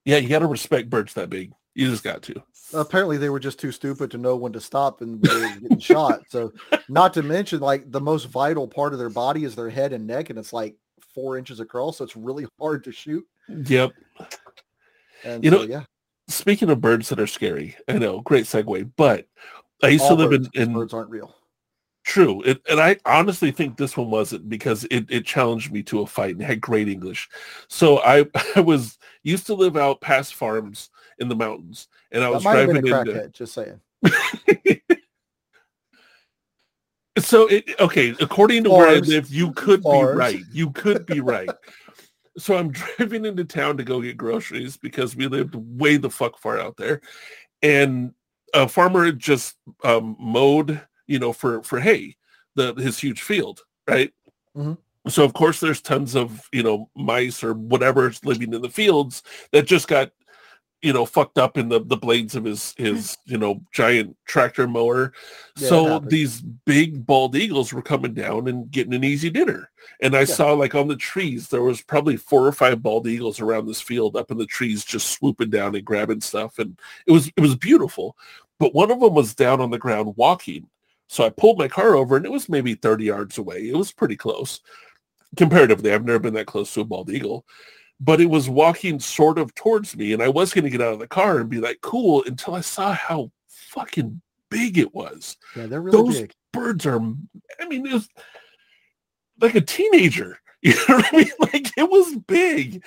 [0.05, 1.53] Yeah, you got to respect birds that big.
[1.75, 2.43] You just got to.
[2.73, 5.79] Apparently, they were just too stupid to know when to stop and they were getting
[5.79, 6.21] shot.
[6.29, 6.53] So,
[6.89, 10.07] not to mention, like the most vital part of their body is their head and
[10.07, 10.77] neck, and it's like
[11.15, 13.25] four inches across, so it's really hard to shoot.
[13.49, 13.93] Yep.
[15.25, 15.85] And You so, know, yeah,
[16.29, 18.93] Speaking of birds that are scary, I know, great segue.
[18.97, 19.27] But
[19.83, 21.35] I used all to live birds, in, in birds aren't real.
[22.11, 26.01] True, it, and I honestly think this one wasn't because it, it challenged me to
[26.01, 27.29] a fight and had great English.
[27.69, 28.27] So I
[28.57, 32.45] I was used to live out past farms in the mountains, and I That was
[32.45, 33.29] might have been driving a into.
[33.29, 33.81] Just saying.
[37.19, 40.41] So it okay, according to where I live, you could be right.
[40.53, 41.51] You could be right.
[42.39, 46.39] so I'm driving into town to go get groceries because we lived way the fuck
[46.39, 47.03] far out there,
[47.63, 48.15] and
[48.55, 50.81] a farmer just um, mowed,
[51.11, 52.17] you know, for for hay,
[52.55, 54.13] the his huge field, right?
[54.57, 54.79] Mhm.
[55.09, 59.23] So of course there's tons of you know mice or whatever's living in the fields
[59.51, 60.13] that just got
[60.83, 64.69] you know fucked up in the the blades of his his you know giant tractor
[64.69, 65.13] mower
[65.59, 69.71] Yeah, so these big bald eagles were coming down and getting an easy dinner
[70.01, 70.37] and i Yeah.
[70.37, 73.81] saw like on the trees there was probably four or five bald eagles around this
[73.83, 77.41] field up in the trees just swooping down and grabbing stuff and it was it
[77.41, 78.17] was beautiful
[78.59, 80.67] but one of them was down on the ground walking
[81.13, 83.91] so i pulled my car over and it was maybe 30 yards away it was
[83.93, 84.61] pretty close
[85.37, 87.45] comparatively i've never been that close to a bald eagle
[88.01, 90.93] but it was walking sort of towards me and i was going to get out
[90.93, 94.21] of the car and be like cool until i saw how fucking
[94.51, 96.33] big it was Yeah, they're really Those- big.
[96.53, 96.97] birds are.
[97.61, 98.09] I mean, it was
[99.41, 100.39] like a teenager.
[100.63, 101.31] You know what I mean?
[101.39, 102.85] Like it was big.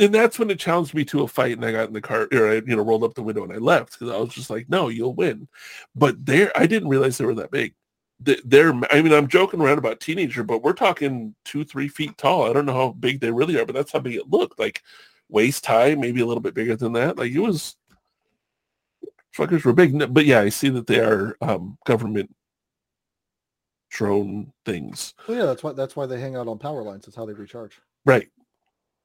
[0.00, 2.28] And that's when it challenged me to a fight and I got in the car
[2.32, 4.50] or I, you know, rolled up the window and I left because I was just
[4.50, 5.46] like, no, you'll win.
[5.94, 7.74] But there, I didn't realize they were that big.
[8.20, 12.48] They're, I mean, I'm joking around about teenager, but we're talking two, three feet tall.
[12.48, 14.58] I don't know how big they really are, but that's how big it looked.
[14.58, 14.82] Like
[15.28, 17.16] waist high, maybe a little bit bigger than that.
[17.16, 17.76] Like it was,
[19.36, 20.12] fuckers were big.
[20.12, 22.34] But yeah, I see that they are um, government
[23.90, 25.14] drone things.
[25.28, 27.04] Well, yeah, that's why that's why they hang out on power lines.
[27.04, 27.80] That's how they recharge.
[28.04, 28.28] Right.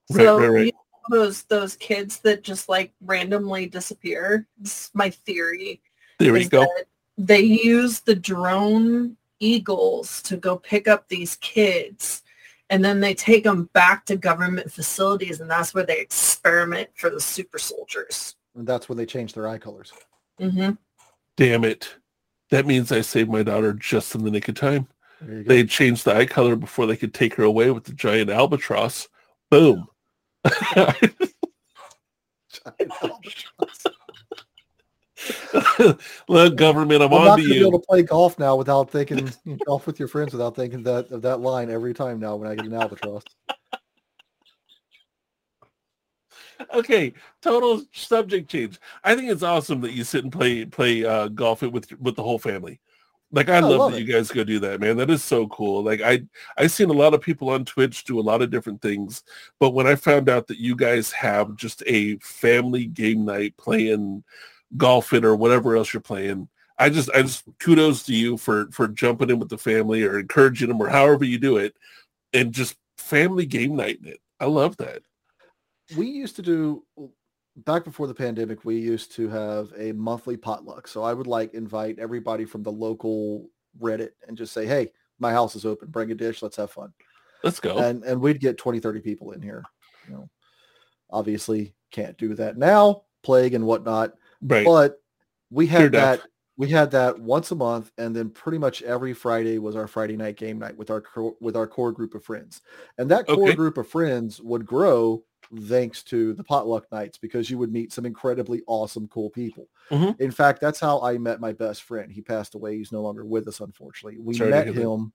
[0.10, 0.66] Right, so right, right.
[0.68, 4.48] You know those those kids that just like randomly disappear.
[4.58, 5.82] This is my theory.
[6.20, 6.68] There we go.
[7.18, 12.24] They use the drone eagles to go pick up these kids
[12.70, 17.10] and then they take them back to government facilities and that's where they experiment for
[17.10, 19.94] the super soldiers and that's when they change their eye colors
[20.42, 20.72] mm-hmm.
[21.38, 21.96] damn it
[22.50, 24.88] that means I saved my daughter just in the nick of time.
[25.22, 29.08] They changed the eye color before they could take her away with the giant albatross.
[29.50, 29.88] Boom.
[36.28, 37.50] Look, government, I'm, I'm on to you.
[37.50, 39.32] Be able to play golf now without thinking
[39.66, 42.56] golf with your friends without thinking that of that line every time now when I
[42.56, 43.24] get an albatross.
[46.74, 48.80] okay, total subject change.
[49.04, 52.24] I think it's awesome that you sit and play play uh, golf with with the
[52.24, 52.80] whole family.
[53.32, 54.08] Like I, I love, love, that it.
[54.08, 54.98] you guys go do that, man.
[54.98, 55.84] That is so cool.
[55.84, 56.22] Like I
[56.58, 59.24] I've seen a lot of people on Twitch do a lot of different things,
[59.60, 64.24] but when I found out that you guys have just a family game night playing
[64.78, 66.48] golfing or whatever else you're playing,
[66.78, 70.18] I just I just kudos to you for for jumping in with the family or
[70.18, 71.76] encouraging them or however you do it,
[72.34, 74.20] and just family game night in it.
[74.40, 75.04] I love that
[75.98, 76.84] we used to do
[77.66, 80.88] back before the pandemic we used to have a monthly potluck.
[80.88, 83.50] So i would like invite everybody from the local
[83.80, 84.92] reddit and just say hey
[85.22, 85.90] my house is open.
[85.90, 86.42] Bring a dish.
[86.42, 86.94] Let's have fun.
[87.44, 87.78] Let's go.
[87.78, 89.64] And and we'd get 20 30 people in here
[90.08, 90.30] you know.
[91.10, 94.66] Obviously can't do that now plague and whatnot right.
[94.66, 95.02] but
[95.50, 96.22] we had that
[96.56, 100.16] we had that once a month and then pretty much every friday was our friday
[100.16, 101.04] night game night with our
[101.42, 102.62] with our core group of friends.
[102.98, 103.56] And that core okay.
[103.56, 105.24] group of friends would grow
[105.64, 109.68] thanks to the potluck nights because you would meet some incredibly awesome, cool people.
[109.90, 110.22] Mm-hmm.
[110.22, 112.12] In fact, that's how I met my best friend.
[112.12, 112.78] He passed away.
[112.78, 114.20] He's no longer with us, unfortunately.
[114.20, 115.12] We Sorry met him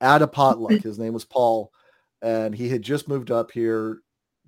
[0.00, 0.72] at a potluck.
[0.82, 1.72] His name was Paul,
[2.20, 3.98] and he had just moved up here.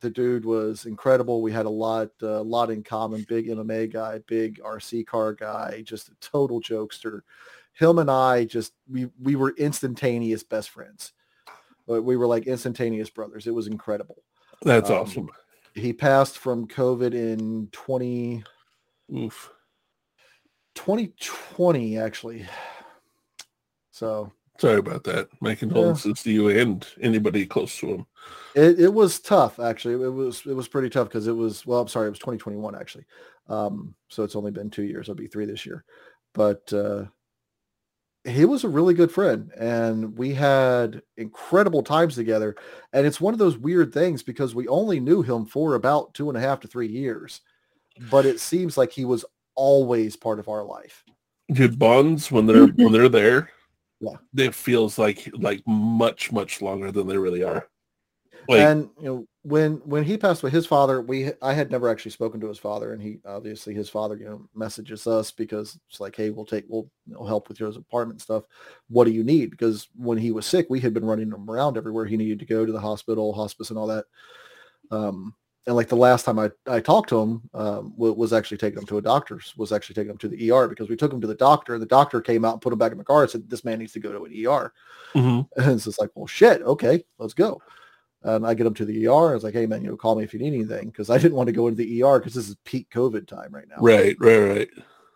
[0.01, 1.43] The dude was incredible.
[1.43, 3.25] We had a lot, a uh, lot in common.
[3.29, 7.21] Big MMA guy, big RC car guy, just a total jokester.
[7.73, 11.13] Him and I just we we were instantaneous best friends.
[11.87, 13.47] But we were like instantaneous brothers.
[13.47, 14.23] It was incredible.
[14.65, 15.31] That's um, awesome.
[15.75, 18.45] He passed from COVID in 20,
[19.15, 19.51] Oof.
[20.75, 22.47] 2020, actually.
[23.91, 25.29] So sorry about that.
[25.41, 26.23] My condolences yeah.
[26.23, 28.07] to you and anybody close to him.
[28.55, 29.95] It, it was tough, actually.
[29.95, 31.81] It was it was pretty tough because it was well.
[31.81, 33.05] I'm sorry, it was 2021 actually.
[33.49, 35.09] Um, so it's only been two years.
[35.09, 35.85] I'll be three this year,
[36.33, 37.05] but uh,
[38.25, 42.57] he was a really good friend and we had incredible times together.
[42.93, 46.31] And it's one of those weird things because we only knew him for about two
[46.31, 47.43] and a half to three years,
[48.11, 49.25] but it seems like he was
[49.55, 51.05] always part of our life.
[51.53, 53.51] Dude, bonds when they're when they're there,
[54.01, 57.69] yeah, it feels like like much much longer than they really are.
[58.49, 61.91] Like, and you know when when he passed away, his father, we I had never
[61.91, 65.79] actually spoken to his father, and he obviously his father, you know, messages us because
[65.89, 68.45] it's like, hey, we'll take we'll know, help with your apartment stuff.
[68.89, 69.51] What do you need?
[69.51, 72.47] Because when he was sick, we had been running him around everywhere he needed to
[72.47, 74.07] go to the hospital, hospice, and all that.
[74.91, 75.35] Um,
[75.67, 78.87] and like the last time I, I talked to him um, was actually taking him
[78.87, 81.27] to a doctor's, was actually taking him to the ER because we took him to
[81.27, 81.75] the doctor.
[81.75, 83.65] and The doctor came out and put him back in the car and said, this
[83.65, 84.73] man needs to go to an ER.
[85.15, 85.61] Mm-hmm.
[85.63, 86.61] And it's like, well, shit.
[86.63, 87.63] Okay, let's go.
[88.25, 89.31] And I get him to the ER.
[89.31, 90.89] I was like, hey, man, you know, call me if you need anything.
[90.89, 93.51] Because I didn't want to go into the ER because this is peak COVID time
[93.53, 93.77] right now.
[93.79, 94.69] Right, right, right.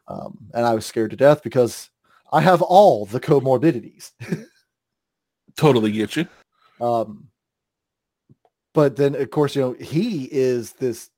[0.08, 1.90] Um, and I was scared to death because
[2.32, 4.12] I have all the comorbidities.
[5.56, 6.26] totally get you.
[6.80, 7.28] Um,
[8.74, 11.10] but then, of course, you know, he is this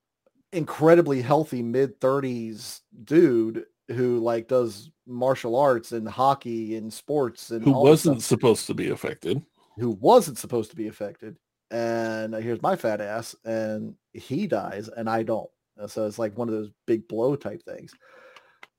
[0.52, 7.64] incredibly healthy mid 30s dude who like does martial arts and hockey and sports and
[7.64, 9.42] who wasn't supposed to be affected
[9.78, 11.36] who wasn't supposed to be affected
[11.70, 15.50] and here's my fat ass and he dies and I don't.
[15.86, 17.94] So it's like one of those big blow type things.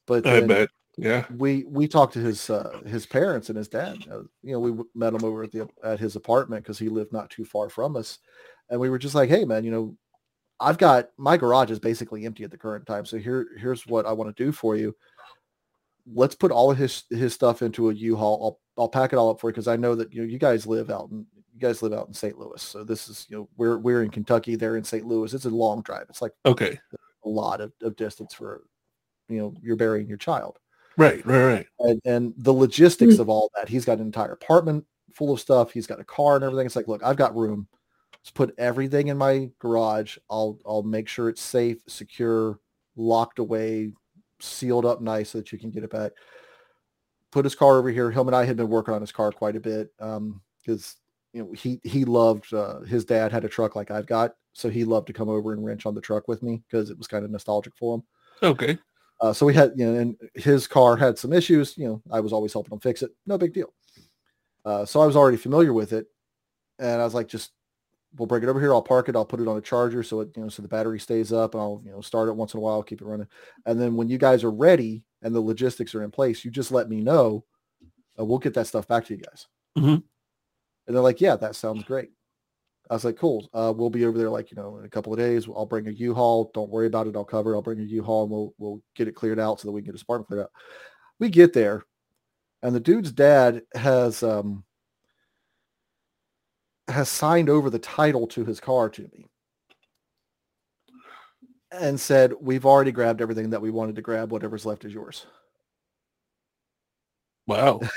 [0.05, 0.69] But I bet.
[0.97, 1.25] Yeah.
[1.37, 4.05] We we talked to his uh, his parents and his dad.
[4.11, 7.13] Uh, you know, we met him over at the at his apartment because he lived
[7.13, 8.19] not too far from us,
[8.69, 9.95] and we were just like, "Hey, man, you know,
[10.59, 13.05] I've got my garage is basically empty at the current time.
[13.05, 14.95] So here here's what I want to do for you.
[16.13, 18.59] let's put all of his his stuff into a U-Haul.
[18.77, 20.39] I'll I'll pack it all up for you because I know that you know you
[20.39, 22.37] guys live out in you guys live out in St.
[22.37, 22.61] Louis.
[22.61, 24.55] So this is you know we're we're in Kentucky.
[24.55, 25.05] They're in St.
[25.05, 25.33] Louis.
[25.33, 26.05] It's a long drive.
[26.09, 26.79] It's like Okay.
[27.25, 28.63] a lot of, of distance for
[29.29, 30.59] you know you're burying your child.
[30.97, 31.67] Right, right, right.
[31.79, 33.21] and, and the logistics hmm.
[33.21, 33.69] of all that.
[33.69, 35.71] He's got an entire apartment full of stuff.
[35.71, 36.65] He's got a car and everything.
[36.65, 37.67] It's like, look, I've got room.
[38.13, 40.17] Let's put everything in my garage.
[40.29, 42.59] I'll I'll make sure it's safe, secure,
[42.95, 43.93] locked away,
[44.39, 46.11] sealed up nice so that you can get it back.
[47.31, 48.11] Put his car over here.
[48.11, 50.97] Him and I had been working on his car quite a bit um, because
[51.33, 54.69] you know he he loved uh, his dad had a truck like I've got, so
[54.69, 57.07] he loved to come over and wrench on the truck with me because it was
[57.07, 58.03] kind of nostalgic for him.
[58.43, 58.77] Okay.
[59.21, 61.77] Uh, so we had, you know, and his car had some issues.
[61.77, 63.11] You know, I was always helping him fix it.
[63.27, 63.71] No big deal.
[64.65, 66.07] Uh, so I was already familiar with it,
[66.79, 67.51] and I was like, just
[68.17, 68.73] we'll bring it over here.
[68.73, 69.15] I'll park it.
[69.15, 71.53] I'll put it on a charger so it, you know, so the battery stays up.
[71.53, 73.27] And I'll, you know, start it once in a while, keep it running.
[73.65, 76.71] And then when you guys are ready and the logistics are in place, you just
[76.71, 77.45] let me know.
[78.19, 79.47] Uh, we'll get that stuff back to you guys.
[79.77, 80.03] Mhm.
[80.91, 82.09] And they're like, yeah, that sounds great.
[82.89, 83.49] I was like, cool.
[83.53, 85.47] Uh, we'll be over there like, you know, in a couple of days.
[85.47, 86.51] I'll bring a U-Haul.
[86.53, 87.15] Don't worry about it.
[87.15, 87.55] I'll cover it.
[87.55, 89.85] I'll bring a U-Haul and we'll, we'll get it cleared out so that we can
[89.85, 90.51] get his apartment cleared out.
[91.17, 91.85] We get there
[92.61, 94.65] and the dude's dad has, um,
[96.89, 99.29] has signed over the title to his car to me
[101.71, 104.33] and said, we've already grabbed everything that we wanted to grab.
[104.33, 105.25] Whatever's left is yours.
[107.47, 107.79] Wow.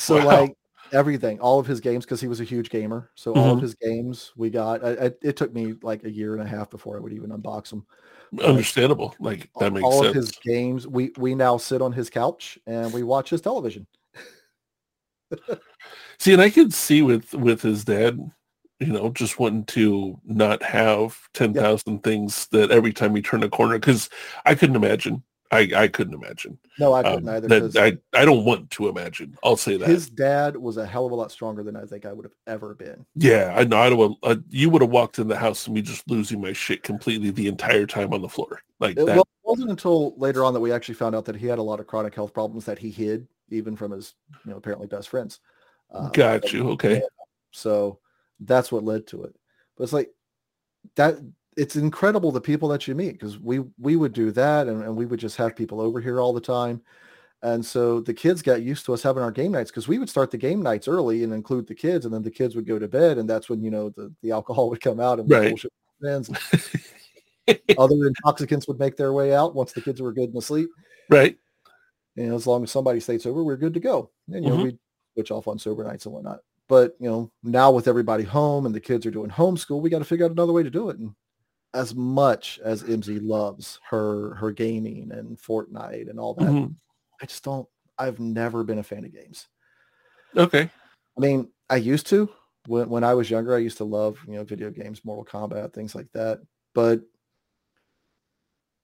[0.00, 0.24] So Wow.
[0.24, 0.54] like
[0.92, 3.10] everything, all of his games, because he was a huge gamer.
[3.14, 3.62] So all of Mhm.
[3.62, 4.84] his games we got.
[4.84, 7.30] I, I, it took me like a year and a half before I would even
[7.30, 7.86] unbox them.
[8.42, 9.14] Understandable.
[9.18, 10.08] Like that makes all sense.
[10.08, 13.86] of his games, we we now sit on his couch and we watch his television.
[16.18, 18.18] See, and I could see with with his dad,
[18.78, 23.42] you know, just wanting to not have ten thousand things that every time he turn
[23.42, 24.10] a corner, because
[24.44, 25.22] I couldn't imagine.
[25.52, 26.58] I I couldn't imagine.
[26.78, 27.68] No, I couldn't Um, either.
[27.68, 27.76] that
[28.14, 29.36] I I don't want to imagine.
[29.42, 29.88] I'll say that.
[29.88, 32.34] his dad was a hell of a lot stronger than I think I would have
[32.46, 33.04] ever been.
[33.16, 33.78] yeah, I know.
[33.78, 34.18] I don't.
[34.22, 37.30] Uh, you would have walked in the house and me just losing my shit completely
[37.30, 38.60] the entire time on the floor.
[38.78, 39.16] Like It, that.
[39.16, 41.62] well, it wasn't until later on that we actually found out that he had a
[41.62, 44.14] lot of chronic health problems that he hid even from his,
[44.44, 45.40] you know, apparently best friends.
[45.92, 46.70] Um, Got you.
[46.70, 47.02] Okay.
[47.50, 47.98] So
[48.38, 49.34] that's what led to it.
[49.76, 50.10] But it's like
[50.94, 51.16] that.
[51.56, 54.96] It's incredible the people that you meet because we we would do that and, and
[54.96, 56.80] we would just have people over here all the time.
[57.42, 60.10] And so the kids got used to us having our game nights because we would
[60.10, 62.78] start the game nights early and include the kids, and then the kids would go
[62.78, 65.48] to bed, and that's when you know the, the alcohol would come out and Right.
[65.48, 66.30] bullshit friends.
[67.78, 70.68] Other intoxicants would make their way out once the kids were good and asleep.
[71.08, 71.36] right.
[72.16, 74.10] You know, as long as somebody stayed sober, we're good to go.
[74.30, 74.62] And you know, Mhm.
[74.64, 74.78] we
[75.14, 76.40] switch off on sober nights and whatnot.
[76.68, 80.00] But you know, now with everybody home and the kids are doing homeschool, we got
[80.00, 80.98] to figure out another way to do it.
[80.98, 81.14] And
[81.74, 86.74] as much as Imziii loves her her gaming and Fortnite and all that, Mhm.
[87.22, 87.68] I just don't.
[87.98, 89.46] I've never been a fan of games.
[90.36, 90.70] Okay.
[91.16, 92.28] I mean, I used to
[92.66, 93.54] when when I was younger.
[93.54, 96.40] I used to love you know video games, Mortal Kombat, things like that.
[96.74, 97.02] But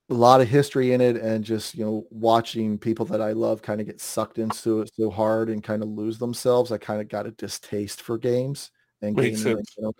[0.09, 3.63] a lot of history in it, and just you know watching people that I love
[3.63, 6.71] kind of get sucked into it so hard and kind of lose themselves.
[6.71, 8.71] I kind of got a distaste for games
[9.03, 9.59] and Makes gaming.
[9.59, 9.75] in sense.
[9.75, 9.95] general.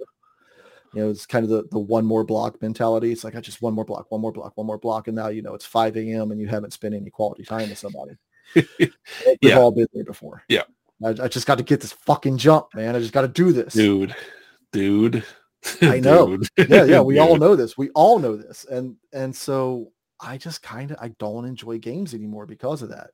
[0.97, 3.13] You know, it's kind of the, the one more block mentality.
[3.13, 5.29] It's like I just one more block, one more block, one more block, and now
[5.29, 6.31] you know it's 5 a.m.
[6.31, 8.17] and you haven't spent any quality time with somebody.
[8.55, 8.93] We've
[9.43, 9.59] Yeah.
[9.59, 10.43] all been there before.
[10.49, 10.63] Yeah.
[11.05, 12.97] I, I just got to get this fucking jump, man.
[12.97, 13.75] I just got to do this.
[13.75, 14.15] dude,
[14.73, 15.23] dude.
[15.83, 16.39] I know.
[16.39, 16.49] Dude.
[16.71, 17.01] Yeah, yeah.
[17.03, 17.77] We all know this.
[17.77, 18.65] We all know this.
[18.65, 23.11] And and so I just kind of I don't enjoy games anymore because of that.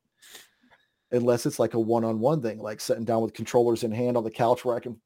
[1.12, 4.30] Unless it's like a one-on-one thing, like sitting down with controllers in hand on the
[4.30, 4.98] couch where I can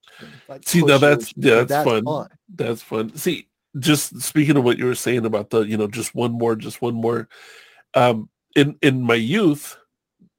[0.48, 2.28] like See, now that's- yeah, Like, that's fun.
[2.54, 3.16] That's fun.
[3.16, 6.54] See, just speaking of what you were saying about the, you know, just one more,
[6.56, 7.28] just one more.
[7.94, 9.76] Um, in in my youth,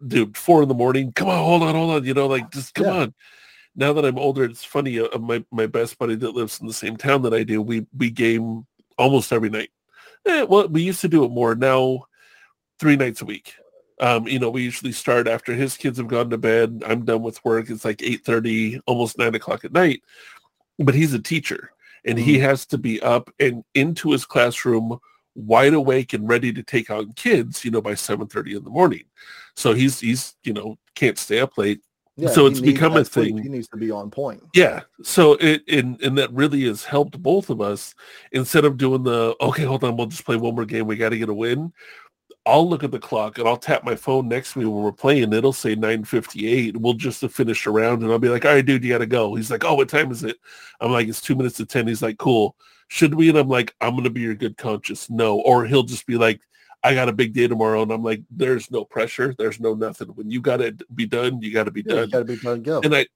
[0.06, 1.12] dude, four in the morning.
[1.12, 2.06] Come on, hold on, hold on.
[2.06, 2.94] You know, like just come Yeah.
[3.02, 3.14] on.
[3.76, 5.00] Now that I'm older, it's funny.
[5.00, 7.86] Uh, my my best buddy that lives in the same town that I do, we
[7.96, 8.66] we game
[8.98, 9.70] almost every night.
[10.26, 11.54] Eh, well, we used to do it more.
[11.56, 12.06] Now,
[12.80, 13.54] three nights a week.
[14.00, 16.84] Um, you know, we usually start after his kids have gone to bed.
[16.86, 17.70] I'm done with work.
[17.70, 20.04] It's like eight thirty, almost nine o'clock at night.
[20.78, 21.72] But he's a teacher,
[22.06, 25.00] and he has to be up and into his classroom,
[25.36, 27.66] wide awake and ready to take on kids.
[27.66, 29.06] You know, by seven thirty in the morning.
[29.56, 31.82] So he's he's you know can't stay up late.
[32.20, 33.38] Yeah, So it's needs become a thing.
[33.38, 34.42] He needs to be on point.
[34.56, 34.82] Yeah.
[35.04, 37.94] So it and and that really has helped both of us.
[38.32, 40.88] Instead of doing the okay, hold on, we'll just play one more game.
[40.88, 41.72] We got to get a win.
[42.46, 44.92] I'll look at the clock and I'll tap my phone next to me when we're
[44.92, 45.34] playing.
[45.34, 46.78] It'll say 9:58.
[46.78, 49.00] We'll just have finished a round and I'll be like, "All right, dude, you got
[49.00, 50.38] to go." He's like, "Oh, what time is it?"
[50.80, 52.56] I'm like, "It's 2 minutes to 10." He's like, "Cool.
[52.88, 55.40] Should we?" And I'm like, "I'm going to be your good conscience." No.
[55.42, 56.40] Or he'll just be like,
[56.84, 60.10] I got a big day tomorrow, and I'm like, there's no pressure, there's no nothing.
[60.10, 62.06] When you got to be done, you got to be Yeah, done.
[62.06, 62.62] you got to be done.
[62.62, 62.82] Go.
[62.82, 63.08] and I,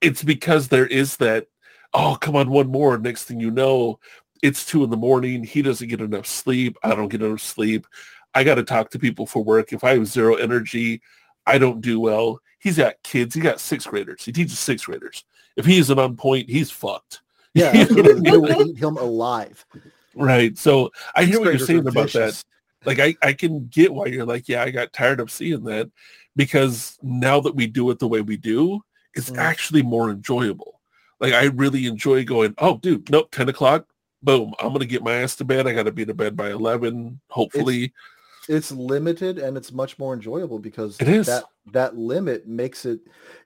[0.00, 1.46] it's because there is that.
[1.92, 2.96] Oh, come on, one more.
[2.98, 4.00] Next thing you know,
[4.42, 5.44] it's two in the morning.
[5.44, 6.78] He doesn't get enough sleep.
[6.82, 7.86] I don't get enough sleep.
[8.34, 9.72] I got to talk to people for work.
[9.72, 11.00] If I have zero energy,
[11.46, 12.40] I don't do well.
[12.58, 13.34] He's got kids.
[13.34, 14.24] He got sixth graders.
[14.24, 15.24] He teaches sixth graders.
[15.56, 17.22] If he isn't on point, he's fucked.
[17.54, 18.30] Yeah, You know what I absolutely.
[18.30, 18.32] mean?
[18.58, 19.66] You'll eat him alive.
[20.14, 20.56] Right.
[20.56, 22.40] So I hear what you're saying about that.
[22.84, 25.90] Like I, I can get why you're like, yeah, I got tired of seeing that
[26.36, 28.80] because now that we do it the way we do,
[29.14, 29.38] it's Mhm.
[29.38, 30.80] actually more enjoyable.
[31.18, 33.86] Like I really enjoy going, oh dude, nope, 10 o'clock,
[34.22, 35.66] boom, I'm gonna get my ass to bed.
[35.66, 37.84] I gotta be to bed by 11, hopefully.
[37.86, 37.94] It's
[38.48, 41.26] limited and it's much more enjoyable because It is.
[41.26, 43.00] that that limit makes it.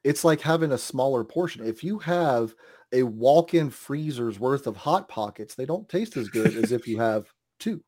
[0.04, 1.66] It's like having a smaller portion.
[1.66, 2.54] If you have
[2.92, 6.98] a walk-in freezer's worth of hot pockets, they don't taste as good as if you
[6.98, 7.26] have
[7.58, 7.82] two.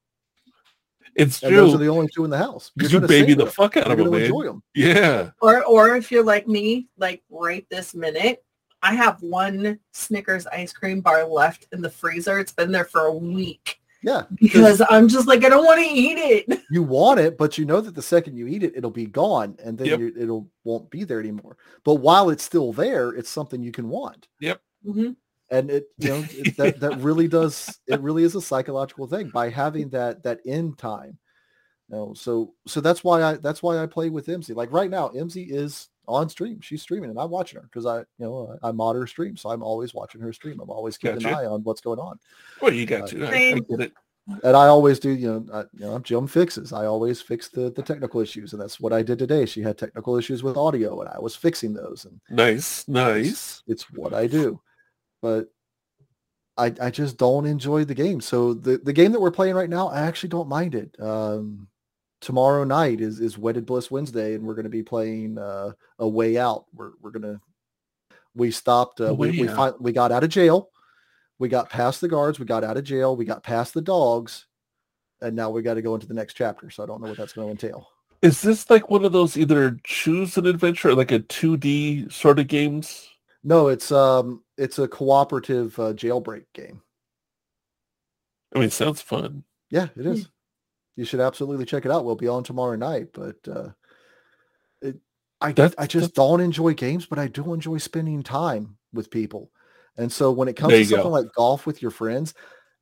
[1.15, 2.73] it's And those are the only two in the house.
[2.74, 3.53] Because You're you gonna baby the them.
[3.53, 4.23] fuck out You're of them, man.
[4.23, 4.62] enjoy them.
[4.74, 5.31] Yeah.
[5.41, 8.45] Or or if you're like me, like right this minute,
[8.83, 12.39] I have one Snickers ice cream bar left in the freezer.
[12.41, 15.87] It's been there for a week Yeah, because I'm just like I don't want to
[15.87, 16.61] eat it.
[16.70, 19.57] you want it, but you know that the second you eat it, it'll be gone,
[19.62, 19.99] and then Yep.
[19.99, 21.57] you, it'll won't be there anymore.
[21.83, 24.28] But while it's still there, it's something you can want.
[24.41, 24.61] Yep.
[24.87, 25.16] Mhm.
[25.51, 29.28] and it you know it, that that really does it really is a psychological thing
[29.31, 31.19] by having that that end time
[31.89, 34.91] you know so so that's why i that's why i play with Imziii like right
[34.91, 38.57] now Imziii is on stream she's streaming and i'm watching her because i you know
[38.62, 41.28] i mod her stream so i'm always watching her stream i'm always keeping Gotcha.
[41.28, 42.19] an eye on what's going on
[42.61, 43.24] Well, you got to.
[43.27, 43.93] I, I get it.
[44.45, 47.49] and i always do you know I, you know i'm jim fixes i always fix
[47.49, 50.57] the the technical issues and that's what i did today she had technical issues with
[50.57, 53.62] audio and i was fixing those and Nice, nice.
[53.66, 54.61] it's what I do.
[55.23, 55.49] But
[56.59, 58.20] I I just don't enjoy the game.
[58.20, 60.95] So the the game that we're playing right now, I actually don't mind it.
[61.01, 61.69] Um
[62.20, 66.09] tomorrow night is is Wedded Bliss Wednesday and we're going to be playing uh a
[66.09, 66.66] way out.
[66.74, 67.40] We're we're going to
[68.34, 69.56] we stopped uh, we we, Out.
[69.74, 70.70] fin- we got out of jail.
[71.38, 74.47] We got past the guards, we got out of jail, we got past the dogs,
[75.20, 76.70] and now we got to go into the next chapter.
[76.70, 77.88] So I don't know what that's going to entail.
[78.22, 82.47] Is this like one of those either choose an adventure like a 2D sort of
[82.48, 83.09] games?
[83.44, 86.80] No, it's um it's a cooperative uh, jailbreak game.
[88.55, 89.44] I mean, sounds fun.
[89.70, 90.12] Yeah, it Hmm.
[90.12, 90.28] is.
[90.97, 92.05] You should absolutely check it out.
[92.05, 93.68] We'll be on tomorrow night, but uh,
[94.81, 94.97] it,
[95.40, 99.51] I That's- I just don't enjoy games, but I do enjoy spending time with people.
[99.98, 101.10] And so when it comes to something go.
[101.10, 102.35] like golf with your friends,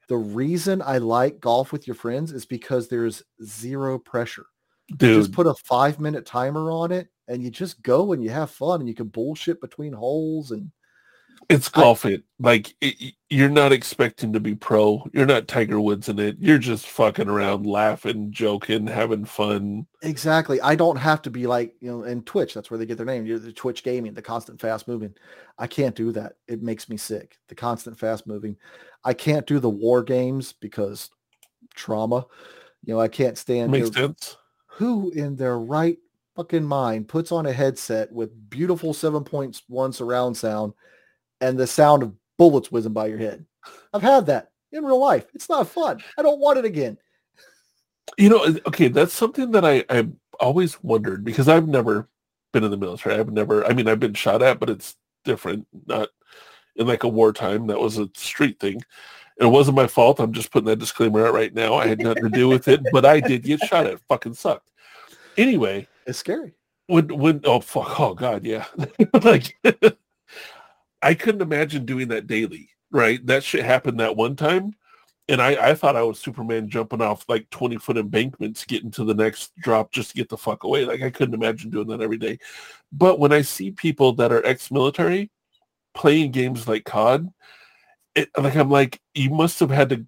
[0.08, 4.46] the reason I like golf with your friends is because there's zero pressure.
[4.88, 8.30] You just put a five minute timer on it, and you just go and you
[8.30, 10.70] have fun, and you can bullshit between holes and
[11.48, 12.24] it's I- golf it.
[12.40, 15.04] Like it, you're not expecting to be pro.
[15.12, 16.36] You're not Tiger Woods in it.
[16.38, 19.86] You're just fucking around, laughing, joking, having fun.
[20.02, 20.60] Exactly.
[20.60, 23.06] I don't have to be like, you know, in Twitch, that's where they get their
[23.06, 23.24] name.
[23.26, 25.14] You're the Twitch gaming, the constant fast moving.
[25.58, 26.34] I can't do that.
[26.48, 27.38] It makes me sick.
[27.48, 28.56] The constant fast moving.
[29.04, 31.10] I can't do the war games because
[31.74, 32.26] trauma.
[32.84, 34.36] You know, I can't stand Makes sense.
[34.66, 35.98] who in their right
[36.36, 40.74] fucking mind puts on a headset with beautiful 7.1 surround sound
[41.48, 43.44] and the sound of bullets whizzing by your head.
[43.92, 45.26] I've had that in real life.
[45.34, 46.02] It's not fun.
[46.18, 46.98] I don't want it again.
[48.18, 50.08] You know, uh, okay, that's something that I I
[50.40, 52.08] always wondered because I've never
[52.52, 53.16] been in the military.
[53.16, 53.64] I've never.
[53.66, 55.66] I mean, I've been shot at, but it's different.
[55.86, 56.08] Not
[56.76, 57.66] in like a wartime.
[57.68, 58.82] That was a street thing.
[59.40, 60.20] It wasn't my fault.
[60.20, 61.74] I'm just putting that disclaimer out right now.
[61.74, 63.98] I had nothing to do with it, but I did get shot at.
[64.08, 64.68] Fucking sucked.
[65.36, 66.54] Anyway, It's scary.
[66.86, 68.66] when when oh fuck oh god yeah
[69.24, 69.56] like
[71.04, 73.26] i couldn't imagine doing that daily right?
[73.26, 74.72] That shit happened that one time
[75.28, 79.04] and i i thought i was superman jumping off like 20 foot embankments getting to
[79.04, 80.84] the next drop just to get the fuck away.
[80.84, 82.38] Like i couldn't imagine doing that every day.
[82.92, 85.30] But when i see people that are ex-military
[85.94, 87.28] playing games like cod
[88.14, 90.06] it, like i'm like you must have had to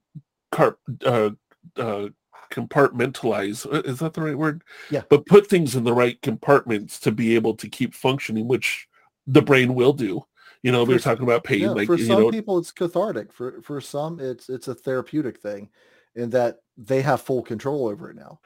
[0.53, 1.31] car, uh,
[1.77, 2.09] uh,
[2.53, 4.63] compartmentalize Uh, is that the right word?
[4.91, 5.03] Yeah.
[5.09, 8.87] but put things in the right compartments to be able to keep functioning which
[9.27, 10.25] the brain will do
[10.67, 12.73] you know we were talking about pain Yeah, like for you some know people it's
[12.73, 13.33] cathartic.
[13.33, 15.71] For for some it's it's a therapeutic thing
[16.15, 18.41] in that they have full control over it now.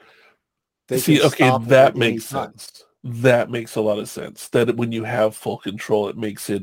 [0.89, 2.53] They see okay that makes time.
[2.53, 6.51] sense that makes a lot of sense that when you have full control it makes
[6.51, 6.63] it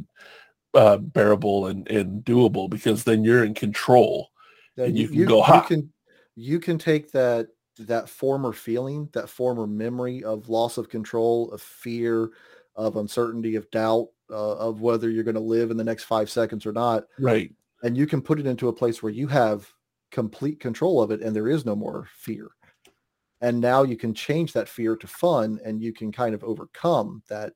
[0.75, 4.29] uh, bearable and, and doable because then you're in control
[4.75, 5.93] Yeah, and you can go, "Ha." you can
[6.35, 7.47] you can take that
[7.79, 12.31] that former feeling, that former memory of loss of control, of fear,
[12.77, 16.29] of uncertainty, of doubt, uh, of whether you're going to live in the next five
[16.29, 17.51] seconds or not, right
[17.83, 19.69] and you can put it into a place where you have
[20.11, 22.47] complete control of it, and there is no more fear.
[23.41, 27.21] and now you can change that fear to fun and you can kind of overcome
[27.29, 27.53] that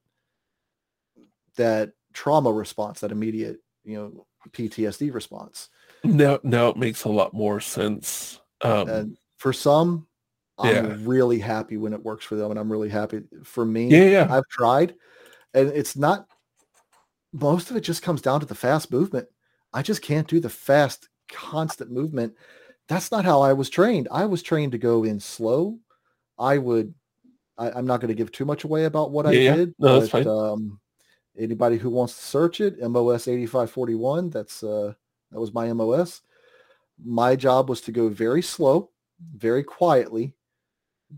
[1.56, 5.70] that trauma response that immediate you know ptsd response
[6.04, 8.40] Now, now it makes a lot more sense.
[8.62, 10.08] Um, and for some
[10.64, 13.90] i'm really happy when it works for them and i'm really happy for me.
[13.90, 14.96] Yeah, yeah, i've tried
[15.54, 16.28] and it's not
[17.34, 19.28] most of it just comes down to the fast movement.
[19.74, 22.34] I just can't do the fast constant movement.
[22.88, 24.08] That's not how i was trained.
[24.12, 25.80] I was trained to go in slow.
[26.38, 26.94] I would
[27.58, 29.56] I, i'm not going to give too much away about what i Yeah, yeah.
[29.56, 30.28] did No, that's but, fine.
[30.28, 30.80] um
[31.38, 34.94] anybody who wants to search it mos 8541 that's uh
[35.32, 36.22] that was my mos
[37.04, 38.90] my job was to go very slow
[39.36, 40.36] very quietly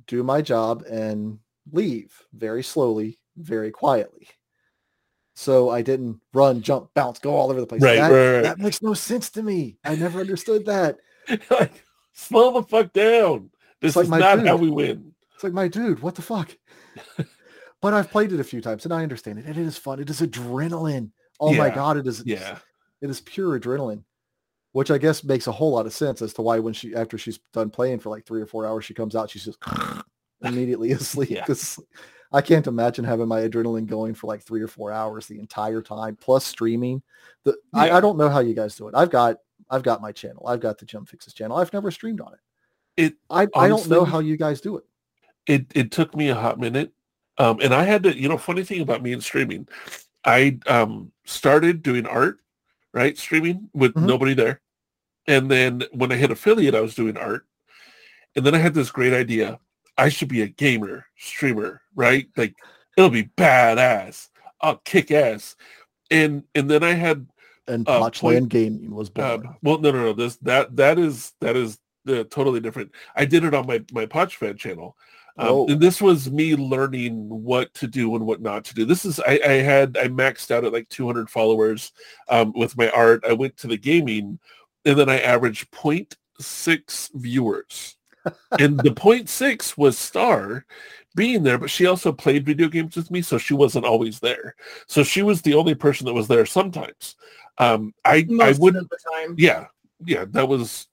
[0.07, 1.40] do my job and
[1.72, 4.28] leave very slowly very quietly.
[5.36, 7.82] So i didn't run jump bounce go all over the place.
[7.82, 8.44] Right, that, right, right.
[8.44, 9.78] that makes no sense to me.
[9.84, 10.98] I never understood that.
[11.49, 13.49] Like, slow the fuck down.
[13.80, 14.48] This like is not dude.
[14.48, 15.14] how we win.
[15.34, 16.56] it's like my dude what the fuck?
[17.82, 19.45] But i've played it a few times and i understand it.
[19.45, 19.99] And it is fun.
[19.99, 21.11] It is adrenaline.
[21.40, 22.57] Oh my god it is Yeah,
[23.02, 24.03] it is pure adrenaline
[24.74, 27.18] which i guess makes a whole lot of sense as to why when she after
[27.18, 29.58] she's done playing for like three or four hours she comes out she's just
[30.41, 31.45] immediately asleep Yeah.
[31.45, 31.80] 'cause
[32.32, 35.82] i can't imagine having my adrenaline going for like three or four hours the entire
[35.82, 37.02] time plus streaming
[37.45, 37.98] the I, Yeah.
[37.98, 39.38] I don't know how you guys do it i've got
[39.70, 42.40] i've got my channel i've got the JimFixes channel i've never streamed on it
[42.98, 44.84] It- i, I don't know how you guys do it
[45.45, 46.94] it it took me a hot minute,
[47.38, 48.18] um, and I had to.
[48.18, 49.68] You know, funny thing about me and streaming,
[50.24, 52.38] I um started doing art,
[52.94, 54.06] right, streaming with Mhm.
[54.06, 54.62] nobody there,
[55.28, 57.45] and then when I hit affiliate, I was doing art,
[58.36, 59.60] and then I had this great idea.
[59.98, 62.28] I should be a gamer streamer, right?
[62.36, 62.56] Like
[62.98, 64.30] it'll be badass.
[64.62, 65.56] I'll kick ass,
[66.10, 67.28] and and then I had
[67.68, 68.10] and Uh,
[68.48, 70.14] gaming was born well, no, no, no.
[70.14, 72.91] This that that is that is uh, totally different.
[73.16, 74.98] I did it on my my Poch fan channel,
[75.38, 75.68] um, Oh.
[75.68, 78.84] and this was me learning what to do and what not to do.
[78.86, 81.91] This is I, I had I maxed out at like 200 followers
[82.30, 83.24] um, with my art.
[83.28, 84.40] I went to the gaming,
[84.86, 87.98] and then I averaged 0.6 viewers,
[88.60, 90.66] and the 0.6 was Star
[91.16, 94.56] being there, but she also played video games with me, so she wasn't always there.
[94.88, 97.16] So she was the only person that was there sometimes.
[97.60, 99.36] Um, I I wouldn't of the time.
[99.38, 99.68] yeah
[100.06, 100.88] yeah that was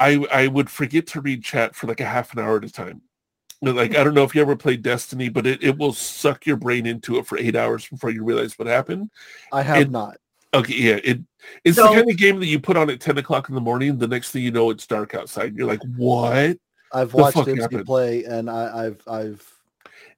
[0.00, 2.70] i i would forget to read chat for like a half an hour at a
[2.70, 3.00] time
[3.62, 6.56] like i don't know if you ever played destiny but it, it will suck your
[6.56, 9.10] brain into it for eight hours before you realize what happened
[9.52, 10.16] i have it- not
[10.54, 11.20] okay yeah it
[11.64, 13.98] it's the kind of game that you put on at 10 o'clock in the morning
[13.98, 16.56] the next thing you know it's dark outside you're like what
[16.92, 17.86] i've watched happened?
[17.86, 19.46] play and i i've i've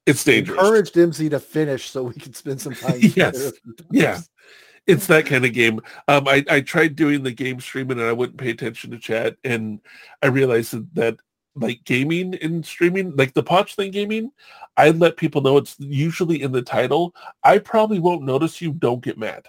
[0.07, 3.53] it's dangerous encouraged Imziii to finish so we can spend some time Yes.
[3.91, 4.21] Yeah.
[4.87, 5.81] it's that kind of game.
[6.09, 9.37] Um, I, I tried doing the game streaming and I wouldn't pay attention to chat.
[9.45, 9.81] And
[10.23, 11.17] I realized that, that
[11.55, 14.33] like gaming and streaming, like the Poch thing gaming,
[14.77, 17.15] I let people know it's usually in the title.
[17.43, 18.73] I probably won't notice you.
[18.73, 19.47] Don't get mad.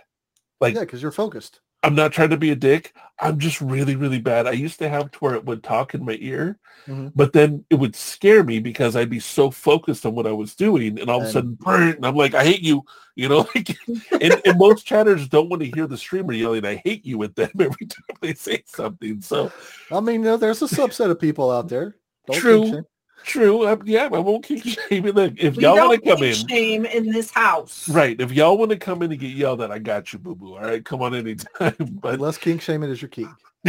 [0.66, 1.62] Like yeah, because you're focused.
[1.84, 2.94] I'm not trying to be a dick.
[3.20, 4.48] I'm just really, really bad.
[4.48, 7.12] I used to have to where it would talk in my ear, Mhm.
[7.16, 10.56] but then it would scare me because I'd be so focused on what I was
[10.56, 12.84] doing, and all of a sudden, "Brr," and I'm like, I hate you,
[13.16, 13.48] you know.
[13.54, 13.78] Like,
[14.20, 17.36] and, and most chatters don't want to hear the streamer yelling, "I hate you" at
[17.36, 19.22] them every time they say something.
[19.22, 19.52] So
[19.92, 21.96] I mean, you know, there's a subset of people out there.
[22.26, 22.86] Don't True.
[23.26, 23.42] Kink shame.
[23.42, 25.14] true, um, yeah, I won't keep shaming.
[25.14, 27.90] Look, if We y'all want to come kink in, shame in this house.
[27.90, 28.20] right?
[28.20, 30.56] If y'all want to come in and get yelled at, I got you, boo boo.
[30.56, 31.76] All right, come on anytime.
[32.02, 33.28] But Unless kink shaming is your key.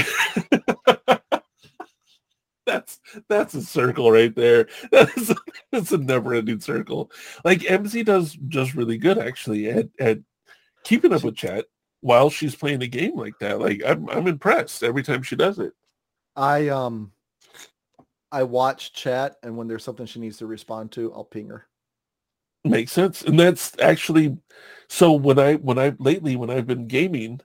[2.66, 4.68] that's that's a circle right there.
[4.90, 5.32] That's
[5.72, 7.10] that's a never-ending circle.
[7.44, 10.18] Like Imziii does just really good actually at at
[10.84, 11.66] keeping up with chat
[12.00, 13.60] while she's playing a game like that.
[13.60, 15.72] Like I'm I'm impressed every time she does it.
[16.34, 17.12] I um
[18.32, 21.66] I watch chat and when there's something she needs to respond to, I'll ping her.
[22.64, 23.22] Makes sense.
[23.22, 24.36] And that's actually
[24.88, 27.40] so when I when I lately when I've been gaming,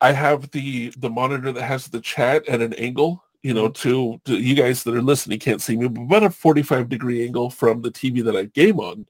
[0.00, 3.88] I have the the monitor that has the chat at an angle, you know, mm-hmm.
[3.88, 7.24] to, to you guys that are listening can't see me, but about a 45 degree
[7.24, 9.06] angle from the TV that I game on.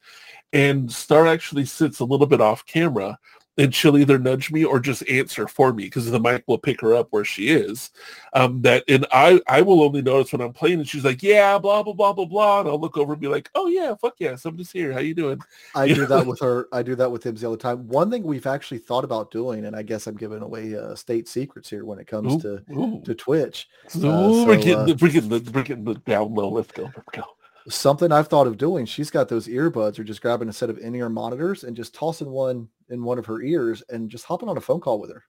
[0.52, 3.18] And Star actually sits a little bit off camera
[3.56, 6.81] and she'll either nudge me or just answer for me because the mic will pick
[6.81, 7.90] her up where she is.
[8.32, 11.59] Um, that and I I will only notice when I'm playing and she's like, yeah,
[11.59, 14.14] blah blah blah blah blah, and I'll look over and be like, oh yeah, fuck
[14.18, 14.93] yeah, somebody's here.
[14.93, 15.40] How you doing?
[15.74, 16.06] I You do know?
[16.09, 16.68] that with her.
[16.72, 17.86] I do that with him the other time.
[17.89, 21.28] One thing we've actually thought about doing, and I guess I'm giving away uh, state
[21.28, 23.01] secrets here when it comes to Ooh.
[23.05, 23.68] to Twitch.
[23.97, 26.48] Ooh, Uh, we're so, getting uh, the, we're getting the, we're getting the down low.
[26.48, 26.85] Let's go.
[26.85, 27.22] Let's go.
[27.69, 28.85] Something I've thought of doing.
[28.85, 32.31] She's got those earbuds, or just grabbing a set of in-ear monitors and just tossing
[32.31, 35.23] one in one of her ears and just hopping on a phone call with her.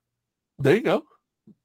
[0.60, 1.04] There you go.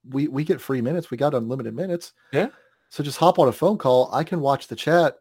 [0.09, 1.11] We we get free minutes.
[1.11, 2.13] We got unlimited minutes.
[2.33, 2.49] Yeah.
[2.91, 4.11] So just hop on a phone call.
[4.13, 5.17] I can watch the chat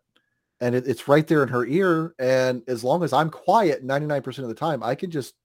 [0.59, 2.13] and it, it's right there in her ear.
[2.19, 5.35] And as long as I'm quiet 99% of the time, I can just,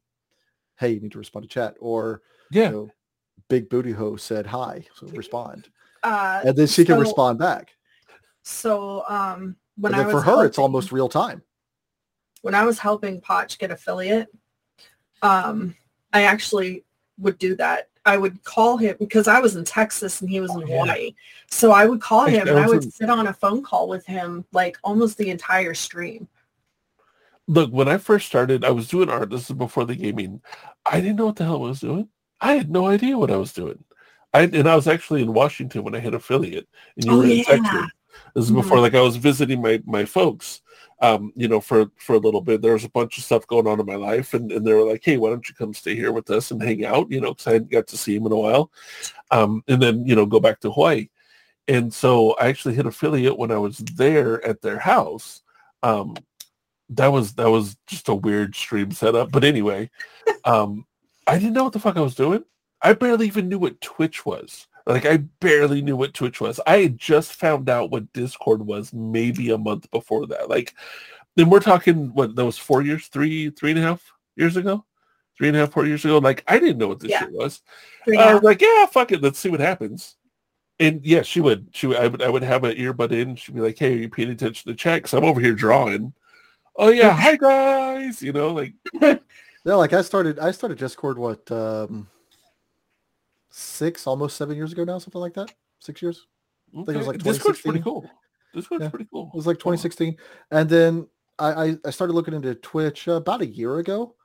[0.78, 2.66] hey, you need to respond to chat or, Yeah.
[2.66, 2.90] you know,
[3.48, 5.68] big booty ho said hi, so respond.
[6.02, 7.76] Uh, And then she can respond back.
[8.42, 11.42] So um, when and then for her, it's almost real time.
[12.42, 14.28] when I was helping Poch get affiliate,
[15.22, 15.74] um,
[16.12, 16.84] I actually
[17.18, 17.88] would do that.
[18.06, 20.80] I would call him because I was in Texas and he was in Oh, yeah.
[20.82, 21.14] Hawaii.
[21.50, 24.44] So I would call him and I would sit on a phone call with him
[24.52, 26.28] like almost the entire stream.
[27.46, 29.30] Look, when I first started, I was doing art.
[29.30, 30.42] This is before the gaming.
[30.84, 32.08] I didn't know what the hell I was doing.
[32.40, 33.82] I had no idea what I was doing.
[34.34, 37.24] I and I was actually in Washington when I hit affiliate, and you Oh, were
[37.24, 37.44] in yeah.
[37.44, 37.90] Texas.
[38.34, 40.62] This is before, like, I was visiting my my folks,
[41.00, 42.62] um, you know, for for a little bit.
[42.62, 44.88] There was a bunch of stuff going on in my life, and, and they were
[44.88, 47.30] like, "Hey, why don't you come stay here with us and hang out?" You know,
[47.34, 48.70] because I hadn't got to see him in a while,
[49.30, 51.08] um, and then you know go back to Hawaii.
[51.66, 55.42] And so I actually hit affiliate when I was there at their house.
[55.82, 56.14] Um,
[56.90, 59.30] that was that was just a weird stream setup.
[59.32, 59.90] But anyway,
[60.44, 60.86] um,
[61.26, 62.44] I didn't know what the fuck I was doing.
[62.82, 64.66] I barely even knew what Twitch was.
[64.86, 66.60] Like I barely knew what Twitch was.
[66.66, 70.50] I had just found out what Discord was maybe a month before that.
[70.50, 70.74] Like
[71.36, 74.84] then we're talking what that was four years, three, three and a half years ago?
[75.36, 76.18] Three and a half, four years ago.
[76.18, 77.20] Like I didn't know what this Yeah.
[77.20, 77.62] shit was.
[78.04, 80.16] Three I was like, yeah, fuck it, let's see what happens.
[80.80, 81.68] And yeah, she would.
[81.72, 81.96] She would.
[81.96, 82.22] I would.
[82.22, 83.36] I would have an earbud in.
[83.36, 84.98] She'd be like, "Hey, are you paying attention to chat?
[84.98, 86.12] Because I'm over here drawing."
[86.76, 88.20] Oh yeah, hi guys.
[88.20, 88.74] You know, like
[89.64, 92.08] Yeah, like I started I started Discord what um
[93.56, 95.52] six, almost seven years ago now, something like that.
[95.78, 96.26] Six years.
[96.76, 96.92] okay.
[96.92, 98.04] it was like Discord's pretty cool.
[98.52, 98.88] Discord's Yeah.
[98.90, 99.30] pretty cool.
[99.32, 100.16] It was like 2016.
[100.50, 101.06] And then
[101.38, 104.16] I, I, I started looking into Twitch uh, about a year ago.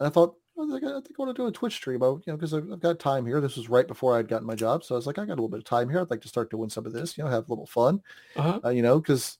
[0.00, 2.02] And I thought, well, I, think- I think I want to do a Twitch stream.
[2.02, 3.40] I, you know, because I've, I've got time here.
[3.42, 4.84] This was right before I'd gotten my job.
[4.84, 6.00] So I was like, I got a little bit of time here.
[6.00, 8.00] I'd like to start doing some of this, you know, have a little fun,
[8.36, 8.60] Uh-huh.
[8.64, 9.36] uh, you know, because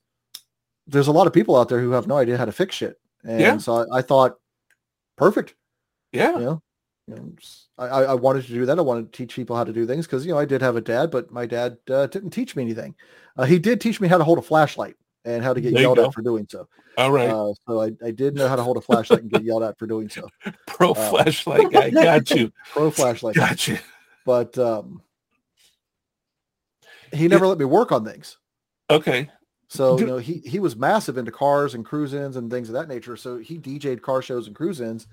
[0.87, 3.01] there's a lot of people out there who have no idea how to fix shit.
[3.25, 3.57] And Yeah.
[3.59, 4.35] so I, I thought,
[5.16, 5.55] perfect.
[6.12, 6.33] Yeah.
[6.35, 6.62] you know,
[7.09, 7.32] you know
[7.78, 8.78] I, I wanted to do that.
[8.78, 10.76] I wanted to teach people how to do things because, you know, I did have
[10.76, 12.94] a dad, but my dad uh, didn't teach me anything.
[13.36, 15.82] Uh, he did teach me how to hold a flashlight and how to get There
[15.82, 16.68] yelled at for doing so.
[16.97, 17.30] All right.
[17.30, 19.78] Uh, so I, I did know how to hold a flashlight and get yelled at
[19.78, 20.28] for doing so.
[20.66, 21.90] Pro uh, flashlight guy.
[21.90, 22.52] Got you.
[22.72, 23.36] Pro flashlight.
[23.36, 23.78] Got you.
[24.26, 25.01] But um,
[27.12, 28.39] he never let me work on things.
[28.90, 29.30] Okay.
[29.68, 32.89] So, you know, he, he was massive into cars and cruise-ins and things of that
[32.89, 33.16] nature.
[33.16, 35.06] So he DJ'd car shows and cruise-ins.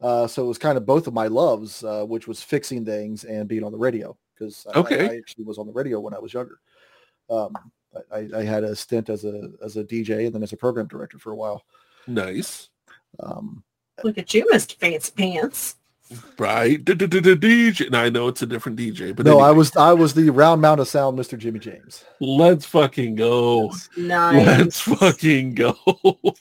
[0.00, 3.24] Uh, so it was kind of both of my loves, uh, which was fixing things
[3.24, 5.08] and being on the radio because I, Okay.
[5.08, 6.58] I, I actually was on the radio when I was younger.
[7.28, 7.54] Um,
[8.12, 10.86] I, I had a stint as a as a DJ and then as a program
[10.86, 11.64] director for a while.
[12.06, 12.68] Nice.
[13.20, 13.62] Um,
[14.02, 14.76] Look at you, Mr.
[14.76, 15.76] Fancy Pants.
[16.38, 16.82] Right.
[16.84, 17.90] DJ.
[17.90, 20.60] Now I know it's a different DJ, but no, I was I was the round
[20.60, 21.38] mound of sound, Mr.
[21.38, 22.04] Jimmy James.
[22.20, 23.72] let's fucking go.
[23.96, 24.46] Nice.
[24.46, 25.76] Let's fucking go.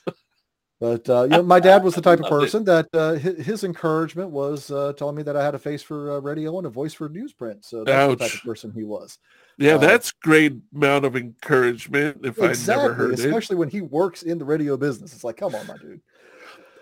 [0.80, 2.30] But uh, you know, my dad was the type of it.
[2.30, 5.84] person that uh, his, his encouragement was uh, telling me that I had a face
[5.84, 7.65] for uh, radio and a voice for newsprint.
[7.65, 9.18] So that's the type of person he was.
[9.57, 13.19] Yeah, Uh, that's great amount of encouragement if I'd never heard it.
[13.19, 15.14] especially when he works in the radio business.
[15.14, 15.99] It's like, come on, my dude.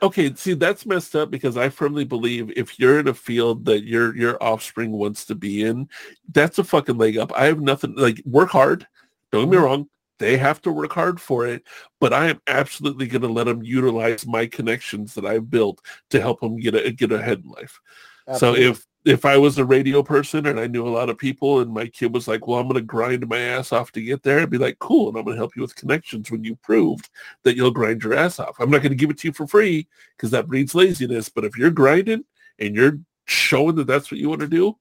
[0.03, 3.83] Okay, see that's messed up because I firmly believe if you're in a field that
[3.83, 5.89] your your offspring wants to be in,
[6.31, 7.31] that's a fucking leg up.
[7.35, 8.85] I have nothing like work hard.
[9.31, 9.63] Don't get me Mhm.
[9.63, 9.89] wrong.
[10.19, 11.63] They have to work hard for it,
[11.99, 16.19] but I am absolutely going to let them utilize my connections that I've built to
[16.21, 17.79] help them get a, get ahead in life.
[18.27, 18.63] Absolutely.
[18.63, 21.61] So if if I was a radio person and I knew a lot of people
[21.61, 24.21] and my kid was like, well, I'm going to grind my ass off to get
[24.21, 25.07] there, I'd be like, cool.
[25.07, 27.09] And I'm going to help you with connections when you proved
[27.43, 28.57] that you'll grind your ass off.
[28.59, 31.29] I'm not going to give it to you for free because that breeds laziness.
[31.29, 32.25] But if you're grinding
[32.59, 34.77] and you're showing that that's what you want to do,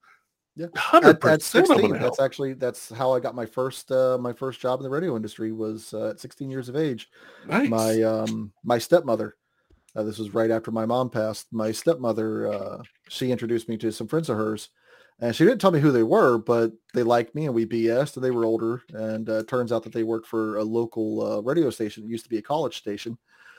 [0.57, 0.66] Yeah.
[0.74, 4.59] 100% at, at 16, that's actually that's how I got my first uh, my first
[4.59, 7.11] job in the radio industry was uh, at 16 years of age.
[7.47, 7.69] Nice.
[7.69, 9.37] My um my stepmother.
[9.95, 11.47] Uh, this was right after my mom passed.
[11.53, 14.69] My stepmother, uh, she introduced me to some friends of hers,
[15.20, 18.16] and she didn't tell me who they were, but they liked me and we BS'd.
[18.16, 21.41] And they were older, and uh, turns out that they worked for a local uh,
[21.41, 22.05] radio station.
[22.05, 23.16] It used to be a college station,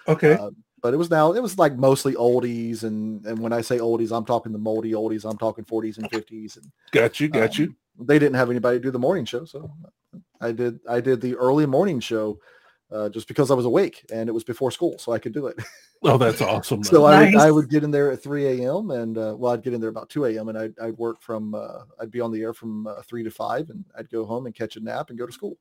[0.08, 0.38] okay.
[0.82, 4.16] But it was now it was like mostly oldies, and and when I say oldies,
[4.16, 5.30] I'm talking the moldy oldies.
[5.30, 7.30] I'm talking 40s and 50s, and got you.
[7.30, 7.76] Got um, you.
[8.06, 9.72] they didn't have anybody do the morning show, so
[10.42, 10.80] I did.
[10.88, 12.40] I did the early morning show
[12.92, 15.48] uh, just because I was awake and it was before school, so I could do
[15.48, 15.58] it.
[16.04, 16.84] Oh, that's awesome.
[16.84, 17.06] so though.
[17.06, 18.92] I would, I would get in there at 3 a.m.
[18.92, 20.48] and uh, well, I'd get in there about 2 a.m.
[20.50, 23.32] and I'd, I'd work from uh, I'd be on the air from uh, three to
[23.32, 25.58] five, and I'd go home and catch a nap and go to school.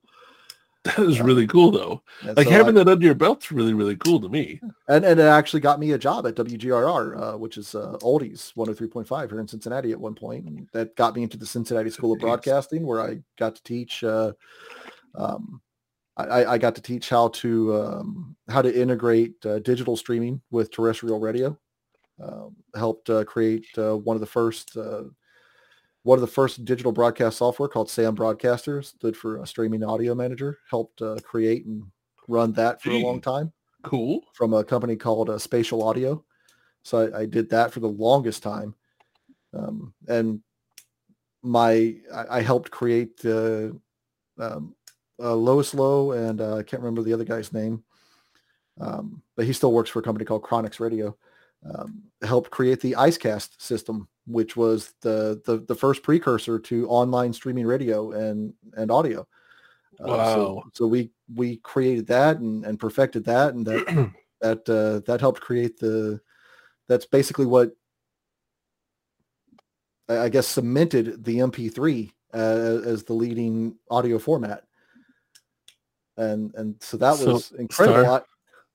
[0.87, 2.03] That is really cool though.
[2.23, 4.61] And Like so having I- that under your belt's really, really cool to me.
[4.89, 8.53] and and it actually got me a job at WGRR, uh, which is uh, Oldies
[8.55, 10.47] 103.5 here in Cincinnati at one point.
[10.47, 14.03] And that got me into the Cincinnati School of Broadcasting, where I got to teach
[14.05, 14.33] uh,
[15.15, 15.61] um,
[16.19, 20.71] I, I got to teach how to um, how to integrate uh, digital streaming with
[20.71, 21.57] terrestrial radio.
[22.23, 25.03] Um, helped uh, create uh, one of the first uh,
[26.07, 28.81] one of the first digital broadcast software called SAM Broadcaster.
[28.81, 30.61] Stood for a streaming audio manager.
[30.71, 31.83] Helped uh, create and
[32.29, 33.53] run that for a long time
[33.83, 34.21] Cool.
[34.33, 36.25] from a company called uh, Spacial Audio.
[36.85, 38.77] So I, I did that for the longest time,
[39.53, 40.41] um, and
[41.43, 43.71] my I, I helped create uh,
[44.39, 44.77] um,
[45.21, 47.83] uh, Lois Lowe and uh, I can't remember the other guy's name,
[48.81, 51.17] um, but he still works for a company called Chronix Radio.
[51.69, 57.33] Um, helped create the IceCast system, which was the, the the first precursor to online
[57.33, 59.27] streaming radio and and audio.
[60.01, 60.63] Uh, so, Wow.
[60.75, 65.41] so we we created that and, and perfected that, and that that uh, that helped
[65.41, 66.21] create the.
[66.89, 67.73] That's basically what
[70.09, 72.39] I I guess cemented the MP3 uh,
[72.85, 74.65] as the leading audio format,
[76.17, 78.03] and and so that So, was incredible.
[78.05, 78.25] Star,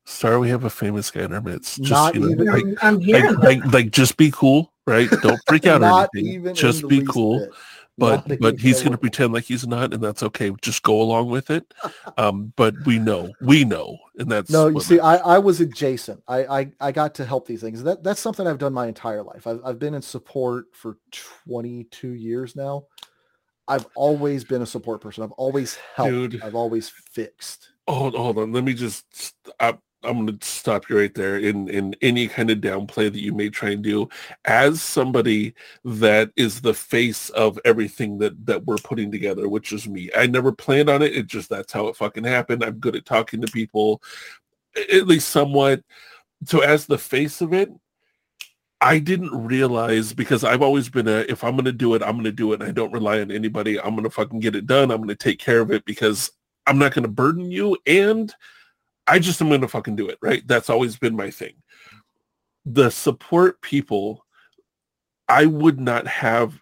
[0.05, 1.77] Star, we have a famous guy in our midst.
[1.77, 3.29] Just, Not you know, even- like, I'm, I'm here.
[3.31, 5.09] like, like, like, just be cool, right?
[5.21, 6.53] Don't freak out or anything.
[6.53, 7.39] Just be cool.
[7.39, 7.49] bit.
[7.97, 10.51] But Not but he's going to pretend like he's not, and that's okay.
[10.61, 11.71] Just go along with it.
[12.17, 14.99] Um, but we know, we know, and that's No, you see.
[14.99, 16.21] I, I was adjacent.
[16.27, 17.83] I, I, I got to help these things.
[17.83, 19.47] That that's something I've done my entire life.
[19.47, 20.97] I've, I've been in support for
[21.45, 22.85] 22 years now.
[23.67, 25.23] I've always been a support person.
[25.23, 26.11] I've always helped.
[26.11, 26.41] Dude.
[26.43, 27.69] I've always fixed.
[27.87, 28.51] hold hold on.
[28.51, 29.35] Let me just.
[29.59, 31.37] I, I'm going to stop you right there.
[31.37, 34.09] In in any kind of downplay that you may try and do,
[34.45, 35.53] as somebody
[35.85, 40.09] that is the face of everything that that we're putting together, which is me.
[40.15, 41.15] I never planned on it.
[41.15, 42.63] It just that's how it fucking happened.
[42.63, 44.01] I'm good at talking to people,
[44.75, 45.83] at least somewhat.
[46.45, 47.71] So as the face of it,
[48.81, 52.31] I didn't realize because I've always been a if I'm gonna do it, I'm gonna
[52.31, 53.79] do it and I don't rely on anybody.
[53.79, 54.89] I'm gonna fucking get it done.
[54.89, 56.31] I'm gonna take care of it because
[56.65, 58.33] I'm not gonna burden you and
[59.11, 60.41] I just am gonna fucking do it, right?
[60.47, 61.55] That's always been my thing.
[62.65, 64.25] The support people,
[65.27, 66.61] I would not have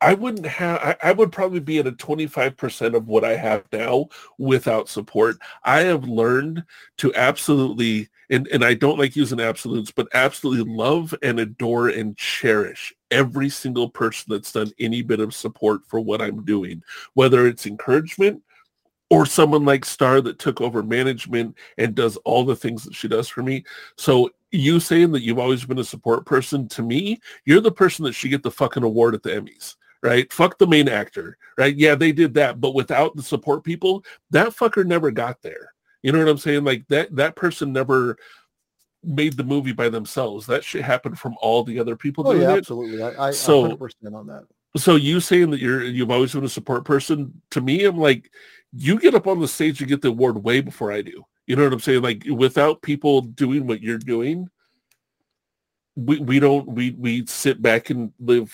[0.00, 3.64] I wouldn't have I, I would probably be at a 25% of what I have
[3.72, 5.36] now without support.
[5.62, 6.64] I have learned
[6.98, 12.16] to absolutely and, and I don't like using absolutes, but absolutely love and adore and
[12.16, 16.82] cherish every single person that's done any bit of support for what I'm doing,
[17.14, 18.42] whether it's encouragement
[19.10, 23.06] or someone like Star that took over management and does all the things that she
[23.08, 23.64] does for me.
[23.96, 28.04] So you saying that you've always been a support person to me, you're the person
[28.04, 29.76] that should get the fucking award at the Emmys.
[30.02, 30.30] Right?
[30.32, 31.36] Fuck the main actor.
[31.58, 31.74] Right?
[31.74, 35.72] Yeah, they did that, but without the support people, that fucker never got there.
[36.02, 36.62] You know what I'm saying?
[36.64, 38.16] Like that that person never
[39.02, 40.46] made the movie by themselves.
[40.46, 42.58] That shit happened from all the other people Oh doing yeah, it.
[42.58, 43.02] absolutely.
[43.02, 44.44] I, I So- 100% on that.
[44.76, 48.30] So you saying that you're you've always been a support person to me, I'm like,
[48.76, 51.24] you get up on the stage and get the award way before I do.
[51.46, 52.02] You know what I'm saying?
[52.02, 54.48] Like without people doing what you're doing,
[55.94, 58.52] we we don't we we sit back and live,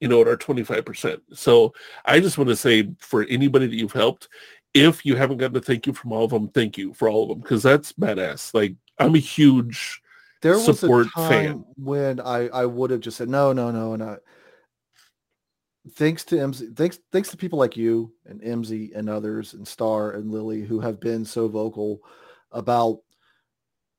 [0.00, 1.20] you know, at our 25%.
[1.34, 1.72] So
[2.04, 4.28] I just want to say for anybody that you've helped,
[4.74, 7.24] if you haven't gotten a thank you from all of them, thank you for all
[7.24, 8.54] of them because that's badass.
[8.54, 10.00] Like I'm a huge
[10.40, 11.64] There was support a time fan.
[11.76, 14.16] when I, I would have just said no, no, no, and I,
[15.90, 20.12] thanks to Imziii, thanks thanks to people like you and Imziii and others and Star
[20.12, 22.00] and Lily who have been so vocal
[22.52, 23.00] about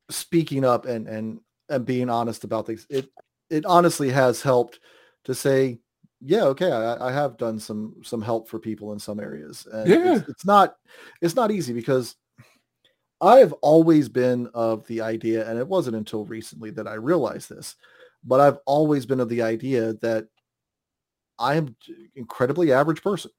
[0.10, 1.40] speaking up and and
[1.70, 2.86] and being honest about things.
[2.90, 3.10] It
[3.50, 4.80] it honestly has helped
[5.26, 5.80] to say,
[6.22, 9.90] yeah, okay, I, I have done some some help for people in some areas, and
[9.90, 10.18] Yeah.
[10.18, 10.76] it's, it's not
[11.22, 12.16] it's not easy because
[13.22, 17.50] I have always been of the idea, and it wasn't until recently that I realized
[17.50, 17.76] this,
[18.24, 20.28] but I've always been of the idea that
[21.40, 21.76] I am
[22.16, 23.32] incredibly average person.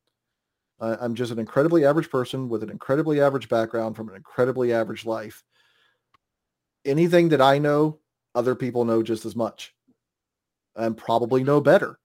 [0.80, 4.72] I- I'm just an incredibly average person with an incredibly average background from an incredibly
[4.72, 5.44] average life.
[6.84, 8.00] Anything that I know,
[8.34, 9.74] other people know just as much
[10.76, 11.98] and probably know better.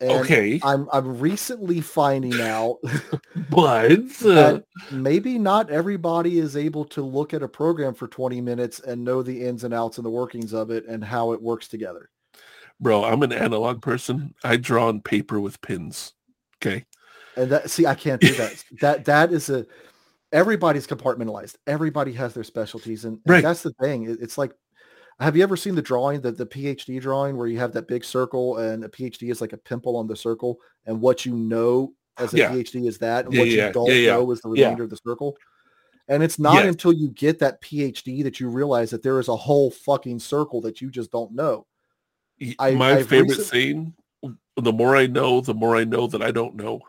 [0.00, 2.78] And okay, I'm I'm recently finding out
[3.50, 8.40] but uh, that maybe not everybody is able to look at a program for 20
[8.40, 11.40] minutes and know the ins and outs and the workings of it and how it
[11.40, 12.10] works together.
[12.80, 14.34] Bro, I'm an analog person.
[14.44, 16.12] I draw on paper with pins.
[16.58, 16.84] Okay.
[17.36, 18.64] And that see, I can't do that.
[18.80, 19.66] that that is a
[20.32, 21.56] everybody's compartmentalized.
[21.66, 23.42] Everybody has their specialties, and, and Right.
[23.42, 24.04] that's the thing.
[24.10, 24.52] It- it's like,
[25.20, 28.04] have you ever seen the drawing, the the PhD drawing, where you have that big
[28.04, 31.92] circle and a PhD is like a pimple on the circle, and what you know
[32.18, 32.50] as a Yeah.
[32.52, 34.96] PhD is that, and Yeah, what yeah, you don't know is the remainder of the
[34.96, 35.36] circle.
[36.06, 39.36] And it's not until you get that PhD that you realize that there is a
[39.36, 41.66] whole fucking circle that you just don't know.
[42.58, 43.94] I- My I've favorite recent- saying,
[44.56, 46.80] the more I know, the more I know that I don't know.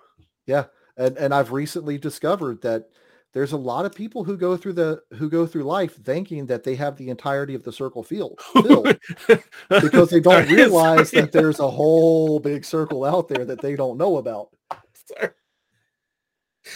[0.45, 0.65] Yeah,
[0.97, 2.89] and and I've recently discovered that
[3.33, 6.63] there's a lot of people who go through the who go through life thinking that
[6.63, 8.97] they have the entirety of the circle field filled
[9.81, 13.97] because they don't realize that there's a whole big circle out there that they don't
[13.97, 14.49] know about.
[15.07, 15.29] Sorry.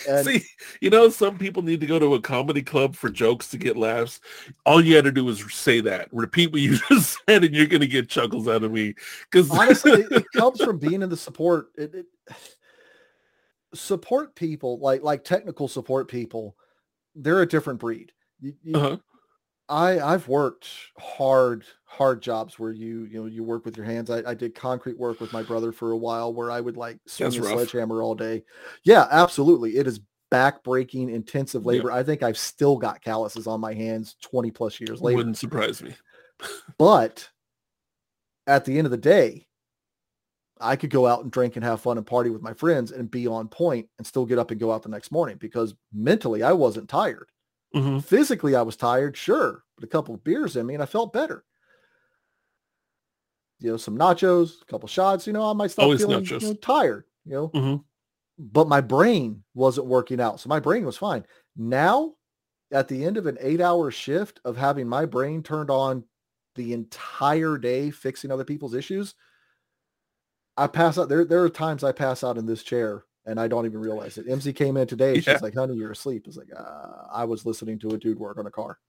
[0.07, 0.43] And See,
[0.81, 3.77] you know, some people need to go to a comedy club for jokes to get
[3.77, 4.19] laughs.
[4.65, 6.09] All you had to do was say that.
[6.11, 8.93] Repeat what you just said, and you're going to get chuckles out of me.
[9.31, 11.69] Because honestly, it, comes from being in the support.
[11.77, 12.05] It, it,
[13.73, 16.55] support people, like like technical support people,
[17.15, 18.11] they're a different breed.
[18.39, 18.97] You- you- uh-huh.
[19.69, 20.67] I I've worked
[20.97, 24.09] hard hard jobs where you you know you work with your hands.
[24.09, 26.99] I, I did concrete work with my brother for a while where I would like
[27.05, 27.51] swing That's a rough.
[27.69, 28.43] sledgehammer all day.
[28.83, 29.77] Yeah, absolutely.
[29.77, 29.99] It is
[30.31, 31.67] back breaking intensive Yeah.
[31.73, 31.91] labor.
[31.91, 35.17] I think I've still got calluses on my hands 20 plus years later.
[35.17, 35.93] wouldn't surprise me.
[36.77, 37.29] But
[38.47, 39.45] at the end of the day,
[40.61, 43.09] I could go out and drink and have fun and party with my friends and
[43.09, 46.43] be on point and still get up and go out the next morning because mentally
[46.43, 47.29] I wasn't tired.
[47.75, 48.03] Mhm.
[48.03, 51.13] Physically I was tired, sure, but a couple of beers in me and I felt
[51.13, 51.45] better.
[53.59, 56.47] You know, some nachos, a couple shots, you know, I might start Always feeling you
[56.47, 57.55] know, tired, you know.
[57.55, 57.83] Mhm.
[58.39, 60.39] But my brain wasn't working out.
[60.39, 61.25] So my brain was fine.
[61.55, 62.15] Now,
[62.71, 66.05] at the end of an eight hour shift of having my brain turned on
[66.55, 69.15] the entire day fixing other people's issues,
[70.57, 71.09] I pass out.
[71.09, 74.17] There, there are times I pass out in this chair and I don't even realize
[74.17, 74.27] it.
[74.27, 75.15] Imziii came in today.
[75.15, 75.33] and Yeah.
[75.33, 76.23] She's like, honey, you're asleep.
[76.25, 78.79] I was like, uh, I was listening to a dude work on a car.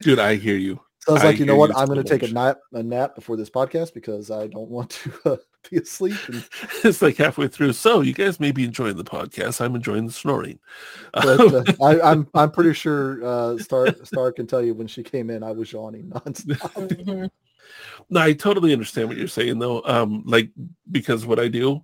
[0.00, 0.80] Dude, I hear you.
[1.00, 1.74] So I was I like, you know what?
[1.76, 4.90] I'm going to take a nap, a nap before this podcast because I don't want
[4.90, 5.36] to uh,
[5.70, 6.16] be asleep.
[6.28, 6.46] And,
[6.84, 7.72] It's like halfway through.
[7.72, 9.60] So you guys may be enjoying the podcast.
[9.60, 10.58] I'm enjoying the snoring.
[11.14, 15.02] but uh, I, I'm, I'm pretty sure uh, Star, Star can tell you when she
[15.02, 17.30] came in, I was yawning nonstop.
[18.08, 19.82] No, I totally understand what you're saying though.
[19.84, 20.50] Um, like
[20.90, 21.82] because what I do,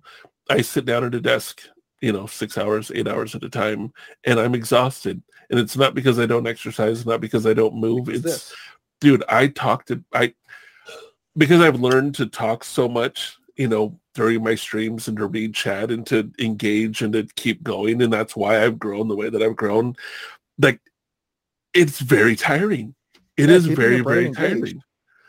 [0.49, 1.61] I sit down at a desk,
[2.01, 3.91] you know, six hours, eight hours at a time,
[4.23, 5.21] and I'm exhausted.
[5.49, 8.09] And it's not because I don't exercise, not because I don't move.
[8.09, 8.55] It's It's
[8.99, 10.33] dude, I talk to I
[11.37, 15.53] because I've learned to talk so much, you know, during my streams and to read
[15.53, 18.01] chat and to engage and to keep going.
[18.01, 19.95] And that's why I've grown the way that I've grown.
[20.59, 20.81] Like
[21.73, 22.95] it's very tiring.
[23.37, 24.37] It Yeah, is very, very engaged.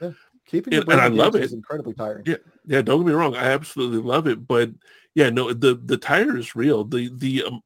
[0.01, 0.15] tiring.
[0.47, 1.43] Keeping your And- and I love it.
[1.43, 2.25] is incredibly tiring.
[2.27, 2.37] Yeah.
[2.65, 3.35] Yeah, don't get me wrong.
[3.37, 4.49] I absolutely love it.
[4.49, 4.71] But
[5.19, 6.85] yeah, no, the the tire is real.
[6.85, 7.61] The the um,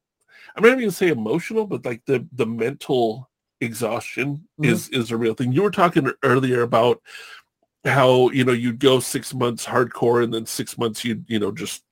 [0.57, 3.29] I'm not even gonna say emotional, but like the the mental
[3.61, 4.67] exhaustion Mhm.
[4.73, 5.53] is is a real thing.
[5.53, 7.03] You were talking earlier about
[7.85, 11.53] how you know you'd go six months hardcore and then six months you you know
[11.53, 11.83] just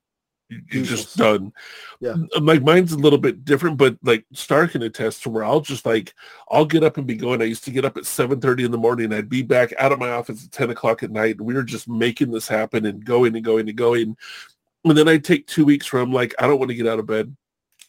[0.49, 1.53] you you just done.
[2.01, 2.17] Yeah.
[2.41, 5.85] Like mine's a little bit different, but like Star can attest to where I'll just
[5.87, 6.15] like
[6.51, 7.43] I'll get up and be going.
[7.43, 9.13] I used to get up at seven thirty in the morning.
[9.13, 11.37] I'd be back out of my office at ten o'clock at night.
[11.37, 14.17] And we were just making this happen and going and going and going.
[14.85, 16.99] And then I'd take two weeks where I'm like, I don't want to get out
[16.99, 17.37] of bed.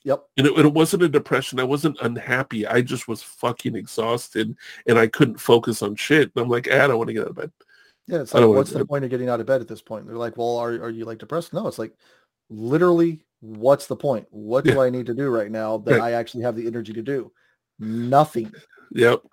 [0.03, 0.23] Yep.
[0.37, 1.59] And it, it wasn't a depression.
[1.59, 2.65] I wasn't unhappy.
[2.65, 4.55] I just was fucking exhausted
[4.87, 6.31] and I couldn't focus on shit.
[6.35, 7.51] And I'm like, "Ah, I don't want to get out of bed.
[8.07, 10.07] Yeah, it's I like, what's the point of getting out of bed at this point?
[10.07, 11.53] They're like, well, are, are you like depressed?
[11.53, 11.93] No, it's like,
[12.49, 14.27] literally, what's the point?
[14.31, 16.01] What do I need to do right now that.
[16.01, 17.31] I actually have the energy to do?
[17.79, 18.51] Nothing.
[18.91, 19.23] Yep.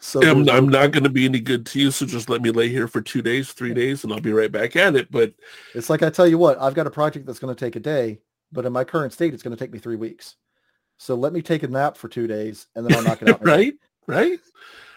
[0.00, 1.90] So I'm, I'm not going to be any good to you.
[1.90, 4.50] So just let me lay here for two days, three days, and I'll be right
[4.50, 5.10] back at it.
[5.10, 5.34] But
[5.74, 7.80] it's like I tell you what, I've got a project that's going to take a
[7.80, 8.20] day,
[8.52, 10.36] but in my current state, it's going to take me three weeks.
[10.98, 13.40] So let me take a nap for two days, and then I'll knock it out.
[13.40, 13.52] in a day.
[13.52, 13.74] right,
[14.06, 14.40] right,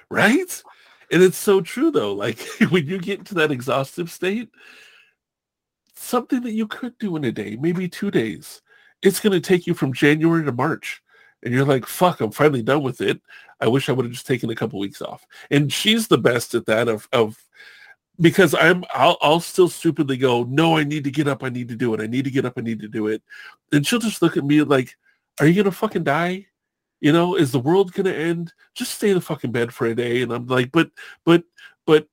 [0.09, 0.63] right.
[1.11, 2.13] And it's so true though.
[2.13, 2.39] Like
[2.69, 4.49] when you get into that exhaustive state,
[5.95, 8.61] something that you could do in a day, maybe two days,
[9.01, 11.00] it's going to take you from January to March.
[11.43, 13.21] And you're like, fuck, I'm finally done with it.
[13.59, 15.25] I wish I would have just taken a couple weeks off.
[15.49, 17.37] And she's the best at that of, of
[18.19, 21.43] because I'm, I'll, I'll still stupidly go, no, I need to get up.
[21.43, 22.01] I need to do it.
[22.01, 22.53] I need to get up.
[22.57, 23.23] I need to do it.
[23.71, 24.95] And she'll just look at me like,
[25.39, 26.47] are you to fucking die?
[26.99, 28.53] You know, is the world to end?
[28.75, 30.21] Just stay in the fucking bed for a day.
[30.21, 30.91] And I'm like, but,
[31.25, 31.43] but,
[31.87, 32.07] but,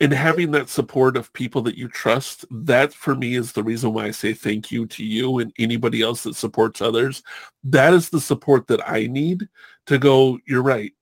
[0.00, 3.92] and having that support of people that you trust, that for me is the reason
[3.92, 7.22] why I say thank you to you and anybody else that supports others.
[7.64, 9.48] That is the support that I need
[9.86, 10.92] to go, you're right.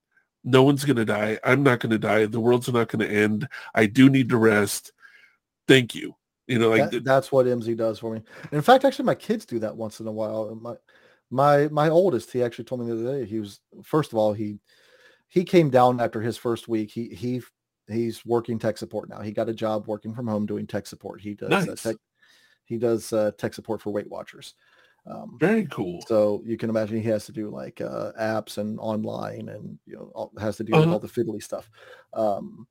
[0.42, 1.38] No one's going to die.
[1.44, 2.26] I'm not going to die.
[2.26, 3.48] The world's not going to end.
[3.74, 4.92] I do need to rest.
[5.68, 6.16] Thank you.
[6.48, 8.22] You know, like That- that's what Imziii does for me.
[8.50, 10.54] In fact, actually, my kids do that once in a while.
[10.60, 10.74] My
[11.30, 13.26] my my oldest, he actually told me the other day.
[13.26, 14.58] He was first of all he
[15.28, 16.90] he came down after his first week.
[16.90, 17.42] He he
[17.88, 19.20] he's working tech support now.
[19.20, 21.20] He got a job working from home doing tech support.
[21.20, 21.96] He does uh, tech
[22.66, 24.54] he does uh, tech support for Weight Watchers.
[25.06, 26.02] Um, very cool.
[26.06, 29.96] so you can imagine he has to do like uh, apps and online and you
[29.96, 30.92] know all, has to with Uh-huh.
[30.92, 31.70] all the fiddly stuff.
[32.12, 32.66] Um,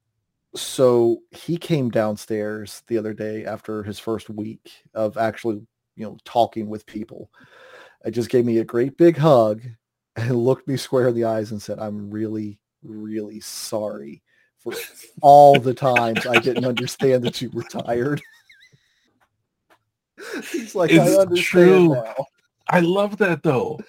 [0.55, 5.65] so he came downstairs the other day after his first week of actually
[5.95, 7.31] you know, talking with people.
[8.05, 9.63] It just gave me a great big hug
[10.15, 14.21] and looked me square in the eyes and said, I'm really, really sorry
[14.71, 18.21] for all the times I didn't understand that you were tired.
[20.51, 21.93] He's like, It's I understand true.
[21.93, 22.25] now.
[22.69, 23.79] I love that though.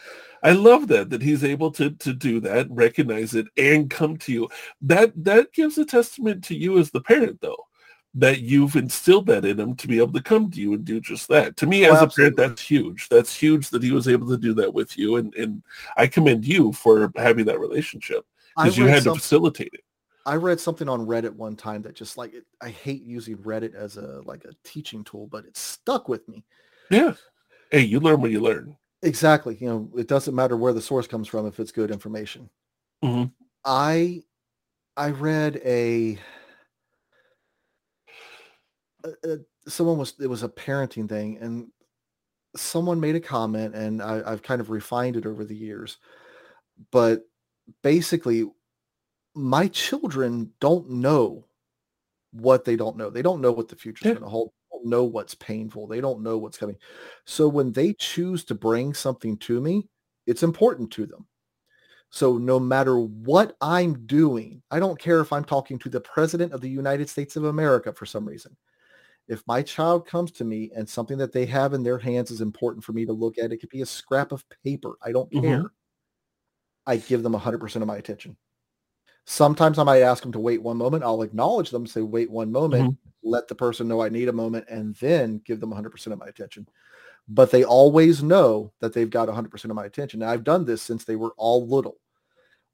[0.43, 4.33] I love that that he's able to to do that, recognize it, and come to
[4.33, 4.49] you.
[4.83, 7.67] That that gives a testament to you as the parent, though,
[8.15, 11.01] that you've instilled that in him to be able to come to you and do
[11.01, 11.57] just that.
[11.57, 13.09] To me, Oh, as a parent, that's huge.
[13.09, 15.63] That's huge that he was able to do that with you, and and
[15.97, 18.25] I commend you for having that relationship
[18.57, 19.85] because you had to facilitate it.
[20.29, 23.75] I read something on Reddit one time that just like it, I hate using Reddit
[23.75, 26.45] as a like a teaching tool, but it stuck with me.
[26.91, 27.15] Yeah.
[27.71, 28.77] Hey, you learn what you learn.
[29.03, 29.57] Exactly.
[29.59, 32.51] You know, it doesn't matter where the source comes from if it's good information.
[33.03, 33.33] Mhm.
[33.65, 34.23] I
[34.99, 36.19] I read a,
[39.05, 41.69] a, a- someone was it was a parenting thing and
[42.55, 45.97] someone made a comment and I, I've kind of refined it over the years.
[46.91, 47.23] But
[47.83, 48.51] basically
[49.39, 51.47] my children don't know
[52.33, 53.11] what they don't know.
[53.11, 54.13] They don't know what the future's Yeah.
[54.13, 54.53] going to hold.
[54.73, 55.87] They don't know what's painful.
[55.87, 56.77] They don't know what's coming.
[57.27, 59.89] So when they choose to bring something to me,
[60.27, 61.27] it's important to them.
[62.11, 66.53] So no matter what I'm doing, I don't care if I'm talking to the president
[66.53, 68.57] of the United States of America for some reason.
[69.29, 72.41] If my child comes to me and something that they have in their hands is
[72.41, 74.97] important for me to look at, it could be a scrap of paper.
[75.03, 75.41] I don't Mhm.
[75.41, 75.73] care.
[76.87, 78.37] I give them 100% of my attention.
[79.29, 81.05] Sometimes I might ask them to wait one moment.
[81.05, 82.89] I'll acknowledge them, say, wait one moment,
[83.23, 86.27] let the person know I need a moment, and then give them 100% of my
[86.29, 86.67] attention.
[87.29, 90.23] But they always know that they've got 100% of my attention.
[90.23, 91.99] And I've done this since they were all little,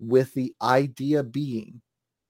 [0.01, 1.83] with the idea being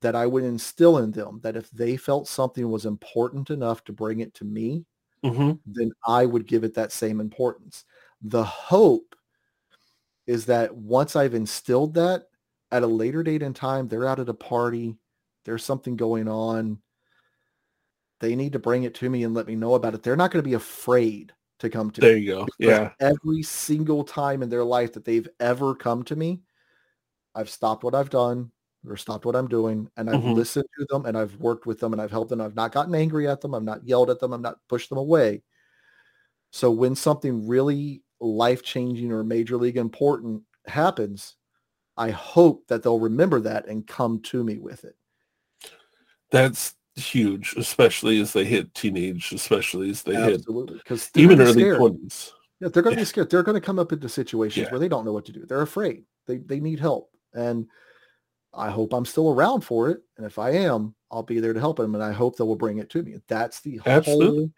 [0.02, 3.92] that I would instill in them that if they felt something was important enough to
[3.92, 4.86] bring it to me,
[5.22, 5.58] Mhm.
[5.66, 7.84] then I would give it that same importance.
[8.22, 9.16] The hope
[10.26, 12.28] is that once I've instilled that
[12.74, 14.96] at a later date in time, they're out at a party,
[15.44, 16.80] there's something going on.
[18.18, 20.02] They need to bring it to me and let me know about it.
[20.02, 22.26] They're not going to be afraid to come to There me.
[22.26, 22.48] There you go.
[22.58, 22.90] Yeah.
[22.98, 26.42] Every single time in their life that they've ever come to me,
[27.36, 28.50] I've stopped what I've done
[28.88, 30.34] or stopped what I'm doing and I've Mhm.
[30.34, 32.40] listened to them and I've worked with them and I've helped them.
[32.40, 33.54] I've not gotten angry at them.
[33.54, 34.32] I've not yelled at them.
[34.32, 35.44] I've not pushed them away.
[36.50, 41.36] So when something really life-changing or major league important happens,
[41.96, 44.96] I hope that they'll remember that and come to me with it.
[46.30, 50.78] That's huge, especially as they hit teenage, especially as they hit Absolutely.
[50.78, 51.78] Because even early scared.
[51.78, 52.32] twenties.
[52.60, 53.02] Yeah, they're going to Yeah.
[53.02, 53.30] be scared.
[53.30, 54.70] They're going to come up into situations Yeah.
[54.70, 55.44] where they don't know what to do.
[55.46, 56.04] They're afraid.
[56.26, 57.66] They they need help, and
[58.52, 60.02] I hope I'm still around for it.
[60.16, 62.56] And if I am, I'll be there to help them, and I hope that will
[62.56, 63.16] bring it to me.
[63.28, 64.26] That's the Absolutely.
[64.38, 64.50] whole.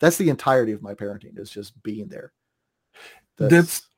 [0.00, 2.32] That's the entirety of my parenting is just being there.
[3.38, 3.88] That's,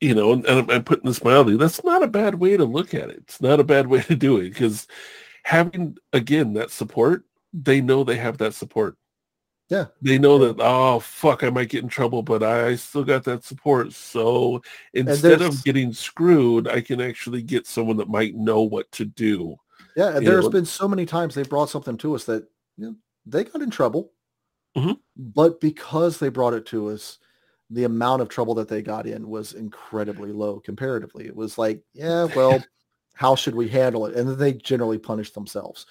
[0.00, 1.56] you know, and, and I'm- putting this mildly.
[1.56, 3.18] That's not a bad way to look at it.
[3.18, 4.86] It's not a bad way to do it because
[5.44, 8.96] having again that support, they know they have that support.
[9.68, 9.86] Yeah.
[10.02, 13.44] They know that oh fuck, I might get in trouble, but I still got that
[13.44, 13.92] support.
[13.92, 14.62] So
[14.94, 19.56] instead of getting screwed, I can actually get someone that might know what to do.
[19.96, 20.16] yeah.
[20.16, 22.96] And there's know- been so many times they brought something to us that you know,
[23.26, 24.12] they got in trouble,
[24.76, 24.98] Mhm.
[25.16, 27.18] but because they brought it to us,
[27.70, 31.26] the amount of trouble that they got in was incredibly low comparatively.
[31.26, 32.62] It was like, yeah, well,
[33.14, 34.16] how should we handle it?
[34.16, 35.86] And then they generally punish themselves.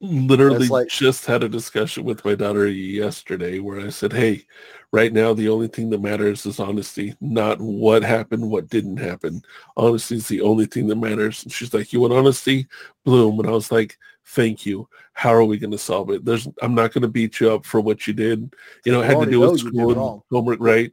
[0.00, 4.44] literally like- just had a discussion with my daughter yesterday where I said, hey,
[4.92, 9.42] right now the only thing that matters is honesty, not what happened, what didn't happen.
[9.76, 11.42] Honesty is the only thing that matters.
[11.42, 12.66] And she's like, you want honesty?
[13.04, 13.38] Bloom.
[13.40, 14.88] And I was like, thank you.
[15.12, 16.24] How are we going to solve it?
[16.24, 18.54] There's, I'm not going to beat you up for what you did.
[18.84, 20.92] You know, it had to do with school and homework, right?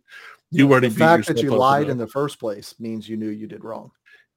[0.51, 3.47] You already the fact that you lied in the first place means you knew you
[3.47, 3.91] did wrong.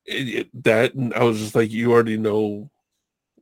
[0.07, 2.71] it, it- that and I was just like, you already know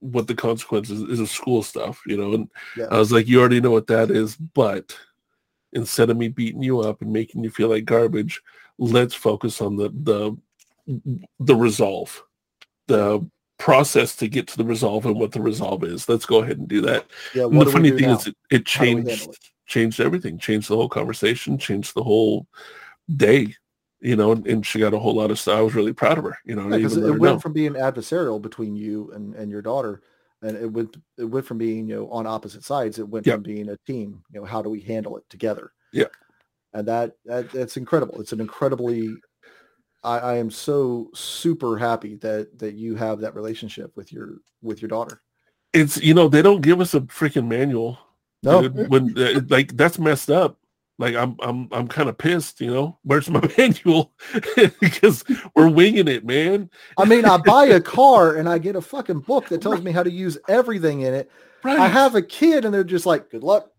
[0.01, 2.35] what the consequences is of school stuff, you know.
[2.35, 2.89] And Yeah.
[2.90, 4.98] I was like, you already know what that is, but
[5.72, 8.43] instead of me beating you up and making you feel like garbage,
[8.78, 10.36] let's focus on the the
[11.39, 12.22] the resolve,
[12.89, 13.24] the
[13.59, 16.09] process to get to the resolve and what the resolve is.
[16.09, 17.06] Let's go ahead and do that.
[17.35, 17.44] Yeah.
[17.44, 18.16] And What the funny thing now?
[18.18, 19.39] is, it, it How do we changed it?
[19.66, 22.47] changed everything, changed the whole conversation, changed the whole
[23.16, 23.55] day.
[24.01, 25.59] You know, and, and she got a whole lot of stuff.
[25.59, 26.36] I was really proud of her.
[26.44, 27.40] You know, because let it went know.
[27.40, 30.02] from being adversarial between you and, and your daughter
[30.43, 33.35] and it went it went from being you know on opposite sides it went Yeah.
[33.35, 36.09] from being a team you know how do we handle it together Yeah.
[36.74, 39.14] and that, that that's incredible it's an incredibly
[40.05, 44.81] I, I am so super happy that that you have that relationship with your with
[44.82, 45.22] your daughter
[45.72, 47.98] it's you know they don't give us a freaking manual
[48.43, 50.59] no dude, when uh, like that's messed up
[50.98, 52.98] Like I'm I'm I'm kind of pissed, you know.
[53.02, 54.12] Where's my manual?
[54.81, 55.24] because
[55.56, 56.70] we're winging it, man.
[56.97, 59.90] I mean, I buy a car and I get a fucking book that tells me
[59.90, 61.31] how to use everything in it.
[61.64, 61.81] Right.
[61.81, 63.70] I have a kid and they're just like, good luck.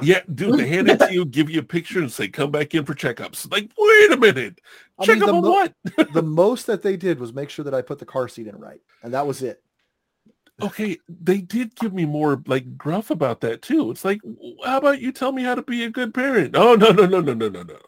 [0.00, 0.58] Yeah, dude.
[0.58, 2.94] They hand it to you, give you a picture, and say, "Come back in for
[2.94, 4.60] checkups." Like, wait a minute,
[4.98, 5.74] I check mean, up on mo- what?
[6.14, 8.56] the most that they did was make sure that I put the car seat in
[8.56, 8.80] right.
[9.02, 9.62] And that was it.
[10.62, 13.90] Okay, they did give me more like gruff about that too.
[13.90, 14.20] It's like,
[14.64, 16.56] how about you tell me how to be a good parent?
[16.56, 17.78] Oh no, no, no, no, no, no, no.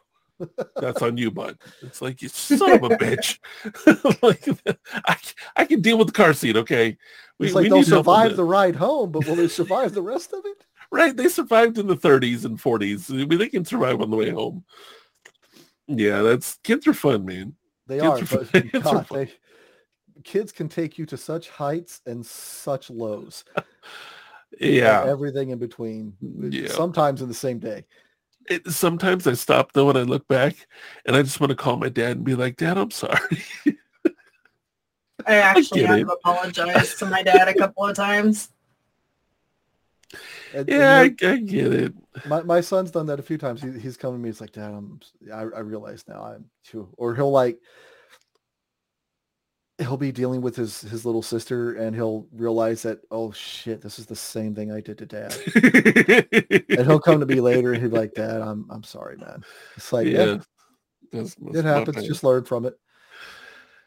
[0.76, 1.58] That's on you, bud.
[1.82, 3.38] It's like you son of a bitch.
[4.22, 4.46] like
[5.06, 5.16] I,
[5.56, 6.96] I can deal with the car seat, okay?
[7.40, 10.44] It's like they'll need survive the ride home, but will they survive the rest of
[10.44, 10.66] it?
[10.94, 11.16] Right.
[11.16, 13.10] They survived in the 30s and 40s.
[13.10, 14.64] I mean, they can survive on the way home.
[15.86, 17.54] Yeah, that's kids are fun, man.
[17.86, 18.48] They Kids are, are fun.
[18.52, 19.18] but Kids are God, fun.
[19.18, 19.32] they,
[20.22, 23.44] kids can take you to such heights and such lows.
[23.56, 23.64] and
[24.60, 25.04] Yeah.
[25.06, 26.14] everything in between.
[26.40, 26.68] Yeah.
[26.68, 27.84] Sometimes in the same day.
[28.48, 30.54] It, sometimes I stop though and I look back
[31.06, 33.18] and I just want to call my dad and be like, Dad, I'm sorry.
[35.26, 36.08] I actually get have it.
[36.08, 38.50] apologized to my dad a couple of times.
[40.52, 41.94] And- and yeah, I, you I get it.
[42.26, 43.60] my, my son's done that a few times.
[43.62, 44.28] He, he's come to me.
[44.28, 45.00] He's like, Dad, I'm,
[45.32, 47.58] I, I realize now I'm too, or he'll like,
[49.78, 53.98] he'll be dealing with his, his little sister and he'll realize that, oh shit, this
[53.98, 55.36] is the same thing I did to dad.
[56.70, 59.42] and he'll come to me later and he'll be like, Dad, I'm, I'm sorry, man.
[59.76, 60.38] It's like, yeah,
[61.12, 61.24] yeah.
[61.52, 62.06] It happens.
[62.06, 62.78] Just learn from it.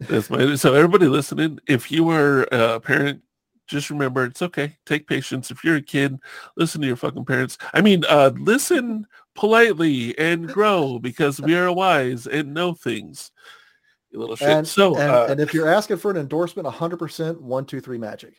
[0.01, 3.21] That's my so everybody listening, if you are a parent,
[3.67, 4.77] just remember it's okay.
[4.85, 5.51] Take patience.
[5.51, 6.19] If you're a kid,
[6.55, 7.57] listen to your fucking parents.
[7.73, 13.31] I mean, uh, listen politely and grow because we are wise and know things.
[14.11, 14.49] You little shit.
[14.49, 16.99] And, so and, uh, and if you're asking for an endorsement, 100%
[17.39, 18.33] 123 Magic.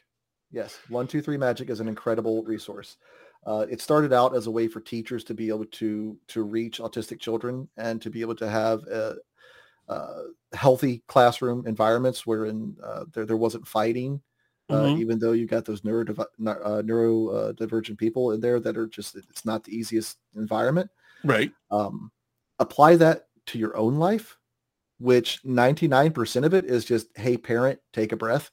[0.50, 2.96] Yes, 123 Magic is an incredible resource.
[3.46, 6.80] Uh, it started out as a way for teachers to be able to to reach
[6.80, 9.14] autistic children and to be able to have uh
[9.88, 14.20] uh, healthy classroom environments wherein uh, there, there wasn't fighting,
[14.70, 14.98] uh, Mhm.
[14.98, 19.44] even though you got those neuro uh, neurodivergent people in there that are just, it's
[19.44, 20.90] not the easiest environment
[21.24, 21.52] right.
[21.70, 22.10] um,
[22.58, 24.38] apply that to your own life,
[24.98, 28.50] which 99% of it is just, hey, parent, take a breath.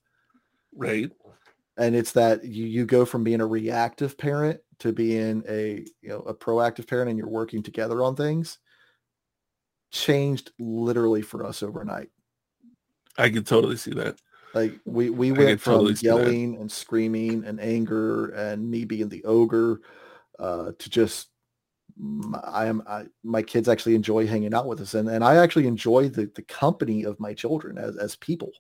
[0.73, 1.11] Right.
[1.77, 6.09] And it's that you, you go from being a reactive parent to being a, you
[6.09, 8.59] know, a proactive parent and you're working together on things
[9.91, 12.09] changed literally for us overnight.
[13.17, 14.19] I can totally see that.
[14.55, 19.23] Like we, we went from totally yelling and screaming and anger and me being the
[19.25, 19.81] ogre
[20.39, 21.27] uh, to just
[22.43, 25.67] I am I, my kids actually enjoy hanging out with us and, and I actually
[25.67, 28.51] enjoy the, the company of my children as, as people.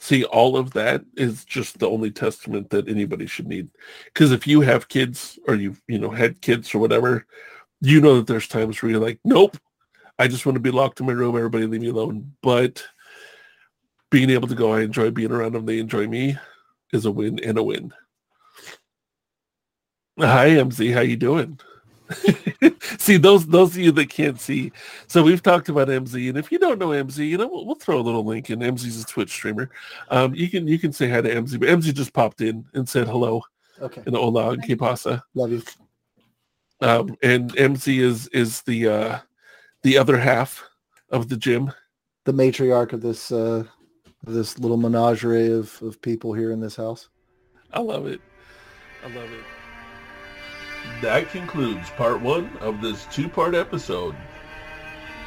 [0.00, 3.68] See, all of that is just the only testament that anybody should need.
[4.06, 7.26] Because if you have kids or you've you know had kids or whatever,
[7.80, 9.56] you know that there's times where you're like, nope,
[10.18, 11.36] I just want to be locked in my room.
[11.36, 12.32] Everybody leave me alone.
[12.42, 12.84] But
[14.10, 15.66] being able to go, I enjoy being around them.
[15.66, 16.36] They enjoy me,
[16.92, 17.92] is a win and a win.
[20.18, 20.92] Hi, Imziii.
[20.94, 21.60] How you doing?
[22.98, 24.72] see those those of you that can't see.
[25.06, 27.74] So we've talked about Imziii, and if you don't know Imziii, you know we'll, we'll
[27.74, 28.60] throw a little link in.
[28.60, 29.70] Imziii's a Twitch streamer.
[30.08, 32.88] Um, you can you can say hi to Imziii, but Imziii just popped in and
[32.88, 33.42] said hello
[33.80, 34.02] Okay.
[34.06, 35.22] and hola and que pasa.
[35.34, 35.62] Love you.
[36.80, 39.18] Um, and Imziii is is the uh,
[39.82, 40.64] the other half
[41.10, 41.72] of the Jim.
[42.24, 43.64] The matriarch of this uh,
[44.22, 47.08] this little menagerie of, of people here in this house.
[47.72, 48.20] I love it.
[49.04, 49.44] I love it.
[51.02, 54.16] That concludes part one of this two-part episode.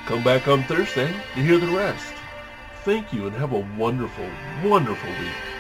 [0.06, 2.14] Come back on Thursday to hear the rest.
[2.84, 4.28] Thank you and have a wonderful,
[4.64, 5.51] wonderful week.